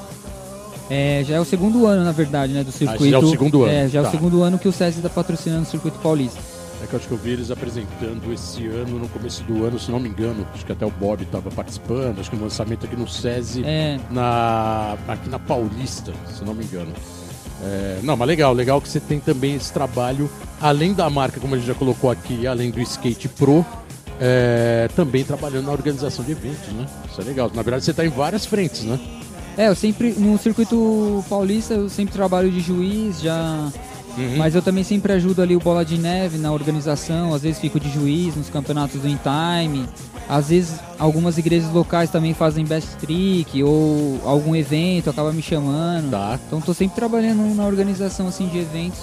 É, 0.89 1.25
já 1.27 1.35
é 1.35 1.41
o 1.41 1.45
segundo 1.45 1.85
ano, 1.87 2.05
na 2.05 2.13
verdade, 2.13 2.53
né, 2.53 2.63
do 2.63 2.71
circuito. 2.71 3.11
já 3.11 3.17
é 3.17 3.21
o 3.21 3.29
segundo 3.29 3.65
ano, 3.65 3.73
É, 3.73 3.89
já 3.89 3.99
é 3.99 4.03
tá. 4.03 4.09
o 4.09 4.11
segundo 4.13 4.43
ano 4.43 4.57
que 4.57 4.69
o 4.69 4.73
SESI 4.73 4.99
está 4.99 5.11
patrocinando 5.11 5.63
o 5.63 5.67
circuito 5.67 5.99
paulista. 5.99 6.39
É 6.83 6.87
que 6.87 6.93
eu 6.93 6.99
acho 6.99 7.09
que 7.09 7.15
eu 7.15 7.19
vi 7.19 7.31
eles 7.31 7.51
apresentando 7.51 8.33
esse 8.33 8.67
ano, 8.67 8.99
no 8.99 9.09
começo 9.09 9.43
do 9.45 9.65
ano, 9.65 9.79
se 9.79 9.91
não 9.91 9.99
me 9.99 10.09
engano. 10.09 10.47
Acho 10.55 10.65
que 10.65 10.73
até 10.73 10.85
o 10.85 10.91
Bob 10.91 11.23
estava 11.23 11.51
participando. 11.51 12.21
Acho 12.21 12.31
que 12.31 12.37
no 12.37 12.45
lançamento 12.45 12.85
aqui 12.85 12.97
no 12.97 13.09
SESI, 13.09 13.63
É, 13.65 13.99
na, 14.11 14.97
aqui 15.09 15.29
na 15.29 15.39
Paulista, 15.39 16.13
se 16.37 16.45
não 16.45 16.55
me 16.55 16.65
engano. 16.65 16.93
É, 17.63 18.01
não, 18.03 18.17
mas 18.17 18.29
legal, 18.29 18.53
legal 18.53 18.81
que 18.81 18.89
você 18.89 19.01
tem 19.01 19.19
também 19.19 19.55
esse 19.55 19.73
trabalho, 19.73 20.31
além 20.61 20.93
da 20.93 21.09
marca, 21.09 21.41
como 21.41 21.55
a 21.55 21.59
gente 21.59 21.67
já 21.67 21.75
colocou 21.75 22.11
aqui, 22.11 22.47
além 22.47 22.71
do 22.71 22.81
Skate 22.81 23.29
Pro, 23.29 23.65
é, 24.21 24.89
também 24.95 25.25
trabalhando 25.25 25.67
na 25.67 25.73
organização 25.73 26.25
de 26.25 26.33
eventos, 26.33 26.69
né? 26.75 26.87
Isso 27.11 27.21
é 27.21 27.25
legal. 27.25 27.51
Na 27.55 27.63
verdade, 27.63 27.85
você 27.85 27.91
está 27.93 28.05
em 28.05 28.11
várias 28.11 28.45
frentes, 28.45 28.83
né? 28.83 29.01
É, 29.57 29.69
eu 29.69 29.75
sempre, 29.75 30.11
no 30.13 30.37
circuito 30.39 31.25
paulista, 31.31 31.73
eu 31.73 31.89
sempre 31.89 32.13
trabalho 32.13 32.51
de 32.51 32.61
juiz, 32.61 33.21
já. 33.21 33.73
Mas 34.37 34.55
eu 34.55 34.63
também 34.63 34.83
sempre 34.83 35.13
ajudo 35.13 35.43
ali 35.43 35.55
o 35.55 35.61
Bola 35.61 35.85
de 35.85 35.99
Neve 35.99 36.39
na 36.39 36.53
organização, 36.53 37.35
às 37.35 37.43
vezes 37.43 37.59
fico 37.59 37.79
de 37.79 37.91
juiz 37.91 38.35
nos 38.35 38.49
campeonatos 38.49 39.01
do 39.01 39.09
In 39.09 39.19
Time. 39.19 39.87
Às 40.29 40.49
vezes 40.49 40.81
algumas 40.99 41.39
igrejas 41.39 41.71
locais 41.73 42.11
também 42.11 42.35
fazem 42.35 42.65
best 42.65 42.97
trick 42.97 43.63
ou 43.63 44.21
algum 44.25 44.57
evento 44.57 45.11
acaba 45.11 45.33
me 45.33 45.43
chamando. 45.43 46.11
Tá. 46.11 46.39
Então 46.47 46.61
tô 46.61 46.73
sempre 46.73 46.97
trabalhando 46.97 47.55
na 47.55 47.67
organização 47.67 48.29
assim 48.29 48.49
de 48.49 48.59
eventos, 48.59 49.01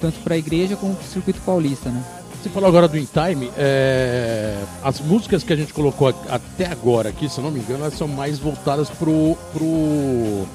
tanto 0.00 0.18
para 0.20 0.34
a 0.34 0.38
igreja 0.38 0.76
como 0.76 0.94
para 0.94 1.04
o 1.04 1.08
circuito 1.08 1.40
paulista, 1.40 1.90
né? 1.90 2.02
Você 2.42 2.50
falou 2.50 2.68
agora 2.68 2.86
do 2.86 2.98
In 2.98 3.06
Time, 3.06 3.50
é, 3.56 4.54
as 4.82 5.00
músicas 5.00 5.42
que 5.42 5.50
a 5.50 5.56
gente 5.56 5.72
colocou 5.72 6.08
até 6.08 6.66
agora 6.66 7.08
aqui, 7.08 7.26
se 7.26 7.40
não 7.40 7.50
me 7.50 7.58
engano, 7.60 7.84
elas 7.84 7.96
são 7.96 8.06
mais 8.06 8.38
voltadas 8.38 8.90
pro, 8.90 9.34
pro, 9.50 10.46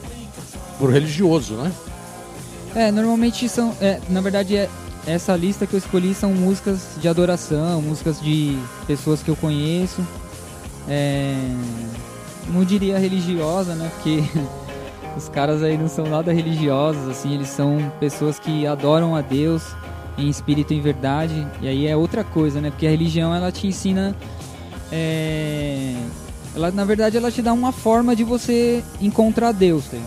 pro 0.77 0.91
religioso, 0.91 1.55
né? 1.55 1.71
É, 2.75 2.91
normalmente 2.91 3.47
são. 3.49 3.75
é, 3.81 3.99
na 4.09 4.21
verdade, 4.21 4.55
é, 4.55 4.69
essa 5.07 5.35
lista 5.35 5.65
que 5.65 5.73
eu 5.73 5.77
escolhi 5.79 6.13
são 6.13 6.33
músicas 6.33 6.89
de 6.97 7.07
adoração, 7.07 7.81
músicas 7.81 8.21
de 8.21 8.57
pessoas 8.85 9.23
que 9.23 9.29
eu 9.29 9.35
conheço. 9.35 10.05
É, 10.87 11.35
não 12.47 12.63
diria 12.63 12.97
religiosa, 12.97 13.75
né? 13.75 13.91
Porque 13.95 14.23
os 15.17 15.29
caras 15.29 15.63
aí 15.63 15.77
não 15.77 15.87
são 15.87 16.05
nada 16.05 16.31
religiosos, 16.31 17.07
assim, 17.09 17.33
eles 17.33 17.49
são 17.49 17.91
pessoas 17.99 18.39
que 18.39 18.65
adoram 18.65 19.15
a 19.15 19.21
Deus 19.21 19.63
em 20.17 20.29
espírito 20.29 20.73
e 20.73 20.77
em 20.77 20.81
verdade. 20.81 21.47
E 21.61 21.67
aí 21.67 21.87
é 21.87 21.95
outra 21.95 22.23
coisa, 22.23 22.59
né? 22.61 22.69
Porque 22.69 22.85
a 22.85 22.89
religião 22.89 23.33
ela 23.33 23.51
te 23.51 23.67
ensina. 23.67 24.15
é, 24.91 25.95
ela, 26.55 26.71
na 26.71 26.83
verdade, 26.83 27.15
ela 27.15 27.31
te 27.31 27.41
dá 27.41 27.53
uma 27.53 27.71
forma 27.71 28.15
de 28.15 28.23
você 28.23 28.83
encontrar 28.99 29.51
Deus, 29.51 29.85
tá? 29.85 29.97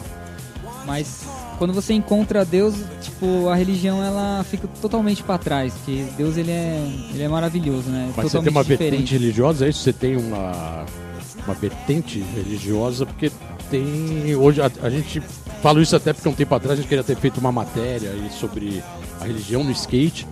Mas 0.85 1.25
quando 1.59 1.73
você 1.73 1.93
encontra 1.93 2.45
Deus, 2.45 2.75
tipo, 3.01 3.49
a 3.49 3.55
religião 3.55 4.03
ela 4.03 4.45
fica 4.45 4.69
totalmente 4.81 5.23
pra 5.23 5.39
trás, 5.39 5.73
porque 5.75 6.05
Deus 6.17 6.37
ele 6.37 6.51
é, 6.51 6.83
ele 7.13 7.23
é 7.23 7.29
maravilhoso, 7.29 7.89
né? 7.89 8.13
Mas 8.17 8.27
você 8.27 8.39
totalmente 8.39 8.45
tem 8.45 8.53
uma 8.53 8.63
diferente. 8.65 8.91
vertente 8.91 9.13
religiosa, 9.13 9.67
é 9.67 9.69
isso? 9.69 9.81
Você 9.81 9.93
tem 9.93 10.17
uma, 10.17 10.85
uma 11.47 11.55
vertente 11.55 12.25
religiosa, 12.35 13.07
porque 13.07 13.31
tem. 13.71 14.35
Hoje 14.35 14.61
a, 14.61 14.71
a 14.83 14.91
gente. 14.91 15.23
Falo 15.63 15.81
isso 15.81 15.95
até 15.95 16.13
porque 16.13 16.29
um 16.29 16.35
tempo 16.35 16.53
atrás 16.55 16.73
a 16.73 16.77
gente 16.83 16.89
queria 16.89 17.05
ter 17.05 17.17
feito 17.17 17.39
uma 17.39 17.53
matéria 17.53 18.11
sobre 18.33 18.83
a 19.21 19.25
religião 19.25 19.63
no 19.63 19.71
skate, 19.71 20.27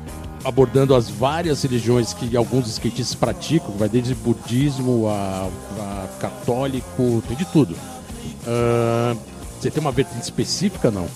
abordando 0.45 0.93
as 0.93 1.09
várias 1.09 1.63
religiões 1.63 2.13
que 2.13 2.37
alguns 2.37 2.67
skatistas 2.67 3.15
praticam, 3.15 3.71
vai 3.77 3.89
desde 3.89 4.13
budismo 4.13 5.09
a, 5.09 5.49
a 5.79 6.09
católico, 6.19 7.23
tem 7.29 7.37
de 7.37 7.45
tudo. 7.45 7.77
Ah, 8.45 9.15
você 9.61 9.71
tem 9.71 9.81
uma 9.81 9.93
vertente 9.93 10.23
específica, 10.23 10.91
não? 10.91 11.07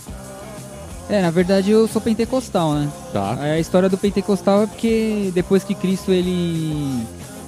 É, 1.09 1.20
na 1.20 1.30
verdade 1.30 1.70
eu 1.70 1.86
sou 1.86 2.01
pentecostal, 2.01 2.74
né? 2.74 2.90
Tá. 3.12 3.34
A 3.40 3.59
história 3.59 3.88
do 3.88 3.99
pentecostal 3.99 4.62
é 4.62 4.66
porque 4.66 5.30
depois 5.34 5.64
que 5.64 5.74
Cristo 5.74 6.12
ele 6.12 7.05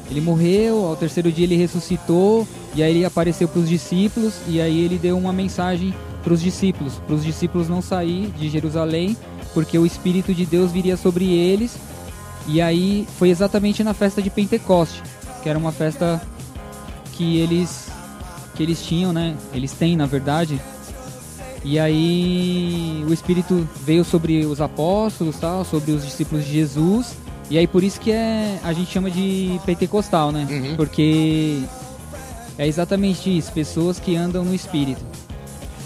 ele 0.09 0.20
morreu, 0.20 0.84
ao 0.84 0.97
terceiro 0.97 1.32
dia 1.32 1.44
ele 1.44 1.57
ressuscitou 1.57 2.47
e 2.74 2.82
aí 2.82 2.94
ele 2.94 3.05
apareceu 3.05 3.49
para 3.49 3.61
os 3.61 3.68
discípulos 3.68 4.34
e 4.47 4.61
aí 4.61 4.84
ele 4.84 4.99
deu 4.99 5.18
uma 5.18 5.32
mensagem 5.32 5.94
para 6.22 6.32
os 6.32 6.40
discípulos, 6.40 6.94
para 7.07 7.14
os 7.14 7.24
discípulos 7.24 7.68
não 7.68 7.80
sair 7.80 8.28
de 8.38 8.49
Jerusalém, 8.49 9.16
porque 9.55 9.78
o 9.78 9.86
espírito 9.86 10.34
de 10.34 10.44
Deus 10.44 10.72
viria 10.72 10.97
sobre 10.97 11.32
eles. 11.32 11.76
E 12.49 12.61
aí 12.61 13.07
foi 13.18 13.30
exatamente 13.30 13.82
na 13.82 13.94
festa 13.94 14.22
de 14.22 14.30
Pentecoste, 14.30 15.03
que 15.42 15.49
era 15.49 15.59
uma 15.59 15.72
festa 15.72 16.22
que 17.12 17.38
eles 17.38 17.88
que 18.55 18.62
eles 18.62 18.84
tinham, 18.84 19.12
né? 19.12 19.36
Eles 19.53 19.72
têm, 19.72 19.97
na 19.97 20.07
verdade. 20.07 20.61
E 21.68 21.80
aí 21.80 23.04
o 23.08 23.12
Espírito 23.12 23.68
veio 23.84 24.04
sobre 24.04 24.46
os 24.46 24.60
apóstolos, 24.60 25.36
tal, 25.36 25.64
sobre 25.64 25.90
os 25.90 26.04
discípulos 26.04 26.44
de 26.44 26.52
Jesus. 26.52 27.16
E 27.50 27.58
aí 27.58 27.66
por 27.66 27.82
isso 27.82 28.00
que 28.00 28.12
é, 28.12 28.60
a 28.62 28.72
gente 28.72 28.92
chama 28.92 29.10
de 29.10 29.60
pentecostal, 29.66 30.30
né? 30.30 30.46
Uhum. 30.48 30.76
Porque 30.76 31.60
é 32.56 32.68
exatamente 32.68 33.36
isso, 33.36 33.50
pessoas 33.50 33.98
que 33.98 34.14
andam 34.14 34.44
no 34.44 34.54
Espírito. 34.54 35.04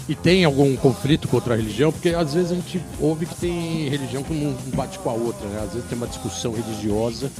E 0.07 0.13
tem 0.13 0.45
algum 0.45 0.75
conflito 0.75 1.27
contra 1.27 1.55
a 1.55 1.57
religião? 1.57 1.91
Porque 1.91 2.09
às 2.09 2.35
vezes 2.35 2.51
a 2.51 2.55
gente 2.55 2.79
ouve 2.99 3.25
que 3.25 3.35
tem 3.35 3.89
religião 3.89 4.21
que 4.21 4.35
não 4.35 4.53
bate 4.75 4.99
com 4.99 5.09
a 5.09 5.13
outra, 5.13 5.47
né? 5.47 5.63
Às 5.63 5.73
vezes 5.73 5.89
tem 5.89 5.97
uma 5.97 6.07
discussão 6.07 6.53
religiosa 6.53 7.31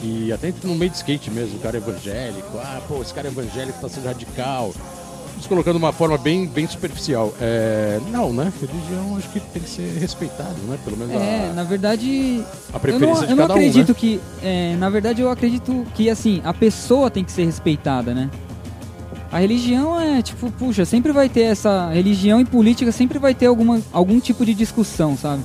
e 0.00 0.32
até 0.32 0.50
no 0.64 0.74
meio 0.74 0.90
de 0.90 0.96
skate 0.96 1.30
mesmo, 1.30 1.58
o 1.58 1.60
cara 1.60 1.76
é 1.76 1.80
evangélico, 1.80 2.56
ah, 2.56 2.80
pô, 2.88 3.02
esse 3.02 3.12
cara 3.12 3.28
é 3.28 3.30
evangélico 3.30 3.78
tá 3.78 3.88
sendo 3.90 4.06
radical. 4.06 4.72
Colocando 5.48 5.74
de 5.78 5.84
uma 5.84 5.92
forma 5.92 6.16
bem, 6.18 6.46
bem 6.46 6.66
superficial. 6.66 7.32
É, 7.40 7.98
não, 8.10 8.32
né? 8.32 8.52
Religião 8.60 9.16
acho 9.16 9.28
que 9.28 9.40
tem 9.40 9.62
que 9.62 9.68
ser 9.68 9.98
respeitado, 9.98 10.54
né? 10.68 10.78
Pelo 10.84 10.96
menos 10.96 11.14
É, 11.14 11.48
a, 11.50 11.52
na 11.52 11.64
verdade. 11.64 12.42
a 12.72 12.76
Eu 12.76 12.80
preferência 12.80 13.22
não, 13.22 13.30
eu 13.30 13.36
não 13.36 13.36
cada 13.36 13.54
um, 13.54 13.56
acredito 13.56 13.88
né? 13.88 13.94
que. 13.98 14.20
é, 14.42 14.76
na 14.76 14.88
verdade, 14.90 15.20
eu 15.22 15.30
acredito 15.30 15.86
que, 15.94 16.08
assim, 16.10 16.40
a 16.44 16.52
pessoa 16.54 17.10
tem 17.10 17.24
que 17.24 17.32
ser 17.32 17.44
respeitada, 17.44 18.14
né? 18.14 18.30
A 19.30 19.38
religião 19.38 19.98
é, 19.98 20.20
tipo, 20.20 20.50
puxa, 20.52 20.84
sempre 20.84 21.10
vai 21.12 21.28
ter 21.28 21.42
essa. 21.42 21.88
Religião 21.90 22.40
e 22.40 22.44
política 22.44 22.92
sempre 22.92 23.18
vai 23.18 23.34
ter 23.34 23.46
alguma, 23.46 23.80
algum 23.92 24.20
tipo 24.20 24.44
de 24.44 24.52
discussão, 24.54 25.16
sabe? 25.16 25.42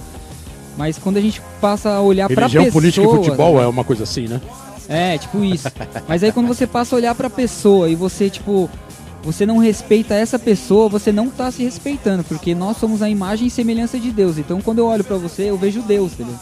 Mas 0.77 0.97
quando 0.97 1.17
a 1.17 1.21
gente 1.21 1.41
passa 1.61 1.89
a 1.89 2.01
olhar 2.01 2.27
pra 2.27 2.41
Religião, 2.41 2.65
pessoa. 2.65 2.81
política 2.81 3.05
e 3.05 3.09
futebol 3.09 3.55
né? 3.57 3.63
é 3.63 3.67
uma 3.67 3.83
coisa 3.83 4.03
assim, 4.03 4.27
né? 4.27 4.41
É, 4.89 5.17
tipo 5.17 5.43
isso. 5.43 5.67
Mas 6.07 6.23
aí 6.23 6.31
quando 6.31 6.47
você 6.47 6.67
passa 6.67 6.95
a 6.95 6.97
olhar 6.97 7.15
pra 7.15 7.29
pessoa 7.29 7.89
e 7.89 7.95
você, 7.95 8.29
tipo, 8.29 8.69
você 9.23 9.45
não 9.45 9.57
respeita 9.57 10.13
essa 10.13 10.37
pessoa, 10.39 10.89
você 10.89 11.11
não 11.11 11.29
tá 11.29 11.51
se 11.51 11.63
respeitando, 11.63 12.23
porque 12.23 12.55
nós 12.55 12.77
somos 12.77 13.01
a 13.01 13.09
imagem 13.09 13.47
e 13.47 13.51
semelhança 13.51 13.99
de 13.99 14.11
Deus. 14.11 14.37
Então 14.37 14.61
quando 14.61 14.79
eu 14.79 14.87
olho 14.87 15.03
pra 15.03 15.17
você, 15.17 15.43
eu 15.43 15.57
vejo 15.57 15.81
Deus, 15.81 16.13
entendeu? 16.13 16.35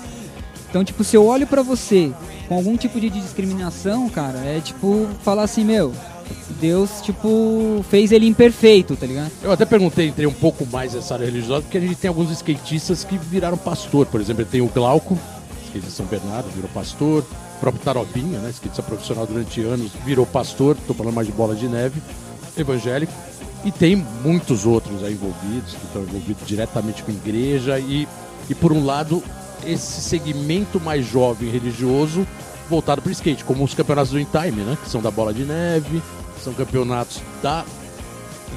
Então, 0.69 0.83
tipo, 0.83 1.05
se 1.05 1.15
eu 1.15 1.25
olho 1.25 1.47
pra 1.47 1.61
você 1.61 2.11
com 2.49 2.55
algum 2.55 2.75
tipo 2.75 2.99
de 2.99 3.09
discriminação, 3.09 4.09
cara, 4.09 4.39
é 4.39 4.59
tipo 4.59 5.07
falar 5.23 5.43
assim, 5.43 5.63
meu, 5.63 5.93
Deus, 6.59 7.01
tipo, 7.01 7.83
fez 7.89 8.11
ele 8.11 8.27
imperfeito, 8.27 8.95
tá 8.95 9.05
ligado? 9.05 9.31
Eu 9.41 9.51
até 9.51 9.65
perguntei, 9.65 10.07
entrei 10.07 10.27
um 10.27 10.33
pouco 10.33 10.65
mais 10.65 10.93
nessa 10.93 11.13
área 11.13 11.25
religiosa, 11.25 11.61
porque 11.61 11.77
a 11.77 11.81
gente 11.81 11.95
tem 11.95 12.07
alguns 12.09 12.31
skatistas 12.31 13.03
que 13.03 13.17
viraram 13.17 13.57
pastor. 13.57 14.05
Por 14.05 14.19
exemplo, 14.21 14.45
tem 14.45 14.61
o 14.61 14.67
Glauco, 14.67 15.17
skatista 15.65 15.91
São 15.91 16.05
Bernardo, 16.05 16.49
virou 16.49 16.69
pastor. 16.73 17.23
O 17.55 17.59
próprio 17.59 17.83
Tarobinha, 17.83 18.39
né, 18.39 18.49
skatista 18.49 18.83
profissional 18.83 19.25
durante 19.25 19.61
anos, 19.61 19.91
virou 20.05 20.25
pastor. 20.25 20.75
Tô 20.87 20.93
falando 20.93 21.13
mais 21.13 21.27
de 21.27 21.33
bola 21.33 21.55
de 21.55 21.67
neve, 21.67 22.01
evangélico. 22.57 23.13
E 23.63 23.71
tem 23.71 23.95
muitos 24.23 24.65
outros 24.65 25.03
aí 25.03 25.13
envolvidos, 25.13 25.73
que 25.73 25.85
estão 25.85 26.03
envolvidos 26.03 26.45
diretamente 26.47 27.01
com 27.03 27.11
a 27.11 27.13
igreja. 27.15 27.79
E, 27.79 28.07
e 28.49 28.53
por 28.55 28.71
um 28.71 28.85
lado, 28.85 29.23
esse 29.65 30.01
segmento 30.01 30.79
mais 30.79 31.05
jovem 31.05 31.49
religioso 31.49 32.27
voltado 32.69 33.01
para 33.01 33.09
o 33.09 33.11
skate, 33.11 33.43
como 33.43 33.63
os 33.63 33.73
campeonatos 33.73 34.11
do 34.11 34.19
In 34.19 34.25
Time, 34.25 34.61
né? 34.63 34.77
Que 34.83 34.89
são 34.89 35.01
da 35.01 35.09
bola 35.11 35.33
de 35.33 35.43
neve, 35.45 36.01
são 36.43 36.53
campeonatos 36.53 37.21
da 37.41 37.63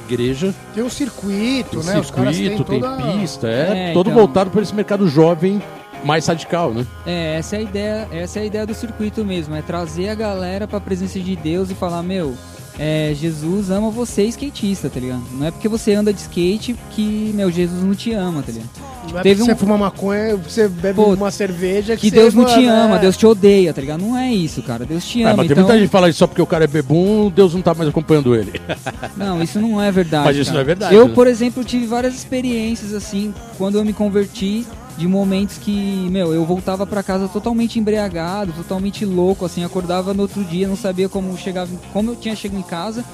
igreja. 0.07 0.53
Tem 0.73 0.83
um 0.83 0.89
circuito, 0.89 1.81
Tem 1.81 1.85
né? 1.85 2.03
Circuito, 2.03 2.63
tem, 2.63 2.79
toda- 2.79 2.97
pista, 3.13 3.47
é, 3.47 3.89
É, 3.89 3.93
todo 3.93 4.09
então. 4.09 4.19
voltado 4.19 4.49
para 4.51 4.61
esse 4.61 4.73
mercado 4.73 5.07
jovem 5.07 5.61
mais 6.03 6.25
radical, 6.27 6.73
né? 6.73 6.85
É, 7.05 7.35
essa 7.37 7.55
é 7.55 7.59
a 7.59 7.61
ideia, 7.61 8.07
essa 8.11 8.39
é 8.39 8.41
a 8.43 8.45
ideia 8.45 8.65
do 8.65 8.73
circuito 8.73 9.23
mesmo, 9.25 9.55
é 9.55 9.61
trazer 9.61 10.09
a 10.09 10.15
galera 10.15 10.67
pra 10.67 10.79
presença 10.79 11.19
de 11.19 11.35
Deus 11.35 11.69
e 11.69 11.75
falar, 11.75 12.01
meu, 12.01 12.35
é, 12.79 13.13
Jesus 13.13 13.69
ama 13.69 13.89
você 13.91 14.23
skatista, 14.23 14.89
tá 14.89 14.99
ligado? 15.01 15.21
Não 15.33 15.45
é 15.45 15.51
porque 15.51 15.67
você 15.67 15.93
anda 15.93 16.13
de 16.13 16.21
skate 16.21 16.75
que, 16.91 17.31
meu, 17.35 17.51
Jesus 17.51 17.83
não 17.83 17.93
te 17.93 18.13
ama, 18.13 18.41
tá 18.41 18.53
ligado? 18.53 18.69
Não 19.11 19.19
é 19.19 19.21
Teve 19.23 19.39
porque 19.39 19.51
um- 19.51 19.55
você 19.55 19.59
fuma 19.59 19.77
maconha, 19.77 20.35
você 20.37 20.67
bebe 20.67 20.93
Pô, 20.95 21.13
uma 21.13 21.29
cerveja 21.31 21.95
que, 21.95 22.09
Que 22.09 22.11
Deus 22.11 22.33
não 22.33 22.45
te 22.45 22.55
mano, 22.57 22.69
ama, 22.71 22.95
é. 22.97 22.99
Deus 22.99 23.17
te 23.17 23.25
odeia, 23.25 23.73
tá 23.73 23.81
ligado? 23.81 24.01
Não 24.01 24.15
é 24.17 24.31
isso, 24.31 24.61
cara. 24.61 24.85
Deus 24.85 25.03
te 25.05 25.23
Ah, 25.23 25.29
ama. 25.31 25.37
mas 25.37 25.47
tem 25.47 25.51
então... 25.53 25.63
muita 25.65 25.77
gente 25.77 25.87
que 25.87 25.91
fala 25.91 26.09
isso 26.09 26.19
só 26.19 26.27
porque 26.27 26.41
o 26.41 26.45
cara 26.45 26.63
é 26.63 26.67
bebum, 26.67 27.29
Deus 27.35 27.53
não 27.53 27.61
tá 27.61 27.73
mais 27.73 27.89
acompanhando 27.89 28.33
ele. 28.35 28.53
Não, 29.17 29.41
isso 29.43 29.59
não 29.59 29.81
é 29.81 29.91
verdade. 29.91 30.25
Mas 30.25 30.37
isso 30.37 30.45
cara. 30.51 30.55
não 30.55 30.61
é 30.61 30.63
verdade, 30.63 30.95
Eu, 30.95 31.07
né? 31.09 31.13
por 31.13 31.27
exemplo, 31.27 31.63
tive 31.63 31.85
várias 31.85 32.13
experiências 32.15 32.93
assim, 32.93 33.33
quando 33.57 33.77
eu 33.77 33.83
me 33.83 33.91
converti, 33.91 34.65
de 34.99 35.07
momentos 35.07 35.57
que, 35.57 36.07
meu, 36.11 36.33
eu 36.33 36.43
voltava 36.45 36.85
pra 36.85 37.01
casa 37.01 37.29
totalmente 37.29 37.79
embriagado, 37.79 38.51
totalmente 38.51 39.05
louco, 39.05 39.45
assim, 39.45 39.63
acordava 39.63 40.13
no 40.13 40.23
outro 40.23 40.43
dia, 40.43 40.67
não 40.67 40.75
sabia 40.75 41.07
como 41.07 41.37
chegava, 41.37 41.71
como 41.93 42.11
eu 42.11 42.15
tinha 42.17 42.35
chegado 42.35 42.59
em 42.59 42.63
casa. 42.63 43.05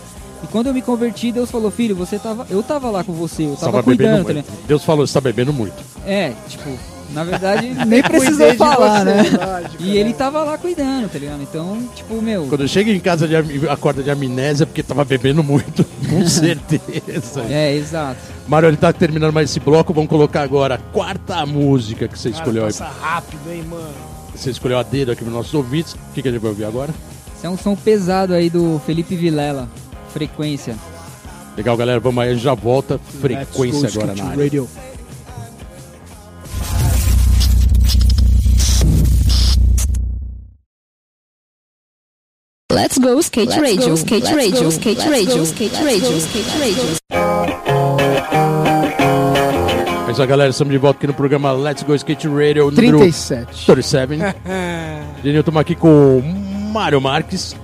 E 0.44 0.48
quando 0.48 0.68
eu 0.68 0.74
me 0.74 0.82
converti, 0.82 1.32
Deus 1.32 1.50
falou: 1.52 1.70
"Filho, 1.70 1.96
você 1.96 2.18
tava, 2.18 2.48
eu 2.50 2.64
tava 2.64 2.90
lá 2.90 3.04
com 3.04 3.14
você, 3.14 3.44
eu 3.44 3.52
tava, 3.56 3.72
Tava 3.72 3.84
cuidando, 3.84 4.26
tá 4.26 4.34
ligado? 4.34 4.52
Deus 4.68 4.84
falou, 4.84 5.06
você 5.06 5.14
tá 5.14 5.22
bebendo 5.22 5.54
muito. 5.54 5.76
É, 6.06 6.34
tipo, 6.50 6.70
na 7.12 7.24
verdade, 7.24 7.68
nem 7.86 8.02
precisou 8.02 8.54
falar, 8.56 9.00
você, 9.00 9.06
né? 9.06 9.24
lógico, 9.46 9.76
E 9.84 9.86
né? 9.92 9.96
ele 9.96 10.14
tava 10.14 10.44
lá 10.44 10.58
cuidando, 10.58 11.08
tá 11.10 11.20
ligado? 11.20 11.42
Então, 11.44 11.78
tipo, 11.96 12.20
meu, 12.22 12.48
Quando 12.48 12.62
eu 12.62 12.68
chego 12.68 12.90
em 12.90 13.00
casa 13.00 13.28
de 13.28 13.36
acorda 13.70 14.02
de 14.02 14.10
amnésia 14.10 14.64
é 14.64 14.66
porque 14.66 14.82
tava 14.84 15.06
bebendo 15.06 15.44
muito, 15.44 15.86
com 16.10 16.28
certeza. 16.28 17.44
é, 17.50 17.76
exato. 17.76 18.35
Mário, 18.48 18.70
ele 18.70 18.78
tá 18.78 18.94
terminando 18.94 19.34
mais 19.34 19.50
esse 19.50 19.60
bloco, 19.60 19.94
vamos 19.94 20.10
colocar 20.10 20.42
agora 20.44 20.76
a 20.76 20.78
quarta 20.78 21.46
música 21.46 22.08
que 22.08 22.18
você 22.18 22.30
Cara, 22.30 22.42
escolheu 22.42 22.64
aí. 22.66 22.74
passa 22.74 22.86
rápido, 22.86 23.52
hein, 23.52 23.64
mano. 23.64 23.94
Você 24.36 24.52
escolheu 24.52 24.78
a 24.78 24.84
dedo 24.84 25.12
aqui 25.12 25.24
para 25.24 25.34
nossos 25.34 25.54
ouvintes. 25.54 25.94
O 25.94 25.98
que, 26.14 26.22
que 26.22 26.28
a 26.28 26.32
gente 26.32 26.42
vai 26.42 26.52
ouvir 26.52 26.66
agora? 26.66 26.94
Esse 27.36 27.48
é 27.48 27.50
um 27.50 27.58
som 27.58 27.76
pesado 27.76 28.34
aí 28.34 28.50
do 28.50 28.80
Felipe 28.86 29.16
Vilela, 29.16 29.68
frequência. 30.14 30.76
Legal, 31.58 31.76
galera, 31.76 32.00
vamos 32.00 32.22
aí, 32.24 32.30
a 32.30 32.34
gente 32.34 32.44
já 32.44 32.54
volta. 32.54 33.00
Frequência 33.20 33.90
agora 33.90 34.14
na 34.14 34.26
área. 34.26 34.44
Radio. 34.44 34.70
Let's 42.76 42.98
go 42.98 43.20
skate 43.22 43.58
radio, 43.60 43.94
skate 43.96 44.26
radio, 44.34 44.68
skate 44.70 45.02
radio, 45.10 45.44
skate 45.44 45.76
radio, 45.84 46.18
skate 46.18 46.58
radio. 46.60 46.84
É 50.08 50.12
isso 50.12 50.22
aí, 50.22 50.28
galera, 50.28 50.50
estamos 50.52 50.72
de 50.72 50.78
volta 50.78 50.98
aqui 50.98 51.08
no 51.08 51.14
programa 51.14 51.52
Let's 51.54 51.84
Go 51.84 51.96
Skate 51.96 52.28
Radio 52.28 52.70
número 52.72 53.00
37. 53.00 53.66
37. 53.66 54.14
Genil, 55.24 55.40
estamos 55.40 55.62
aqui 55.62 55.76
com 55.76 56.18
o 56.20 56.22
Mário 56.72 57.00
Marques. 57.02 57.56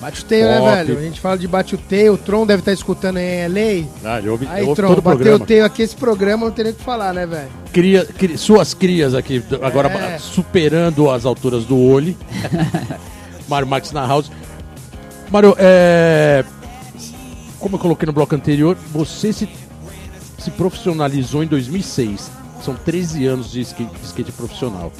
Bate 0.00 0.22
o 0.22 0.24
teio, 0.24 0.46
né, 0.46 0.60
velho? 0.84 0.98
A 0.98 1.02
gente 1.02 1.20
fala 1.20 1.36
de 1.36 1.46
bate 1.46 1.74
o 1.74 1.78
teio, 1.78 2.14
o 2.14 2.18
Tron 2.18 2.46
deve 2.46 2.60
estar 2.60 2.72
escutando 2.72 3.18
aí, 3.18 3.24
é 3.40 3.48
lei. 3.48 3.86
Ah, 4.02 4.18
ele 4.18 4.30
ouve, 4.30 4.48
Aí, 4.50 4.62
ouve 4.62 4.74
Tron, 4.76 4.88
todo 4.88 4.98
o 4.98 5.02
bateu 5.02 5.18
programa. 5.18 5.44
o 5.44 5.46
teio 5.46 5.64
aqui, 5.64 5.82
esse 5.82 5.94
programa 5.96 6.46
não 6.46 6.52
tem 6.52 6.64
nem 6.64 6.72
o 6.72 6.76
que 6.76 6.82
falar, 6.82 7.12
né, 7.12 7.26
velho? 7.26 7.48
Cria, 7.72 8.04
cri- 8.06 8.38
suas 8.38 8.72
crias 8.72 9.14
aqui, 9.14 9.42
agora 9.60 9.88
É. 9.88 10.18
superando 10.18 11.10
as 11.10 11.26
alturas 11.26 11.64
do 11.66 11.78
olho. 11.78 12.16
Mário 13.50 13.66
Marques 13.68 13.90
na 13.92 14.06
house. 14.06 14.30
Mário, 15.30 15.54
é, 15.58 16.44
como 17.58 17.74
eu 17.76 17.80
coloquei 17.80 18.06
no 18.06 18.12
bloco 18.12 18.34
anterior, 18.34 18.76
você 18.92 19.32
se, 19.32 19.48
se 20.38 20.50
profissionalizou 20.52 21.42
em 21.42 21.46
2006. 21.46 22.30
São 22.64 22.74
13 22.74 23.26
anos 23.26 23.50
de 23.50 23.60
skate, 23.62 23.90
skate 24.04 24.32
profissional. 24.32 24.92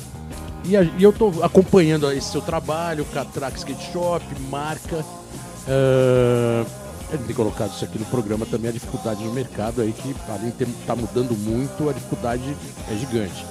E, 0.65 0.77
a- 0.77 0.83
e 0.83 1.03
eu 1.03 1.13
tô 1.13 1.33
acompanhando 1.43 2.11
esse 2.13 2.31
seu 2.33 2.41
trabalho, 2.43 3.05
Catrack 3.07 3.57
Skate 3.59 3.93
Shop, 3.93 4.25
marca. 4.51 5.05
a 7.13 7.17
gente 7.17 7.27
tem 7.27 7.35
colocado 7.37 7.73
isso 7.75 7.85
aqui 7.85 7.99
no 7.99 8.05
programa 8.07 8.47
também, 8.47 8.71
a 8.71 8.73
dificuldade 8.73 9.23
no 9.25 9.33
mercado 9.33 9.81
aí, 9.83 9.93
que 9.93 10.15
além 10.29 10.53
de 10.57 10.65
estar 10.65 10.97
mudando 10.97 11.37
muito, 11.37 11.89
a 11.89 11.93
dificuldade 11.93 12.57
é 12.91 12.95
gigante. 12.97 13.45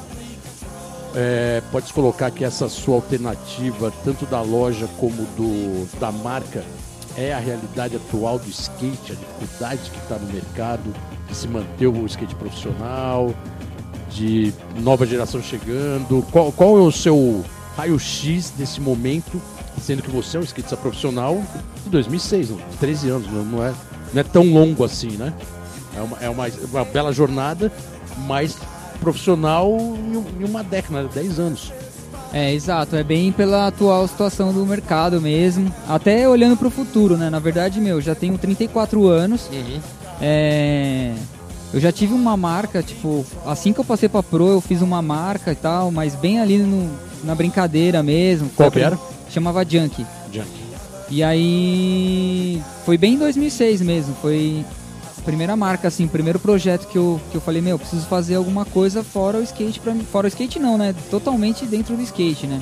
É, 1.15 1.61
pode 1.71 1.91
colocar 1.91 2.29
que 2.29 2.43
essa 2.43 2.69
sua 2.69 2.95
alternativa, 2.95 3.91
tanto 4.03 4.25
da 4.25 4.41
loja 4.41 4.87
como 4.99 5.23
do, 5.35 5.87
da 5.99 6.11
marca, 6.11 6.63
é 7.17 7.33
a 7.33 7.39
realidade 7.39 7.95
atual 7.95 8.37
do 8.37 8.49
skate, 8.49 9.11
a 9.11 9.15
dificuldade 9.15 9.89
que 9.89 9.97
está 9.97 10.15
no 10.17 10.31
mercado, 10.31 10.93
de 11.27 11.35
se 11.35 11.47
manter 11.47 11.87
o 11.87 12.05
skate 12.05 12.35
profissional, 12.35 13.33
de 14.11 14.53
nova 14.81 15.05
geração 15.05 15.41
chegando. 15.41 16.25
Qual, 16.31 16.51
qual 16.51 16.77
é 16.77 16.81
o 16.81 16.91
seu 16.91 17.43
raio-x 17.75 18.51
desse 18.51 18.79
momento, 18.79 19.41
sendo 19.81 20.01
que 20.01 20.09
você 20.09 20.37
é 20.37 20.39
um 20.39 20.43
skatista 20.43 20.77
profissional 20.77 21.41
de 21.83 21.89
2006, 21.89 22.49
não, 22.49 22.57
13 22.79 23.09
anos, 23.09 23.31
não, 23.31 23.43
não 23.45 23.65
é, 23.65 23.73
não 24.13 24.19
é 24.19 24.23
tão 24.23 24.43
longo 24.43 24.83
assim, 24.83 25.11
né? 25.11 25.33
É 25.95 26.01
uma, 26.01 26.17
é 26.19 26.29
uma, 26.29 26.47
uma 26.71 26.85
bela 26.85 27.11
jornada, 27.11 27.71
mas 28.27 28.57
profissional 28.99 29.69
em, 29.77 30.17
um- 30.17 30.45
uma 30.45 30.63
década, 30.63 31.07
10 31.13 31.39
anos. 31.39 31.71
É, 32.31 32.53
exato, 32.53 32.95
é 32.95 33.03
bem 33.03 33.31
pela 33.31 33.67
atual 33.67 34.07
situação 34.07 34.53
do 34.53 34.63
mercado 34.65 35.19
mesmo. 35.19 35.73
Até 35.87 36.29
olhando 36.29 36.55
pro 36.55 36.69
futuro, 36.69 37.17
né? 37.17 37.29
Na 37.29 37.39
verdade, 37.39 37.79
meu, 37.81 37.99
já 37.99 38.13
tenho 38.13 38.37
34 38.37 39.07
anos. 39.07 39.49
É, 40.21 41.13
eu 41.73 41.79
já 41.79 41.91
tive 41.91 42.13
uma 42.13 42.37
marca, 42.37 42.83
tipo, 42.83 43.25
assim 43.45 43.73
que 43.73 43.79
eu 43.79 43.85
passei 43.85 44.07
pra 44.07 44.21
Pro, 44.21 44.47
eu 44.49 44.61
fiz 44.61 44.81
uma 44.81 45.01
marca 45.01 45.51
e 45.51 45.55
tal, 45.55 45.89
mas 45.91 46.13
bem 46.13 46.39
ali 46.39 46.57
no- 46.59 46.89
na 47.23 47.33
brincadeira 47.33 48.03
mesmo. 48.03 48.49
Qual 48.55 48.69
que 48.71 48.79
era? 48.79 48.97
Chamava 49.29 49.63
Junk. 49.67 50.05
Junk. 50.31 50.47
E 51.09 51.23
aí 51.23 52.61
foi 52.85 52.97
bem 52.97 53.15
em 53.15 53.17
2006 53.17 53.81
mesmo, 53.81 54.15
foi 54.21 54.63
primeira 55.21 55.55
marca 55.55 55.87
assim, 55.87 56.07
primeiro 56.07 56.39
projeto 56.39 56.87
que 56.87 56.97
eu, 56.97 57.19
que 57.31 57.35
eu 57.35 57.41
falei, 57.41 57.61
meu, 57.61 57.77
preciso 57.77 58.05
fazer 58.07 58.35
alguma 58.35 58.65
coisa 58.65 59.03
fora 59.03 59.37
o 59.37 59.43
skate 59.43 59.79
para 59.79 59.93
mim, 59.93 60.03
fora 60.03 60.25
o 60.25 60.27
skate 60.27 60.59
não, 60.59 60.77
né? 60.77 60.93
Totalmente 61.09 61.65
dentro 61.65 61.95
do 61.95 62.01
skate, 62.01 62.47
né? 62.47 62.61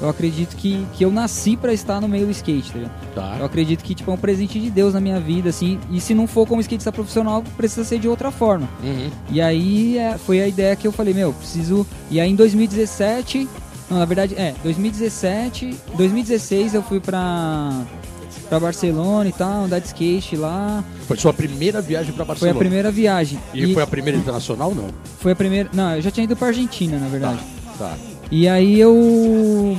Eu 0.00 0.08
acredito 0.08 0.54
que, 0.56 0.86
que 0.94 1.04
eu 1.04 1.10
nasci 1.10 1.56
para 1.56 1.72
estar 1.72 2.00
no 2.00 2.06
meio 2.06 2.26
do 2.26 2.30
skate, 2.30 2.70
tá 2.70 2.78
ligado? 2.78 3.14
Tá. 3.14 3.36
Eu 3.40 3.44
acredito 3.44 3.82
que 3.82 3.94
tipo 3.94 4.10
é 4.10 4.14
um 4.14 4.18
presente 4.18 4.60
de 4.60 4.70
Deus 4.70 4.94
na 4.94 5.00
minha 5.00 5.18
vida, 5.18 5.50
assim. 5.50 5.80
E 5.90 6.00
se 6.00 6.14
não 6.14 6.26
for 6.26 6.46
como 6.46 6.60
skatista 6.60 6.92
profissional, 6.92 7.42
precisa 7.56 7.84
ser 7.84 7.98
de 7.98 8.08
outra 8.08 8.30
forma. 8.30 8.68
Uhum. 8.82 9.10
E 9.30 9.40
aí 9.40 9.98
é, 9.98 10.16
foi 10.16 10.40
a 10.40 10.46
ideia 10.46 10.76
que 10.76 10.86
eu 10.86 10.92
falei, 10.92 11.12
meu, 11.12 11.32
preciso. 11.32 11.84
E 12.10 12.20
aí 12.20 12.30
em 12.30 12.36
2017, 12.36 13.48
não, 13.90 13.98
na 13.98 14.04
verdade, 14.04 14.36
é, 14.36 14.54
2017, 14.62 15.74
2016 15.96 16.74
eu 16.74 16.82
fui 16.82 17.00
pra 17.00 17.84
para 18.48 18.58
Barcelona 18.58 19.28
e 19.28 19.32
tal, 19.32 19.64
andar 19.64 19.78
de 19.78 19.86
skate 19.88 20.36
lá. 20.36 20.82
Foi 21.08 21.16
sua 21.16 21.32
primeira 21.32 21.80
viagem 21.80 22.12
pra 22.12 22.24
Foi 22.24 22.34
Barcelona? 22.34 22.56
a 22.56 22.58
primeira 22.58 22.90
viagem. 22.90 23.38
E, 23.54 23.72
foi 23.72 23.82
a 23.82 23.86
primeira 23.86 24.18
internacional, 24.18 24.74
não? 24.74 24.90
foi 25.18 25.32
a 25.32 25.36
primeira, 25.36 25.70
não, 25.72 25.96
eu 25.96 26.02
já 26.02 26.10
tinha 26.10 26.24
ido 26.24 26.36
pra 26.36 26.48
Argentina, 26.48 26.98
na 26.98 27.08
verdade. 27.08 27.40
Tá. 27.78 27.96
E 28.30 28.46
aí 28.46 28.78
eu, 28.78 29.74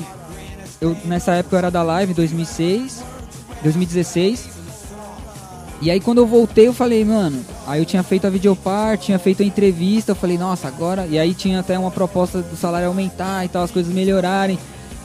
eu 0.81 0.97
nessa 1.05 1.33
época 1.33 1.55
eu 1.55 1.59
era 1.59 1.69
da 1.69 1.83
Live 1.83 2.15
2006, 2.15 3.03
2016. 3.61 4.49
E 5.81 5.91
aí 5.91 5.99
quando 5.99 6.17
eu 6.17 6.25
voltei 6.25 6.67
eu 6.67 6.73
falei, 6.73 7.05
mano, 7.05 7.45
aí 7.67 7.79
eu 7.79 7.85
tinha 7.85 8.01
feito 8.01 8.25
a 8.25 8.29
videopart, 8.31 8.99
tinha 8.99 9.19
feito 9.19 9.43
a 9.43 9.45
entrevista, 9.45 10.11
eu 10.13 10.15
falei, 10.15 10.35
nossa, 10.37 10.67
agora, 10.67 11.05
e 11.07 11.19
aí 11.19 11.35
tinha 11.35 11.59
até 11.59 11.77
uma 11.77 11.91
proposta 11.91 12.41
do 12.41 12.57
salário 12.57 12.87
aumentar 12.87 13.45
e 13.45 13.49
tal, 13.49 13.63
as 13.63 13.71
coisas 13.71 13.93
melhorarem. 13.93 14.57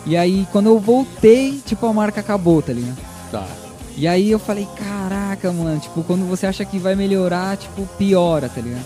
E 0.06 0.16
aí 0.16 0.48
quando 0.50 0.66
eu 0.70 0.78
voltei, 0.78 1.60
tipo 1.66 1.84
a 1.86 1.92
marca 1.92 2.20
acabou, 2.20 2.62
tá 2.62 2.72
ligado? 2.72 2.96
Tá. 3.30 3.46
E 3.96 4.08
aí 4.08 4.30
eu 4.30 4.38
falei, 4.40 4.66
caraca, 5.34 5.52
mano, 5.52 5.78
tipo, 5.80 6.02
quando 6.02 6.26
você 6.26 6.46
acha 6.46 6.64
que 6.64 6.78
vai 6.78 6.94
melhorar, 6.94 7.56
tipo, 7.56 7.86
piora, 7.98 8.48
tá 8.48 8.60
ligado? 8.60 8.84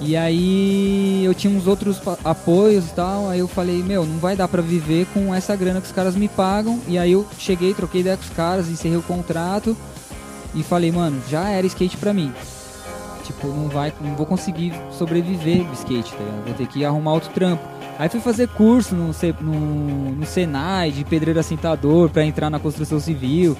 E 0.00 0.14
aí 0.16 1.24
eu 1.24 1.34
tinha 1.34 1.56
uns 1.56 1.66
outros 1.66 2.00
apoios 2.22 2.86
e 2.86 2.94
tal, 2.94 3.30
aí 3.30 3.38
eu 3.38 3.48
falei, 3.48 3.82
meu, 3.82 4.04
não 4.04 4.18
vai 4.18 4.36
dar 4.36 4.46
pra 4.46 4.60
viver 4.60 5.06
com 5.12 5.34
essa 5.34 5.56
grana 5.56 5.80
que 5.80 5.86
os 5.86 5.92
caras 5.92 6.14
me 6.14 6.28
pagam. 6.28 6.78
E 6.86 6.98
aí 6.98 7.12
eu 7.12 7.26
cheguei, 7.38 7.72
troquei 7.72 8.02
ideia 8.02 8.16
com 8.16 8.22
os 8.22 8.30
caras, 8.30 8.68
encerrei 8.68 8.98
o 8.98 9.02
contrato 9.02 9.74
e 10.54 10.62
falei, 10.62 10.92
mano, 10.92 11.20
já 11.30 11.48
era 11.48 11.66
skate 11.66 11.96
pra 11.96 12.12
mim. 12.12 12.30
Tipo, 13.24 13.48
não 13.48 13.68
vai, 13.68 13.92
não 14.02 14.14
vou 14.14 14.26
conseguir 14.26 14.74
sobreviver 14.90 15.64
do 15.64 15.72
skate, 15.72 16.12
tá 16.12 16.22
ligado? 16.22 16.44
Vou 16.44 16.54
ter 16.54 16.66
que 16.66 16.84
arrumar 16.84 17.14
outro 17.14 17.30
trampo. 17.30 17.64
Aí 17.98 18.10
fui 18.10 18.20
fazer 18.20 18.48
curso 18.48 18.94
no, 18.94 19.12
no, 19.40 20.10
no 20.14 20.26
Senai 20.26 20.90
de 20.92 21.04
pedreiro 21.04 21.40
assentador 21.40 22.10
pra 22.10 22.22
entrar 22.22 22.50
na 22.50 22.58
construção 22.58 23.00
civil. 23.00 23.56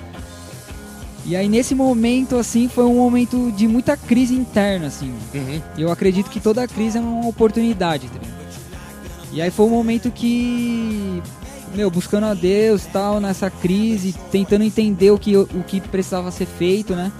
E 1.26 1.34
aí 1.34 1.48
nesse 1.48 1.74
momento, 1.74 2.36
assim, 2.36 2.68
foi 2.68 2.84
um 2.84 2.94
momento 2.94 3.50
de 3.50 3.66
muita 3.66 3.96
crise 3.96 4.34
interna, 4.34 4.86
assim. 4.86 5.12
Uhum. 5.34 5.60
Eu 5.76 5.90
acredito 5.90 6.30
que 6.30 6.38
toda 6.38 6.66
crise 6.68 6.98
é 6.98 7.00
uma 7.00 7.26
oportunidade, 7.26 8.08
tá? 8.08 8.20
E 9.32 9.42
aí 9.42 9.50
foi 9.50 9.66
um 9.66 9.70
momento 9.70 10.10
que, 10.10 11.20
meu, 11.74 11.90
buscando 11.90 12.26
a 12.26 12.34
Deus 12.34 12.86
tal, 12.86 13.20
nessa 13.20 13.50
crise, 13.50 14.14
tentando 14.30 14.62
entender 14.62 15.10
o 15.10 15.18
que, 15.18 15.36
o 15.36 15.64
que 15.66 15.80
precisava 15.80 16.30
ser 16.30 16.46
feito, 16.46 16.94
né? 16.94 17.10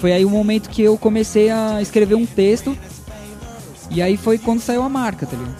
Foi 0.00 0.12
aí 0.12 0.24
o 0.24 0.30
momento 0.30 0.68
que 0.68 0.82
eu 0.82 0.98
comecei 0.98 1.48
a 1.48 1.80
escrever 1.80 2.16
um 2.16 2.26
texto. 2.26 2.76
E 3.90 4.02
aí 4.02 4.16
foi 4.16 4.36
quando 4.36 4.60
saiu 4.60 4.82
a 4.82 4.88
marca, 4.88 5.26
tá 5.26 5.36
ligado? 5.36 5.56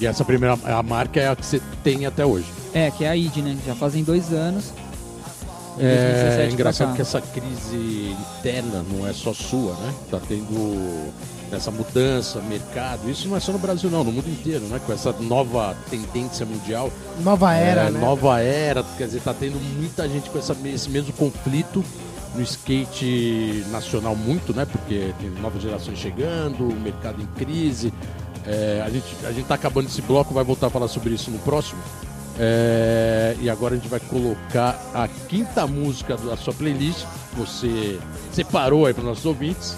E 0.00 0.06
essa 0.06 0.24
primeira 0.24 0.58
a 0.64 0.82
marca 0.82 1.20
é 1.20 1.28
a 1.28 1.36
que 1.36 1.46
você 1.46 1.60
tem 1.82 2.04
até 2.04 2.26
hoje. 2.26 2.46
É, 2.74 2.90
que 2.90 3.04
é 3.04 3.08
a 3.08 3.16
ID, 3.16 3.36
né? 3.38 3.56
Já 3.64 3.74
fazem 3.74 4.04
dois 4.04 4.32
anos. 4.32 4.72
É 5.78 6.12
2017 6.12 6.36
pra 6.36 6.52
engraçado 6.52 6.94
que 6.94 7.02
essa 7.02 7.20
crise 7.20 8.16
interna 8.38 8.84
não 8.90 9.06
é 9.06 9.12
só 9.12 9.32
sua, 9.34 9.74
né? 9.74 9.94
Tá 10.10 10.20
tendo 10.26 11.12
essa 11.52 11.70
mudança, 11.70 12.40
mercado. 12.40 13.08
Isso 13.08 13.28
não 13.28 13.36
é 13.36 13.40
só 13.40 13.52
no 13.52 13.58
Brasil, 13.58 13.90
não, 13.90 14.02
no 14.02 14.12
mundo 14.12 14.28
inteiro, 14.28 14.64
né? 14.66 14.80
Com 14.84 14.92
essa 14.92 15.12
nova 15.12 15.76
tendência 15.90 16.44
mundial. 16.46 16.90
Nova 17.20 17.54
era, 17.54 17.82
É, 17.82 17.90
né? 17.90 18.00
Nova 18.00 18.40
era, 18.40 18.82
quer 18.96 19.06
dizer, 19.06 19.20
tá 19.20 19.34
tendo 19.34 19.58
muita 19.78 20.08
gente 20.08 20.30
com 20.30 20.38
essa, 20.38 20.56
esse 20.64 20.88
mesmo 20.88 21.12
conflito 21.12 21.84
no 22.34 22.42
skate 22.42 23.64
nacional 23.70 24.14
muito, 24.14 24.54
né? 24.54 24.66
Porque 24.66 25.12
tem 25.18 25.30
novas 25.30 25.62
gerações 25.62 25.98
chegando, 25.98 26.68
o 26.68 26.74
mercado 26.74 27.22
em 27.22 27.26
crise. 27.38 27.92
É, 28.46 28.82
a, 28.84 28.90
gente, 28.90 29.06
a 29.24 29.32
gente 29.32 29.46
tá 29.46 29.54
acabando 29.54 29.88
esse 29.88 30.02
bloco, 30.02 30.32
vai 30.32 30.44
voltar 30.44 30.68
a 30.68 30.70
falar 30.70 30.88
sobre 30.88 31.14
isso 31.14 31.30
no 31.30 31.38
próximo. 31.40 31.80
É, 32.38 33.36
e 33.40 33.48
agora 33.48 33.74
a 33.74 33.76
gente 33.76 33.88
vai 33.88 34.00
colocar 34.00 34.78
a 34.94 35.08
quinta 35.08 35.66
música 35.66 36.16
da 36.16 36.36
sua 36.36 36.52
playlist. 36.52 37.04
que 37.30 37.40
Você 37.40 37.98
separou 38.32 38.86
aí 38.86 38.94
para 38.94 39.04
nossos 39.04 39.24
ouvintes. 39.24 39.76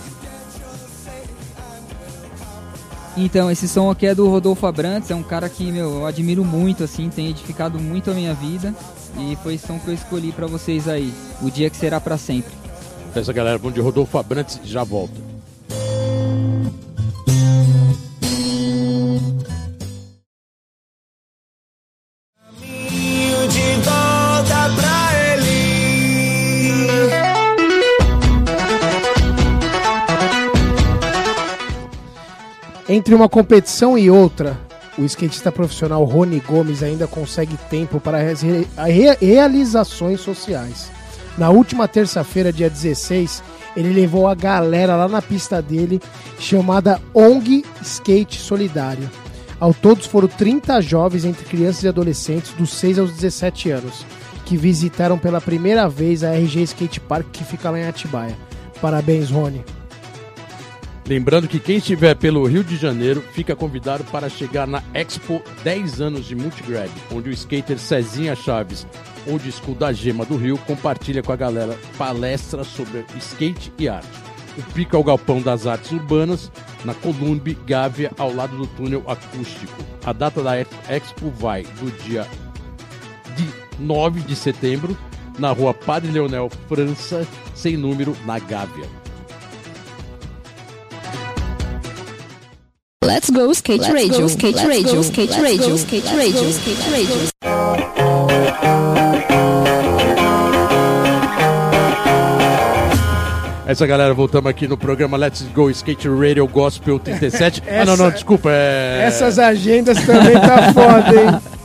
Então, 3.17 3.51
esse 3.51 3.67
som 3.67 3.91
aqui 3.91 4.07
é 4.07 4.15
do 4.15 4.29
Rodolfo 4.29 4.65
Abrantes, 4.65 5.11
é 5.11 5.15
um 5.15 5.25
cara 5.25 5.49
que, 5.49 5.73
meu, 5.73 5.91
eu 5.91 6.07
admiro 6.07 6.45
muito, 6.45 6.85
assim, 6.85 7.09
tem 7.11 7.27
edificado 7.27 7.77
muito 7.79 8.11
a 8.13 8.15
minha 8.15 8.33
vida. 8.33 8.73
E 9.19 9.37
foi 9.43 9.55
esse 9.55 9.67
som 9.67 9.79
que 9.79 9.89
eu 9.89 9.95
escolhi 9.95 10.31
pra 10.31 10.47
vocês 10.47 10.87
aí, 10.87 11.13
O 11.43 11.51
Dia 11.51 11.69
Que 11.69 11.77
Será 11.77 12.01
Pra 12.01 12.17
Sempre. 12.17 12.53
Essa 13.15 13.33
galera, 13.33 13.59
bom 13.59 13.73
de 13.73 13.81
Rodolfo 13.81 14.17
Abrantes, 14.19 14.61
já 14.63 14.85
volta. 14.85 15.28
Entre 32.99 33.15
uma 33.15 33.29
competição 33.29 33.97
e 33.97 34.11
outra, 34.11 34.59
o 34.99 35.05
skatista 35.05 35.53
profissional 35.53 36.03
Rony 36.03 36.41
Gomes 36.41 36.83
ainda 36.83 37.07
consegue 37.07 37.57
tempo 37.71 38.01
para 38.01 38.19
as 38.29 38.43
re- 38.43 38.67
realizações 39.21 40.21
sociais. 40.21 40.91
Na 41.39 41.49
última 41.49 41.87
terça-feira, 41.87 42.53
dia 42.53 42.69
16, 42.69 43.41
ele 43.77 43.93
levou 43.93 44.27
a 44.27 44.35
galera 44.35 44.97
lá 44.97 45.07
na 45.07 45.23
pista 45.23 45.63
dele, 45.63 46.01
chamada 46.41 47.01
ONG 47.15 47.65
Skate 47.81 48.41
Solidário. 48.41 49.09
Ao 49.61 49.73
todos 49.73 50.05
foram 50.07 50.27
30 50.27 50.81
jovens 50.81 51.25
entre 51.25 51.45
crianças 51.45 51.85
e 51.85 51.89
adolescentes 51.89 52.53
dos 52.55 52.71
6 52.71 52.99
aos 52.99 53.13
17 53.13 53.71
anos, 53.71 54.05
que 54.45 54.57
visitaram 54.57 55.17
pela 55.17 55.41
primeira 55.41 55.89
vez 55.89 56.25
a 56.25 56.35
RG 56.35 56.63
Skate 56.65 56.99
Park 56.99 57.27
que 57.33 57.45
fica 57.45 57.71
lá 57.71 57.79
em 57.79 57.87
Atibaia. 57.87 58.37
Parabéns, 58.83 59.31
Rony. 59.31 59.65
Lembrando 61.09 61.49
que 61.49 61.59
quem 61.59 61.79
estiver 61.79 62.15
pelo 62.15 62.47
Rio 62.47 62.63
de 62.63 62.77
Janeiro 62.77 63.23
fica 63.33 63.57
convidado 63.57 64.05
para 64.05 64.29
chegar 64.29 64.67
na 64.67 64.83
Expo 64.93 65.43
10 65.65 66.03
anos 66.03 66.27
de 66.27 66.37
Multigrad, 66.37 66.91
onde 67.11 67.31
o 67.31 67.33
skater 67.33 67.79
Cezinha 67.79 68.37
Chaves, 68.37 68.87
ou 69.27 69.39
de 69.39 69.51
School 69.51 69.75
da 69.75 69.91
Gema 69.91 70.27
do 70.27 70.37
Rio, 70.37 70.59
compartilha 70.59 71.23
com 71.23 71.33
a 71.33 71.37
galera 71.37 71.79
palestras 71.97 72.67
sobre 72.67 73.07
skate 73.17 73.73
e 73.79 73.89
arte. 73.89 74.07
O 74.59 74.63
Pico 74.75 74.97
é 74.97 74.99
o 74.99 75.03
Galpão 75.03 75.41
das 75.41 75.67
Artes 75.67 75.93
Urbanas, 75.93 76.53
na 76.85 76.93
Columbe, 76.93 77.57
Gávea, 77.67 78.13
ao 78.19 78.35
lado 78.35 78.55
do 78.59 78.67
túnel 78.67 79.03
acústico. 79.07 79.83
A 80.05 80.13
data 80.13 80.43
da 80.43 80.61
Expo 80.61 81.31
vai 81.31 81.63
do 81.63 81.91
dia 82.05 82.27
de 83.35 83.49
9 83.83 84.21
de 84.21 84.37
setembro, 84.37 84.95
na 85.39 85.53
rua 85.53 85.73
Padre 85.73 86.11
Leonel 86.11 86.51
França, 86.69 87.27
sem 87.55 87.79
número, 87.79 88.15
na 88.27 88.39
Gávea. 88.39 88.98
Let's 93.09 93.31
go 93.31 93.51
skate 93.55 93.89
radio, 93.91 94.27
skate 94.29 94.63
radio, 94.67 95.01
skate 95.03 95.41
radio, 95.41 95.75
skate 95.79 96.05
radio, 96.15 96.51
skate 96.51 96.91
radio. 96.91 98.39
Essa 103.67 103.87
galera, 103.87 104.13
voltamos 104.13 104.51
aqui 104.51 104.69
no 104.69 104.77
programa 104.77 105.17
Let's 105.17 105.41
Go 105.55 105.71
Skate 105.71 106.07
Radio 106.07 106.47
Gospel 106.47 106.99
37. 107.01 107.63
ah, 107.67 107.87
não, 107.87 107.97
não, 107.97 108.07
Essa- 108.09 108.15
desculpa, 108.15 108.51
é. 108.53 109.05
Essas 109.07 109.39
agendas 109.39 110.05
também 110.05 110.35
tá 110.35 110.71
foda, 110.75 111.15
hein? 111.19 111.41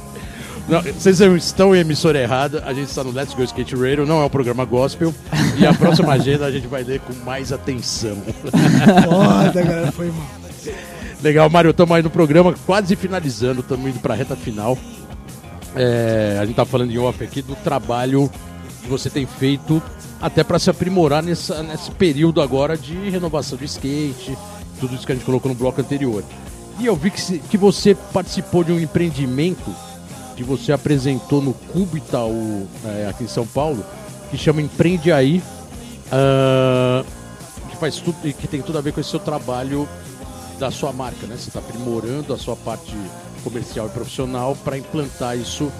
Não, 0.65 0.81
vocês 0.81 1.19
estão 1.19 1.75
em 1.75 1.79
emissora 1.79 2.17
errada, 2.17 2.63
a 2.65 2.73
gente 2.73 2.87
está 2.87 3.03
no 3.03 3.11
Let's 3.11 3.33
Go 3.33 3.43
Skate 3.43 3.75
Radio, 3.75 4.05
não 4.05 4.21
é 4.21 4.25
um 4.25 4.29
programa 4.29 4.63
gospel. 4.63 5.13
E 5.57 5.65
a 5.65 5.73
próxima 5.73 6.13
agenda 6.15 6.45
a 6.45 6.51
gente 6.51 6.67
vai 6.67 6.83
ler 6.83 7.01
com 7.01 7.13
mais 7.25 7.51
atenção. 7.51 8.15
Foda, 9.03 9.61
galera, 9.61 9.91
foi 9.91 10.07
mal. 10.07 10.43
Legal, 11.23 11.49
Mário, 11.49 11.71
estamos 11.71 11.95
aí 11.95 12.03
no 12.03 12.09
programa, 12.09 12.53
quase 12.65 12.97
finalizando, 12.97 13.61
estamos 13.61 13.89
indo 13.89 13.99
para 13.99 14.13
a 14.13 14.17
reta 14.17 14.35
final. 14.35 14.77
É, 15.73 16.37
a 16.41 16.45
gente 16.45 16.55
tá 16.55 16.65
falando 16.65 16.91
em 16.91 16.97
off 16.97 17.23
aqui 17.23 17.41
do 17.41 17.55
trabalho 17.55 18.29
que 18.81 18.89
você 18.89 19.09
tem 19.09 19.25
feito 19.25 19.81
até 20.21 20.43
para 20.43 20.59
se 20.59 20.69
aprimorar 20.69 21.23
nessa, 21.23 21.63
nesse 21.63 21.89
período 21.91 22.41
agora 22.41 22.77
de 22.77 22.93
renovação 23.09 23.57
de 23.57 23.63
skate, 23.63 24.37
tudo 24.81 24.93
isso 24.95 25.05
que 25.05 25.13
a 25.13 25.15
gente 25.15 25.23
colocou 25.23 25.49
no 25.49 25.57
bloco 25.57 25.79
anterior. 25.79 26.23
E 26.77 26.85
eu 26.85 26.95
vi 26.95 27.09
que, 27.09 27.21
se- 27.21 27.39
que 27.39 27.57
você 27.57 27.95
participou 27.95 28.61
de 28.65 28.73
um 28.73 28.79
empreendimento 28.79 29.73
que 30.35 30.43
você 30.43 30.73
apresentou 30.73 31.41
no 31.41 31.53
Cubo 31.53 31.95
Itaú 31.97 32.67
é, 32.83 33.07
aqui 33.09 33.23
em 33.23 33.27
São 33.27 33.47
Paulo, 33.47 33.81
que 34.29 34.37
chama 34.37 34.61
Empreende 34.61 35.09
Aí, 35.09 35.41
ah, 36.11 37.01
que 37.69 37.77
faz 37.77 37.95
tudo 37.95 38.17
que 38.33 38.47
tem 38.47 38.61
tudo 38.61 38.77
a 38.77 38.81
ver 38.81 38.91
com 38.91 38.99
esse 38.99 39.09
seu 39.09 39.19
trabalho 39.19 39.87
da 40.59 40.71
sua 40.71 40.91
marca, 40.91 41.27
né? 41.27 41.35
Você 41.37 41.49
está 41.49 41.59
aprimorando 41.59 42.33
a 42.33 42.37
sua 42.37 42.55
parte 42.55 42.95
comercial 43.43 43.87
e 43.87 43.89
profissional 43.89 44.55
para 44.63 44.77
implantar 44.77 45.37
isso 45.37 45.71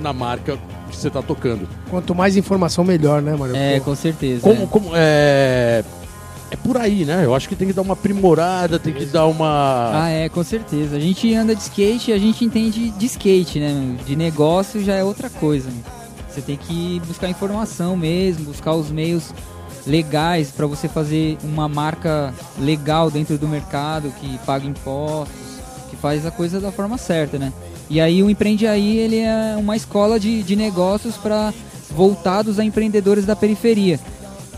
na 0.00 0.12
marca 0.12 0.58
que 0.88 0.96
você 0.96 1.08
está 1.08 1.22
tocando. 1.22 1.68
Quanto 1.88 2.14
mais 2.14 2.36
informação, 2.36 2.84
melhor, 2.84 3.22
né, 3.22 3.36
mano? 3.36 3.54
É, 3.54 3.78
Pô, 3.78 3.86
com 3.86 3.94
certeza. 3.94 4.42
Como, 4.42 4.62
é. 4.62 4.66
como 4.66 4.90
é, 4.94 5.84
é 6.50 6.56
por 6.56 6.76
aí, 6.76 7.04
né? 7.04 7.24
Eu 7.24 7.34
acho 7.34 7.48
que 7.48 7.54
tem 7.54 7.68
que 7.68 7.74
dar 7.74 7.82
uma 7.82 7.92
aprimorada, 7.92 8.78
tem 8.78 8.92
que 8.92 9.06
dar 9.06 9.26
uma 9.26 9.90
Ah, 9.94 10.08
é, 10.10 10.28
com 10.28 10.42
certeza. 10.42 10.96
A 10.96 11.00
gente 11.00 11.32
anda 11.34 11.54
de 11.54 11.62
skate 11.62 12.10
e 12.10 12.14
a 12.14 12.18
gente 12.18 12.44
entende 12.44 12.90
de 12.90 13.06
skate, 13.06 13.60
né? 13.60 13.96
De 14.06 14.16
negócio 14.16 14.82
já 14.82 14.94
é 14.94 15.04
outra 15.04 15.30
coisa. 15.30 15.70
meu. 15.70 16.00
Você 16.28 16.40
tem 16.40 16.56
que 16.56 17.00
buscar 17.06 17.28
informação 17.28 17.96
mesmo, 17.96 18.46
buscar 18.46 18.72
os 18.72 18.90
meios 18.90 19.32
legais 19.86 20.50
para 20.50 20.66
você 20.66 20.88
fazer 20.88 21.38
uma 21.42 21.68
marca 21.68 22.34
legal 22.58 23.10
dentro 23.10 23.38
do 23.38 23.48
mercado, 23.48 24.12
que 24.20 24.38
paga 24.38 24.66
impostos, 24.66 25.34
que 25.88 25.96
faz 25.96 26.24
a 26.26 26.30
coisa 26.30 26.60
da 26.60 26.70
forma 26.70 26.98
certa, 26.98 27.38
né? 27.38 27.52
E 27.88 28.00
aí 28.00 28.22
o 28.22 28.30
Empreende 28.30 28.66
Aí, 28.66 28.98
ele 28.98 29.18
é 29.18 29.56
uma 29.56 29.76
escola 29.76 30.20
de, 30.20 30.42
de 30.42 30.54
negócios 30.54 31.16
para 31.16 31.52
voltados 31.90 32.58
a 32.58 32.64
empreendedores 32.64 33.26
da 33.26 33.34
periferia. 33.34 33.98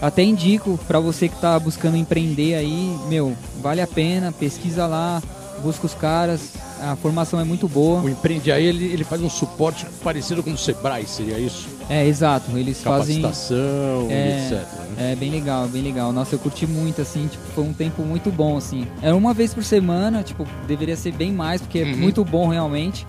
Até 0.03 0.23
indico 0.23 0.79
para 0.87 0.99
você 0.99 1.29
que 1.29 1.37
está 1.37 1.59
buscando 1.59 1.97
empreender 1.97 2.55
aí, 2.55 2.95
meu, 3.09 3.35
vale 3.63 3.81
a 3.81 3.87
pena, 3.87 4.33
pesquisa 4.33 4.87
lá, 4.87 5.23
busca 5.63 5.87
os 5.87 5.95
caras, 5.95 6.51
a 6.81 6.97
formação 6.97 7.39
é 7.39 7.45
muito 7.45 7.69
boa. 7.69 8.03
O 8.03 8.09
Empreende 8.09 8.51
Aí, 8.51 8.67
ele, 8.67 8.85
ele 8.87 9.05
faz 9.05 9.23
um 9.23 9.31
suporte 9.31 9.87
parecido 10.03 10.43
com 10.43 10.51
o 10.51 10.59
Sebrae, 10.59 11.07
seria 11.07 11.39
isso? 11.39 11.69
É, 11.95 12.07
exato, 12.07 12.57
eles 12.57 12.83
fazem 12.83 13.21
Capacitação, 13.21 14.07
É, 14.09 14.47
etc. 14.47 14.67
Né? 14.97 15.13
É 15.13 15.15
bem 15.17 15.31
legal, 15.31 15.69
bem 15.69 15.83
legal. 15.83 16.11
Nossa, 16.11 16.35
eu 16.35 16.39
curti 16.39 16.67
muito, 16.67 17.03
assim, 17.03 17.27
tipo, 17.27 17.45
foi 17.55 17.65
um 17.65 17.73
tempo 17.75 18.01
muito 18.03 18.31
bom, 18.31 18.57
assim. 18.57 18.87
Era 19.03 19.15
uma 19.15 19.35
vez 19.35 19.53
por 19.53 19.63
semana, 19.63 20.23
tipo, 20.23 20.47
deveria 20.67 20.97
ser 20.97 21.13
bem 21.13 21.31
mais, 21.33 21.61
porque 21.61 21.81
é 21.81 21.83
Uhum. 21.85 21.97
muito 21.99 22.25
bom 22.25 22.49
realmente. 22.49 23.07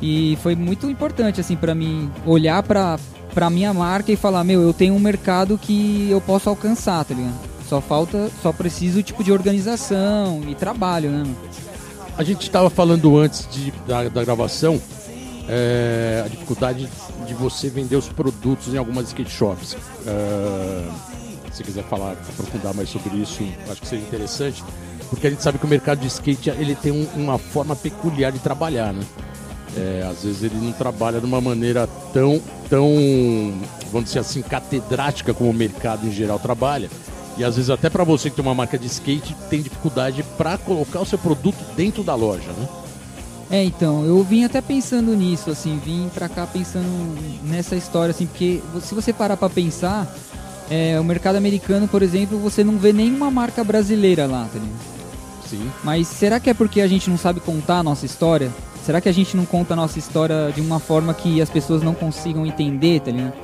E 0.00 0.36
foi 0.42 0.56
muito 0.56 0.90
importante, 0.90 1.40
assim, 1.40 1.54
pra 1.54 1.76
mim 1.76 2.10
olhar 2.26 2.60
pra, 2.64 2.98
pra 3.32 3.48
minha 3.48 3.72
marca 3.72 4.10
e 4.10 4.16
falar, 4.16 4.42
meu, 4.42 4.60
eu 4.62 4.72
tenho 4.72 4.94
um 4.94 4.98
mercado 4.98 5.56
que 5.56 6.08
eu 6.10 6.20
posso 6.20 6.48
alcançar, 6.48 7.04
tá 7.04 7.14
ligado? 7.14 7.38
Só 7.68 7.80
falta, 7.80 8.28
só 8.42 8.52
preciso, 8.52 9.00
tipo, 9.04 9.22
de 9.22 9.30
organização 9.30 10.42
e 10.48 10.56
trabalho, 10.56 11.08
né, 11.12 11.18
mano? 11.18 11.36
A 12.18 12.24
gente 12.24 12.42
estava 12.42 12.68
falando 12.68 13.16
antes 13.16 13.46
de, 13.50 13.72
da, 13.86 14.08
da 14.08 14.24
gravação 14.24 14.80
é, 15.48 16.22
a 16.24 16.28
dificuldade 16.28 16.88
de 17.26 17.34
você 17.34 17.68
vender 17.68 17.96
os 17.96 18.08
produtos 18.08 18.72
em 18.74 18.76
algumas 18.78 19.08
skate 19.08 19.30
shops. 19.30 19.76
É, 20.06 20.88
se 21.52 21.62
quiser 21.62 21.84
falar, 21.84 22.12
aprofundar 22.12 22.72
mais 22.74 22.88
sobre 22.88 23.16
isso, 23.16 23.42
acho 23.70 23.80
que 23.80 23.86
seria 23.86 24.04
interessante, 24.04 24.64
porque 25.10 25.26
a 25.26 25.30
gente 25.30 25.42
sabe 25.42 25.58
que 25.58 25.64
o 25.66 25.68
mercado 25.68 26.00
de 26.00 26.06
skate 26.06 26.48
ele 26.50 26.74
tem 26.74 26.90
um- 26.92 27.06
uma 27.14 27.36
forma 27.38 27.76
peculiar 27.76 28.32
de 28.32 28.38
trabalhar, 28.38 28.92
né? 28.92 29.04
É, 29.76 30.06
às 30.10 30.22
vezes 30.22 30.42
ele 30.42 30.56
não 30.56 30.72
trabalha 30.72 31.18
de 31.20 31.26
uma 31.26 31.40
maneira 31.40 31.86
tão, 32.12 32.40
tão, 32.68 32.86
vamos 33.90 34.08
dizer 34.08 34.18
assim, 34.18 34.42
catedrática 34.42 35.32
como 35.32 35.50
o 35.50 35.54
mercado 35.54 36.06
em 36.06 36.12
geral 36.12 36.38
trabalha. 36.38 36.90
E 37.38 37.44
às 37.44 37.56
vezes 37.56 37.70
até 37.70 37.88
para 37.88 38.04
você 38.04 38.28
que 38.28 38.36
tem 38.36 38.44
uma 38.44 38.54
marca 38.54 38.78
de 38.78 38.86
skate 38.86 39.34
tem 39.48 39.62
dificuldade 39.62 40.22
para 40.36 40.58
colocar 40.58 41.00
o 41.00 41.06
seu 41.06 41.18
produto 41.18 41.56
dentro 41.74 42.02
da 42.02 42.14
loja, 42.14 42.50
né? 42.52 42.68
É, 43.52 43.62
então, 43.62 44.02
eu 44.06 44.22
vim 44.24 44.44
até 44.44 44.60
pensando 44.62 45.14
nisso, 45.14 45.50
assim, 45.50 45.78
vim 45.84 46.08
pra 46.14 46.26
cá 46.28 46.46
pensando 46.46 46.86
nessa 47.44 47.76
história, 47.76 48.10
assim, 48.10 48.24
porque 48.26 48.62
se 48.80 48.94
você 48.94 49.12
parar 49.12 49.36
pra 49.36 49.50
pensar, 49.50 50.10
é, 50.70 50.98
o 50.98 51.04
mercado 51.04 51.36
americano, 51.36 51.86
por 51.86 52.02
exemplo, 52.02 52.38
você 52.38 52.64
não 52.64 52.78
vê 52.78 52.94
nenhuma 52.94 53.30
marca 53.30 53.62
brasileira 53.62 54.26
lá, 54.26 54.48
tá 54.50 54.58
ligado? 54.58 54.92
Sim. 55.50 55.70
Mas 55.84 56.08
será 56.08 56.40
que 56.40 56.48
é 56.48 56.54
porque 56.54 56.80
a 56.80 56.86
gente 56.88 57.10
não 57.10 57.18
sabe 57.18 57.40
contar 57.40 57.80
a 57.80 57.82
nossa 57.82 58.06
história? 58.06 58.50
Será 58.86 59.02
que 59.02 59.08
a 59.08 59.12
gente 59.12 59.36
não 59.36 59.44
conta 59.44 59.74
a 59.74 59.76
nossa 59.76 59.98
história 59.98 60.50
de 60.54 60.62
uma 60.62 60.80
forma 60.80 61.12
que 61.12 61.40
as 61.42 61.50
pessoas 61.50 61.82
não 61.82 61.92
consigam 61.92 62.46
entender, 62.46 63.00
tá 63.00 63.10
ligado? 63.10 63.34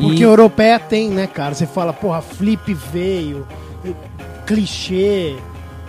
E- 0.00 0.02
Porque 0.02 0.24
europeia 0.24 0.80
tem, 0.80 1.10
né, 1.10 1.28
cara? 1.28 1.54
Você 1.54 1.64
fala, 1.64 1.92
porra, 1.92 2.20
flip 2.20 2.74
veio, 2.92 3.46
clichê. 4.46 5.36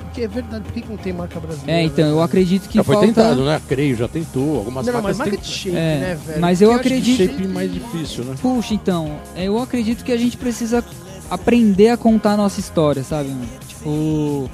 Porque 0.10 0.22
é 0.24 0.28
verdade, 0.28 0.64
por 0.64 0.74
que 0.74 0.82
que 0.82 0.90
não 0.90 0.98
tem 0.98 1.14
marca 1.14 1.40
brasileira? 1.40 1.82
É, 1.82 1.84
então, 1.84 2.08
eu 2.08 2.22
acredito 2.22 2.68
que 2.68 2.76
já 2.78 2.84
foi 2.84 2.96
falta... 2.96 3.08
tentado, 3.08 3.46
né? 3.46 3.56
A 3.58 3.60
Creio 3.60 3.96
já 3.96 4.08
tentou, 4.08 4.58
algumas 4.58 4.86
Não, 4.86 4.94
não, 4.94 5.02
mas 5.04 5.18
marcas 5.18 5.38
marca 5.38 5.48
de 5.48 5.54
shape, 5.56 5.76
É, 5.78 6.00
né, 6.00 6.20
velho? 6.26 6.42
mas 6.42 6.62
eu 6.62 6.70
que 6.72 6.76
acredito- 6.76 7.18
shape 7.18 7.48
mais 7.48 7.72
difícil, 7.72 8.24
né? 8.24 8.36
Puxa, 8.42 8.74
então, 8.74 9.18
eu 9.36 9.60
acredito 9.60 10.04
que 10.04 10.12
a 10.12 10.18
gente 10.18 10.36
precisa 10.36 10.84
aprender 11.30 11.90
a 11.90 11.98
contar 11.98 12.34
a 12.34 12.38
nossa 12.38 12.60
história, 12.60 13.04
sabe? 13.04 13.30
mano? 13.30 13.48
Tipo, 13.68 14.50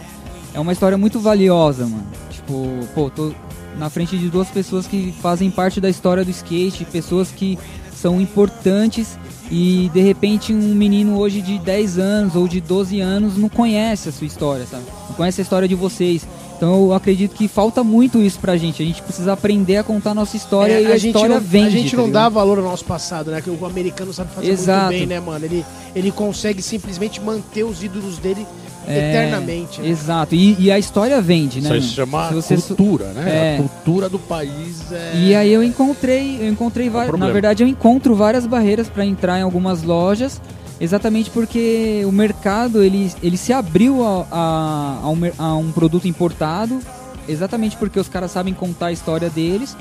é 0.53 0.59
uma 0.59 0.73
história 0.73 0.97
muito 0.97 1.19
valiosa, 1.21 1.83
mano. 1.85 2.05
Tipo, 2.29 2.67
pô, 2.93 3.09
tô 3.09 3.31
na 3.77 3.89
frente 3.89 4.17
de 4.17 4.29
duas 4.29 4.49
pessoas 4.49 4.85
que 4.85 5.13
fazem 5.21 5.49
parte 5.49 5.79
da 5.79 5.89
história 5.89 6.23
do 6.25 6.31
skate, 6.31 6.83
pessoas 6.85 7.31
que 7.31 7.57
são 7.93 8.19
importantes 8.19 9.17
e 9.51 9.89
de 9.93 10.01
repente 10.01 10.53
um 10.53 10.73
menino 10.73 11.17
hoje 11.17 11.41
de 11.41 11.59
10 11.59 11.99
anos 11.99 12.35
ou 12.35 12.47
de 12.47 12.59
12 12.59 12.99
anos 12.99 13.37
não 13.37 13.49
conhece 13.49 14.09
a 14.09 14.11
sua 14.11 14.25
história, 14.27 14.65
sabe? 14.65 14.83
Não 15.09 15.15
conhece 15.15 15.41
a 15.41 15.43
história 15.43 15.67
de 15.67 15.75
vocês. 15.75 16.25
Então 16.57 16.85
eu 16.85 16.93
acredito 16.93 17.35
que 17.35 17.47
falta 17.47 17.83
muito 17.83 18.21
isso 18.21 18.39
pra 18.39 18.55
gente. 18.55 18.81
A 18.81 18.85
gente 18.85 19.01
precisa 19.01 19.33
aprender 19.33 19.77
a 19.77 19.83
contar 19.83 20.11
a 20.11 20.13
nossa 20.13 20.37
história 20.37 20.73
É, 20.73 20.81
e 20.83 20.85
a, 20.87 20.97
gente 20.97 21.15
história 21.15 21.35
não, 21.35 21.41
vende. 21.41 21.67
A 21.67 21.69
gente 21.69 21.91
tá 21.91 21.97
não 21.97 22.05
ligado? 22.05 22.23
dá 22.23 22.29
valor 22.29 22.59
ao 22.59 22.63
nosso 22.63 22.85
passado, 22.85 23.29
né? 23.29 23.41
Que 23.41 23.49
o 23.49 23.65
americano 23.65 24.13
sabe 24.13 24.33
fazer 24.33 24.49
Exato. 24.49 24.85
muito 24.85 24.97
bem, 24.99 25.05
né, 25.05 25.19
mano? 25.19 25.43
Ele, 25.45 25.65
ele 25.93 26.11
consegue 26.11 26.61
simplesmente 26.61 27.19
manter 27.21 27.63
os 27.63 27.83
ídolos 27.83 28.17
dele 28.19 28.47
eternamente. 28.91 29.81
né? 29.81 29.89
Exato. 29.89 30.35
E, 30.35 30.55
e 30.59 30.71
a 30.71 30.77
história 30.79 31.21
vende, 31.21 31.61
né? 31.61 31.65
Isso 31.65 31.73
aí 31.73 31.81
se 31.81 31.87
chama 31.89 32.27
Se 32.29 32.33
você 32.33 32.57
cultura, 32.57 33.05
né? 33.13 33.23
É. 33.27 33.55
A 33.55 33.57
cultura 33.57 34.09
do 34.09 34.19
país 34.19 34.91
é. 34.91 35.13
E 35.15 35.35
aí 35.35 35.51
eu 35.51 35.63
encontrei, 35.63 36.37
eu 36.41 36.47
encontrei 36.49 36.89
várias, 36.89 37.17
na 37.19 37.29
verdade 37.29 37.63
eu 37.63 37.67
encontro 37.67 38.15
várias 38.15 38.45
barreiras 38.45 38.87
para 38.87 39.05
entrar 39.05 39.39
em 39.39 39.43
algumas 39.43 39.83
lojas, 39.83 40.41
exatamente 40.79 41.29
porque 41.29 42.03
o 42.05 42.11
mercado 42.11 42.83
ele, 42.83 43.11
ele 43.21 43.37
se 43.37 43.53
abriu 43.53 44.03
a, 44.03 44.25
a, 44.31 44.99
a 45.03 45.09
um, 45.09 45.17
a 45.37 45.55
um 45.55 45.71
produto 45.71 46.07
importado, 46.07 46.79
exatamente 47.27 47.77
porque 47.77 47.99
os 47.99 48.07
caras 48.07 48.31
sabem 48.31 48.53
contar 48.53 48.87
a 48.87 48.91
história 48.91 49.29
deles, 49.29 49.75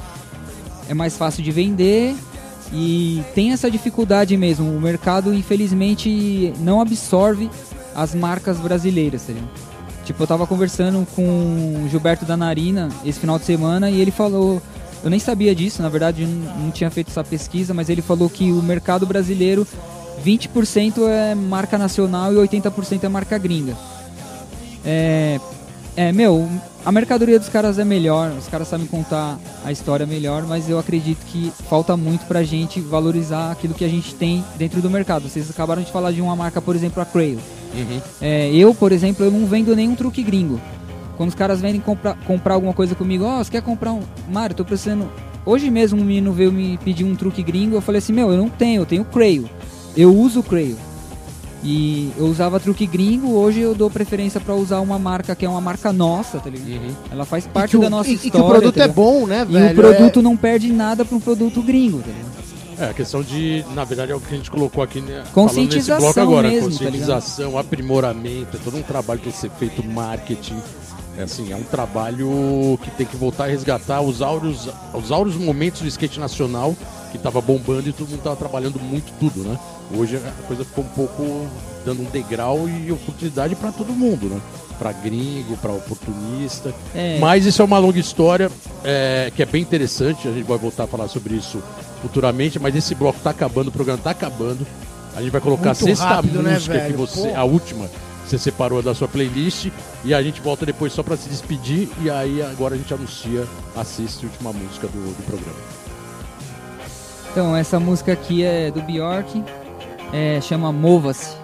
é 0.88 0.94
mais 0.94 1.16
fácil 1.16 1.42
de 1.42 1.50
vender 1.50 2.14
e 2.72 3.22
tem 3.34 3.52
essa 3.52 3.70
dificuldade 3.70 4.36
mesmo. 4.36 4.68
O 4.74 4.80
mercado 4.80 5.32
infelizmente 5.34 6.52
não 6.60 6.80
absorve 6.80 7.50
as 7.94 8.14
marcas 8.14 8.58
brasileiras, 8.58 9.22
tá? 9.22 9.32
Tipo, 10.04 10.22
eu 10.22 10.26
tava 10.26 10.46
conversando 10.46 11.06
com 11.14 11.82
o 11.84 11.88
Gilberto 11.88 12.24
da 12.24 12.36
Narina 12.36 12.90
esse 13.04 13.18
final 13.18 13.38
de 13.38 13.44
semana 13.44 13.90
e 13.90 14.00
ele 14.00 14.10
falou. 14.10 14.60
Eu 15.02 15.10
nem 15.10 15.18
sabia 15.18 15.54
disso, 15.54 15.82
na 15.82 15.90
verdade 15.90 16.24
não 16.24 16.70
tinha 16.70 16.90
feito 16.90 17.10
essa 17.10 17.22
pesquisa, 17.22 17.74
mas 17.74 17.90
ele 17.90 18.00
falou 18.00 18.30
que 18.30 18.50
o 18.50 18.62
mercado 18.62 19.04
brasileiro 19.04 19.66
20% 20.24 21.06
é 21.06 21.34
marca 21.34 21.76
nacional 21.76 22.32
e 22.32 22.36
80% 22.36 23.04
é 23.04 23.08
marca 23.08 23.36
gringa. 23.36 23.76
É, 24.82 25.38
é, 25.96 26.12
meu, 26.12 26.48
a 26.84 26.90
mercadoria 26.90 27.38
dos 27.38 27.48
caras 27.48 27.78
é 27.78 27.84
melhor, 27.84 28.32
os 28.38 28.48
caras 28.48 28.68
sabem 28.68 28.86
contar 28.86 29.38
a 29.64 29.70
história 29.70 30.04
melhor, 30.04 30.44
mas 30.46 30.68
eu 30.68 30.78
acredito 30.78 31.24
que 31.26 31.52
falta 31.68 31.96
muito 31.96 32.26
pra 32.26 32.42
gente 32.42 32.80
valorizar 32.80 33.52
aquilo 33.52 33.74
que 33.74 33.84
a 33.84 33.88
gente 33.88 34.14
tem 34.14 34.44
dentro 34.56 34.82
do 34.82 34.90
mercado. 34.90 35.28
Vocês 35.28 35.48
acabaram 35.48 35.82
de 35.82 35.90
falar 35.90 36.12
de 36.12 36.20
uma 36.20 36.34
marca, 36.34 36.60
por 36.60 36.74
exemplo, 36.74 37.02
a 37.02 37.06
Crail. 37.06 37.38
Uhum. 37.74 38.00
É, 38.20 38.50
eu, 38.52 38.74
por 38.74 38.92
exemplo, 38.92 39.24
eu 39.24 39.30
não 39.30 39.46
vendo 39.46 39.74
nenhum 39.74 39.94
truque 39.94 40.22
gringo. 40.22 40.60
Quando 41.16 41.28
os 41.28 41.34
caras 41.34 41.60
vêm 41.60 41.78
comprar, 41.80 42.16
comprar 42.26 42.54
alguma 42.54 42.72
coisa 42.72 42.94
comigo, 42.94 43.24
ó, 43.24 43.38
você 43.38 43.50
quer 43.50 43.62
comprar 43.62 43.92
um. 43.92 44.02
Mário, 44.28 44.56
tô 44.56 44.64
precisando. 44.64 45.08
Hoje 45.46 45.70
mesmo 45.70 46.00
um 46.00 46.04
menino 46.04 46.32
veio 46.32 46.50
me 46.50 46.76
pedir 46.78 47.04
um 47.04 47.14
truque 47.14 47.42
gringo, 47.42 47.76
eu 47.76 47.80
falei 47.80 47.98
assim, 47.98 48.12
meu, 48.12 48.32
eu 48.32 48.38
não 48.38 48.48
tenho, 48.48 48.82
eu 48.82 48.86
tenho 48.86 49.04
Crail. 49.04 49.48
Eu 49.96 50.14
uso 50.14 50.42
Crail. 50.42 50.76
E 51.66 52.12
eu 52.18 52.26
usava 52.26 52.60
truque 52.60 52.86
gringo, 52.86 53.32
hoje 53.32 53.60
eu 53.60 53.74
dou 53.74 53.88
preferência 53.90 54.38
pra 54.38 54.54
usar 54.54 54.80
uma 54.80 54.98
marca 54.98 55.34
que 55.34 55.46
é 55.46 55.48
uma 55.48 55.62
marca 55.62 55.92
nossa, 55.94 56.38
tá 56.38 56.50
ligado? 56.50 56.82
Uhum. 56.84 56.94
Ela 57.10 57.24
faz 57.24 57.46
E 57.46 57.48
parte 57.48 57.76
o- 57.76 57.80
da 57.80 57.88
nossa 57.88 58.10
e, 58.10 58.14
história. 58.14 58.28
e 58.28 58.30
que 58.32 58.38
o 58.40 58.46
produto 58.46 58.74
tá 58.76 58.84
é 58.84 58.88
bom, 58.88 59.26
né, 59.26 59.46
E 59.48 59.52
velho? 59.52 59.72
o 59.72 59.74
produto 59.74 60.20
não 60.20 60.36
perde 60.36 60.70
nada 60.70 61.04
pra 61.06 61.16
um 61.16 61.20
produto 61.20 61.62
gringo, 61.62 62.00
tá 62.00 62.08
ligado? 62.08 62.34
É, 62.76 62.90
a 62.90 62.92
questão 62.92 63.22
de, 63.22 63.64
na 63.74 63.84
verdade, 63.84 64.10
é 64.12 64.14
o 64.16 64.20
que 64.20 64.34
a 64.34 64.36
gente 64.36 64.50
colocou 64.50 64.82
aqui, 64.82 65.00
né? 65.00 65.22
Conscientização 65.32 66.00
bloco 66.12 66.20
agora, 66.20 66.48
mesmo, 66.48 66.68
tá 66.70 66.76
conscientização, 66.84 67.56
aprimoramento, 67.58 68.56
é 68.56 68.60
todo 68.62 68.76
um 68.76 68.82
trabalho 68.82 69.20
que 69.20 69.24
tem 69.26 69.32
que 69.32 69.38
ser 69.38 69.50
feito, 69.50 69.82
marketing. 69.86 70.56
É 71.16 71.22
assim, 71.22 71.52
é 71.52 71.56
um 71.56 71.62
trabalho 71.62 72.78
que 72.82 72.90
tem 72.90 73.06
que 73.06 73.16
voltar 73.16 73.44
a 73.44 73.48
resgatar 73.48 74.00
os 74.00 74.20
áureos, 74.20 74.68
os 74.92 75.12
áureos 75.12 75.36
momentos 75.36 75.82
do 75.82 75.88
skate 75.88 76.18
nacional, 76.18 76.74
que 77.12 77.18
tava 77.18 77.40
bombando 77.40 77.88
e 77.88 77.92
todo 77.92 78.08
mundo 78.08 78.22
tava 78.22 78.36
trabalhando 78.36 78.80
muito 78.80 79.12
tudo, 79.20 79.42
né? 79.48 79.58
Hoje 79.96 80.16
a 80.16 80.46
coisa 80.46 80.64
ficou 80.64 80.84
um 80.84 80.88
pouco 80.88 81.46
dando 81.84 82.02
um 82.02 82.10
degrau 82.10 82.68
e 82.68 82.90
oportunidade 82.90 83.54
para 83.54 83.70
todo 83.70 83.92
mundo, 83.92 84.26
né? 84.26 84.40
pra 84.78 84.92
gringo, 84.92 85.56
pra 85.58 85.72
oportunista. 85.72 86.74
É. 86.94 87.18
Mas 87.18 87.46
isso 87.46 87.62
é 87.62 87.64
uma 87.64 87.78
longa 87.78 87.98
história 87.98 88.50
é, 88.82 89.32
que 89.34 89.42
é 89.42 89.46
bem 89.46 89.62
interessante. 89.62 90.28
A 90.28 90.32
gente 90.32 90.44
vai 90.44 90.58
voltar 90.58 90.84
a 90.84 90.86
falar 90.86 91.08
sobre 91.08 91.34
isso 91.34 91.62
futuramente. 92.02 92.58
Mas 92.58 92.74
esse 92.74 92.94
bloco 92.94 93.18
tá 93.20 93.30
acabando, 93.30 93.68
o 93.68 93.72
programa 93.72 94.00
tá 94.02 94.10
acabando. 94.10 94.66
A 95.16 95.22
gente 95.22 95.30
vai 95.30 95.40
colocar 95.40 95.70
Muito 95.70 95.82
a 95.82 95.86
sexta 95.86 96.06
rápido, 96.06 96.42
né, 96.42 96.54
música 96.54 96.74
que 96.74 96.80
velho? 96.80 96.98
você. 96.98 97.28
Pô. 97.28 97.36
A 97.36 97.44
última 97.44 97.86
que 97.86 97.96
você 98.24 98.38
separou 98.38 98.82
da 98.82 98.94
sua 98.94 99.08
playlist. 99.08 99.70
E 100.04 100.14
a 100.14 100.22
gente 100.22 100.40
volta 100.40 100.66
depois 100.66 100.92
só 100.92 101.02
pra 101.02 101.16
se 101.16 101.28
despedir. 101.28 101.88
E 102.02 102.10
aí 102.10 102.42
agora 102.42 102.74
a 102.74 102.78
gente 102.78 102.92
anuncia 102.92 103.46
a 103.76 103.84
sexta 103.84 104.24
e 104.24 104.28
última 104.28 104.52
música 104.52 104.86
do, 104.88 105.16
do 105.16 105.22
programa. 105.24 105.84
Então, 107.30 107.56
essa 107.56 107.80
música 107.80 108.12
aqui 108.12 108.44
é 108.44 108.70
do 108.70 108.80
Bjork, 108.82 109.42
é, 110.12 110.40
chama 110.40 110.72
Mova-se. 110.72 111.36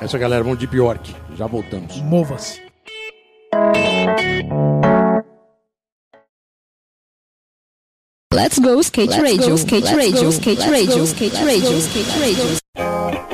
Essa 0.00 0.16
galera, 0.16 0.42
vamos 0.42 0.58
de 0.58 0.66
Bjork. 0.66 1.14
Já 1.36 1.46
voltamos. 1.46 2.00
Mova-se. 2.00 2.62
Let's 8.32 8.58
go 8.58 8.80
skate 8.80 9.20
radio, 9.20 9.56
skate 9.56 9.94
radio, 9.94 10.30
skate 10.30 10.70
radio, 10.70 11.04
skate 11.04 11.36
radio, 11.36 11.78
skate 11.78 12.18
radio. 12.18 13.27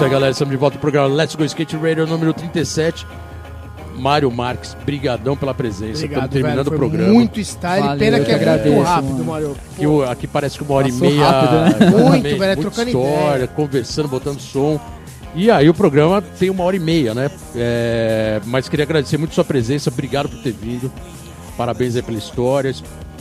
Isso 0.00 0.04
aí, 0.04 0.10
galera. 0.10 0.32
Estamos 0.32 0.50
de 0.52 0.56
volta 0.56 0.76
no 0.76 0.80
programa 0.80 1.14
Let's 1.14 1.34
Go 1.34 1.44
Skate 1.44 1.76
Radio 1.76 2.06
número 2.06 2.32
37. 2.32 3.06
Mário 3.96 4.30
Marques, 4.30 4.74
brigadão 4.86 5.36
pela 5.36 5.52
presença. 5.52 6.04
Obrigado, 6.04 6.24
Estamos 6.24 6.30
terminando 6.30 6.64
velho. 6.70 6.76
o 6.76 6.78
programa. 6.78 7.12
muito 7.12 7.38
style. 7.40 7.82
Valeu, 7.82 7.98
Pena 7.98 8.16
que 8.20 8.22
é 8.22 8.24
que 8.24 8.30
muito 8.30 8.50
agradeço, 8.50 8.82
rápido. 8.82 9.24
Mário. 9.24 9.56
Aqui, 9.74 9.86
o- 9.86 10.02
aqui 10.10 10.26
parece 10.26 10.56
que 10.56 10.64
uma 10.64 10.74
hora 10.74 10.88
Passou 10.88 11.06
e 11.06 11.10
meia. 11.10 11.28
rápido, 11.30 11.52
né? 11.80 11.90
Muito, 12.08 12.22
velho, 12.38 12.44
é 12.44 12.56
trocando 12.56 12.88
história, 12.88 13.34
ideia. 13.34 13.48
conversando, 13.48 14.08
botando 14.08 14.40
som. 14.40 14.80
E 15.34 15.50
aí 15.50 15.68
o 15.68 15.74
programa 15.74 16.22
tem 16.22 16.48
uma 16.48 16.64
hora 16.64 16.76
e 16.76 16.80
meia, 16.80 17.12
né? 17.14 17.30
É, 17.54 18.40
mas 18.46 18.68
queria 18.70 18.84
agradecer 18.84 19.18
muito 19.18 19.34
sua 19.34 19.44
presença, 19.44 19.90
obrigado 19.90 20.30
por 20.30 20.38
ter 20.42 20.52
vindo. 20.52 20.90
Parabéns 21.58 21.94
aí 21.94 22.02
pela 22.02 22.16
história, 22.18 22.72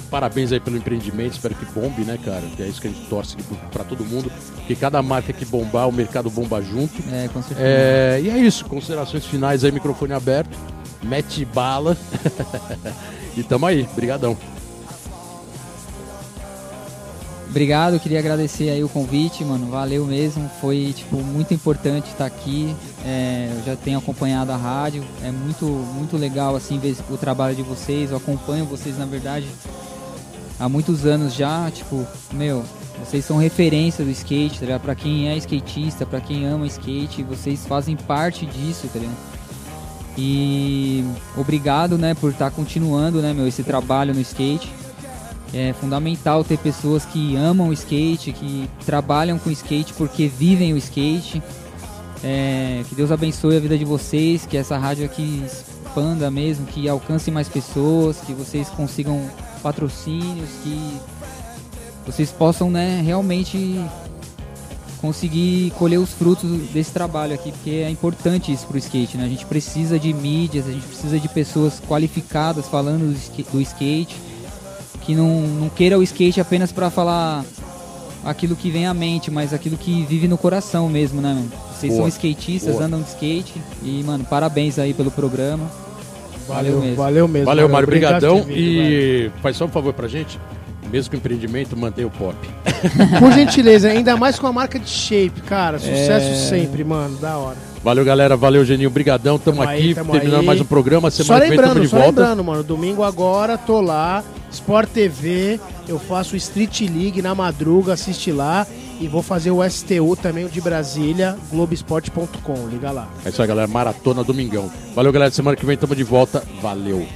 parabéns 0.10 0.51
aí 0.51 0.60
pelo 0.60 0.78
empreendimento, 0.78 1.34
espero 1.34 1.55
que 1.55 1.66
bombe, 1.66 2.03
né, 2.03 2.18
cara? 2.24 2.41
Que 2.55 2.64
é 2.64 2.68
isso 2.68 2.82
que 2.82 2.88
a 2.88 2.91
gente 2.91 3.05
torce 3.07 3.36
aqui 3.36 3.43
pra 3.72 3.84
todo 3.84 4.03
mundo. 4.03 4.32
Que 4.68 4.76
cada 4.76 5.01
marca 5.01 5.32
que 5.32 5.45
bombar, 5.45 5.88
o 5.88 5.91
mercado 5.91 6.30
bomba 6.30 6.62
junto. 6.62 6.93
É, 7.12 7.28
com 7.28 7.41
certeza. 7.41 7.62
É, 7.62 8.22
e 8.22 8.30
é 8.30 8.38
isso, 8.38 8.66
considerações 8.66 9.26
finais 9.26 9.64
aí, 9.64 9.72
microfone 9.72 10.14
aberto. 10.14 10.57
Mete 11.01 11.45
bala. 11.45 11.95
e 13.38 13.43
tamo 13.43 13.66
aí, 13.66 13.88
brigadão. 13.95 14.38
Obrigado, 17.49 17.99
queria 17.99 18.20
agradecer 18.20 18.70
aí 18.70 18.84
o 18.84 18.89
convite, 18.89 19.43
mano. 19.43 19.72
Valeu 19.72 20.05
mesmo. 20.05 20.47
Foi, 20.62 20.93
tipo, 20.95 21.18
muito 21.18 21.51
importante 21.51 22.12
estar 22.12 22.28
aqui. 22.28 22.76
É, 23.03 23.51
eu 23.51 23.64
já 23.66 23.76
tenho 23.76 23.97
acompanhado 23.97 24.51
a 24.51 24.55
rádio. 24.55 25.03
É 25.24 25.32
muito, 25.32 25.66
muito 25.66 26.16
legal, 26.16 26.55
assim, 26.55 26.78
ver 26.78 26.95
o 27.10 27.18
trabalho 27.18 27.55
de 27.55 27.64
vocês. 27.64 28.12
Eu 28.12 28.18
acompanho 28.18 28.66
vocês, 28.66 28.99
na 28.99 29.05
verdade, 29.05 29.47
há 30.60 30.68
muitos 30.68 31.05
anos 31.05 31.34
já. 31.34 31.70
Tipo, 31.72 32.05
meu, 32.34 32.64
vocês 33.03 33.24
são 33.24 33.38
referência 33.38 34.03
do 34.03 34.12
skate, 34.12 34.60
tá 34.60 34.95
quem 34.95 35.30
é 35.30 35.38
skatista, 35.38 36.05
pra 36.05 36.20
quem 36.20 36.45
ama 36.45 36.68
skate, 36.68 37.24
vocês 37.24 37.66
fazem 37.66 37.95
parte 37.95 38.45
disso, 38.45 38.88
tá 38.91 38.99
ligado? 38.99 39.18
E 40.18 41.05
obrigado, 41.38 41.97
né, 41.97 42.14
por 42.14 42.32
estar 42.32 42.51
continuando, 42.51 43.22
né, 43.22 43.34
meu, 43.34 43.47
esse 43.47 43.64
trabalho 43.64 44.14
no 44.14 44.20
skate. 44.20 44.70
É 45.53 45.74
fundamental 45.74 46.43
ter 46.43 46.57
pessoas 46.60 47.05
que 47.05 47.36
amam 47.36 47.70
o 47.70 47.74
skate, 47.74 48.32
que 48.34 48.70
trabalham 48.86 49.39
com 49.39 49.49
skate 49.49 49.93
porque 49.93 50.28
vivem 50.28 50.74
o 50.74 50.78
skate. 50.78 51.41
É, 52.22 52.84
que 52.88 52.95
Deus 52.95 53.12
abençoe 53.12 53.55
a 53.55 53.60
vida 53.60 53.78
de 53.78 53.86
vocês, 53.86 54.45
que 54.45 54.57
essa 54.57 54.78
rádio 54.78 55.05
aqui 55.05 55.43
expanda 55.45 56.30
mesmo, 56.30 56.66
que 56.66 56.88
alcance 56.88 57.32
mais 57.32 57.47
pessoas, 57.47 58.18
que 58.20 58.34
vocês 58.34 58.68
consigam 58.70 59.28
patrocínios, 59.60 60.49
que 60.64 60.97
vocês 62.05 62.32
possam 62.32 62.72
né, 62.72 63.01
realmente 63.05 63.80
conseguir 65.01 65.72
colher 65.78 65.97
os 65.97 66.12
frutos 66.12 66.49
desse 66.72 66.91
trabalho 66.91 67.34
aqui, 67.34 67.51
porque 67.51 67.70
é 67.70 67.89
importante 67.89 68.51
isso 68.51 68.68
pro 68.68 68.78
skate, 68.78 69.18
né? 69.18 69.26
A 69.26 69.30
gente 69.30 69.45
precisa 69.45 69.97
de 69.97 70.14
mídias, 70.14 70.68
a 70.68 70.72
gente 70.72 70.86
precisa 70.86 71.20
de 71.20 71.30
pessoas 71.30 71.82
qualificadas 71.88 72.68
falando 72.68 73.14
do 73.51 73.62
skate 73.62 74.16
que 75.01 75.16
não, 75.16 75.41
não 75.41 75.70
queira 75.70 75.97
o 75.97 76.03
skate 76.03 76.41
apenas 76.41 76.72
para 76.72 76.89
falar 76.89 77.45
aquilo 78.24 78.55
que 78.55 78.70
vem 78.70 78.86
à 78.86 78.93
mente, 78.93 79.32
mas 79.32 79.53
aquilo 79.53 79.78
que 79.78 80.03
vive 80.05 80.28
no 80.28 80.38
coração 80.38 80.89
mesmo, 80.89 81.22
né, 81.22 81.34
mano? 81.34 81.51
Vocês 81.74 81.93
Boa. 81.93 82.03
são 82.03 82.07
skatistas, 82.10 82.74
Boa. 82.74 82.86
andam 82.86 83.01
de 83.01 83.10
skate 83.10 83.53
e, 83.82 84.03
mano, 84.03 84.26
parabéns 84.26 84.78
aí 84.78 84.93
pelo 84.93 85.10
programa. 85.10 85.72
Valeu 86.50 86.72
Valeu, 86.74 86.82
mesmo. 86.82 86.95
valeu 86.95 87.28
mesmo. 87.28 87.45
Valeu, 87.45 87.70
Mário, 87.70 87.88
Obrigado 87.88 88.14
brigadão. 88.20 88.39
por 88.39 88.47
ter 88.47 88.54
vindo, 88.54 88.82
velho. 88.82 89.28
E 89.28 89.32
faz 89.41 89.56
só 89.58 89.66
um 89.66 89.70
favor 89.70 89.93
pra 89.93 90.08
gente, 90.08 90.39
mesmo 90.91 91.12
com 91.12 91.16
o 91.18 91.20
empreendimento, 91.20 91.78
mantenha 91.78 92.08
o 92.08 92.12
pop. 92.12 92.36
Por 93.20 93.32
gentileza, 93.34 93.89
ainda 93.89 94.16
mais 94.18 94.39
com 94.39 94.47
a 94.47 94.54
marca 94.54 94.80
de 94.80 94.89
shape, 94.89 95.41
cara. 95.41 95.78
Sucesso 95.80 96.30
É. 96.32 96.36
sempre, 96.36 96.84
mano. 96.84 97.18
Da 97.18 97.38
hora. 97.38 97.58
Valeu, 97.84 98.04
galera. 98.04 98.36
Valeu, 98.36 98.64
Geninho. 98.66 98.89
Brigadão. 98.89 99.38
Tamo, 99.38 99.58
Tamo 99.58 99.70
aí, 99.70 99.80
aqui, 99.80 99.95
tamo 99.95 100.12
terminando 100.12 100.39
aí. 100.41 100.45
mais 100.45 100.60
um 100.62 100.66
programa. 100.66 101.10
Só 101.12 101.24
Semana 101.24 101.43
que 101.45 101.50
vem 101.50 101.58
tamo 101.58 101.68
lembrando, 101.70 101.84
de 101.86 101.89
só 101.89 101.97
volta. 101.97 102.22
lembrando, 102.22 102.43
mano. 102.43 102.64
Domingo 102.64 103.04
agora, 103.04 103.58
tô 103.58 103.80
lá. 103.82 104.24
Sport 104.52 104.89
TV, 104.89 105.60
eu 105.88 106.00
faço 106.00 106.36
Street 106.36 106.82
League 106.82 107.22
na 107.22 107.36
madruga, 107.36 107.93
assiste 107.93 108.32
lá. 108.32 108.66
E 109.00 109.08
vou 109.08 109.24
fazer 109.24 109.52
o 109.52 109.68
STU 109.68 110.16
também, 110.22 110.43
o 110.45 110.50
de 110.50 110.60
Brasília, 110.60 111.38
Globesport.com. 111.50 112.68
Liga 112.68 112.91
lá. 112.91 113.08
É 113.24 113.30
isso 113.30 113.41
aí, 113.41 113.47
galera. 113.47 113.68
Maratona 113.68 114.24
Domingão. 114.24 114.70
Valeu, 114.93 115.12
galera. 115.12 115.32
Semana 115.32 115.56
que 115.56 115.66
vem 115.66 115.78
tamo 115.78 115.95
de 115.95 116.04
volta. 116.04 116.43
Valeu. 116.62 117.08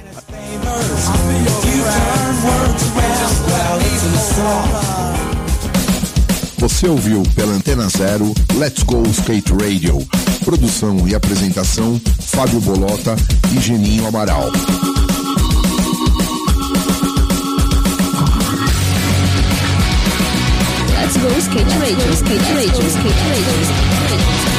Você 6.58 6.88
ouviu 6.88 7.22
pela 7.36 7.52
Antena 7.52 7.86
Zero 7.90 8.32
Let's 8.54 8.82
Go 8.84 9.02
Skate 9.08 9.52
Radio. 9.52 9.98
Produção 10.44 11.06
e 11.06 11.14
apresentação 11.14 12.00
Fábio 12.20 12.60
Bolota 12.60 13.14
e 13.54 13.60
Geninho 13.60 14.06
Amaral. 14.06 14.50
Skate 21.40 21.74
radio, 21.80 22.14
skate 22.14 22.54
radio, 22.54 22.88
skate 22.88 23.22
radio. 23.30 24.53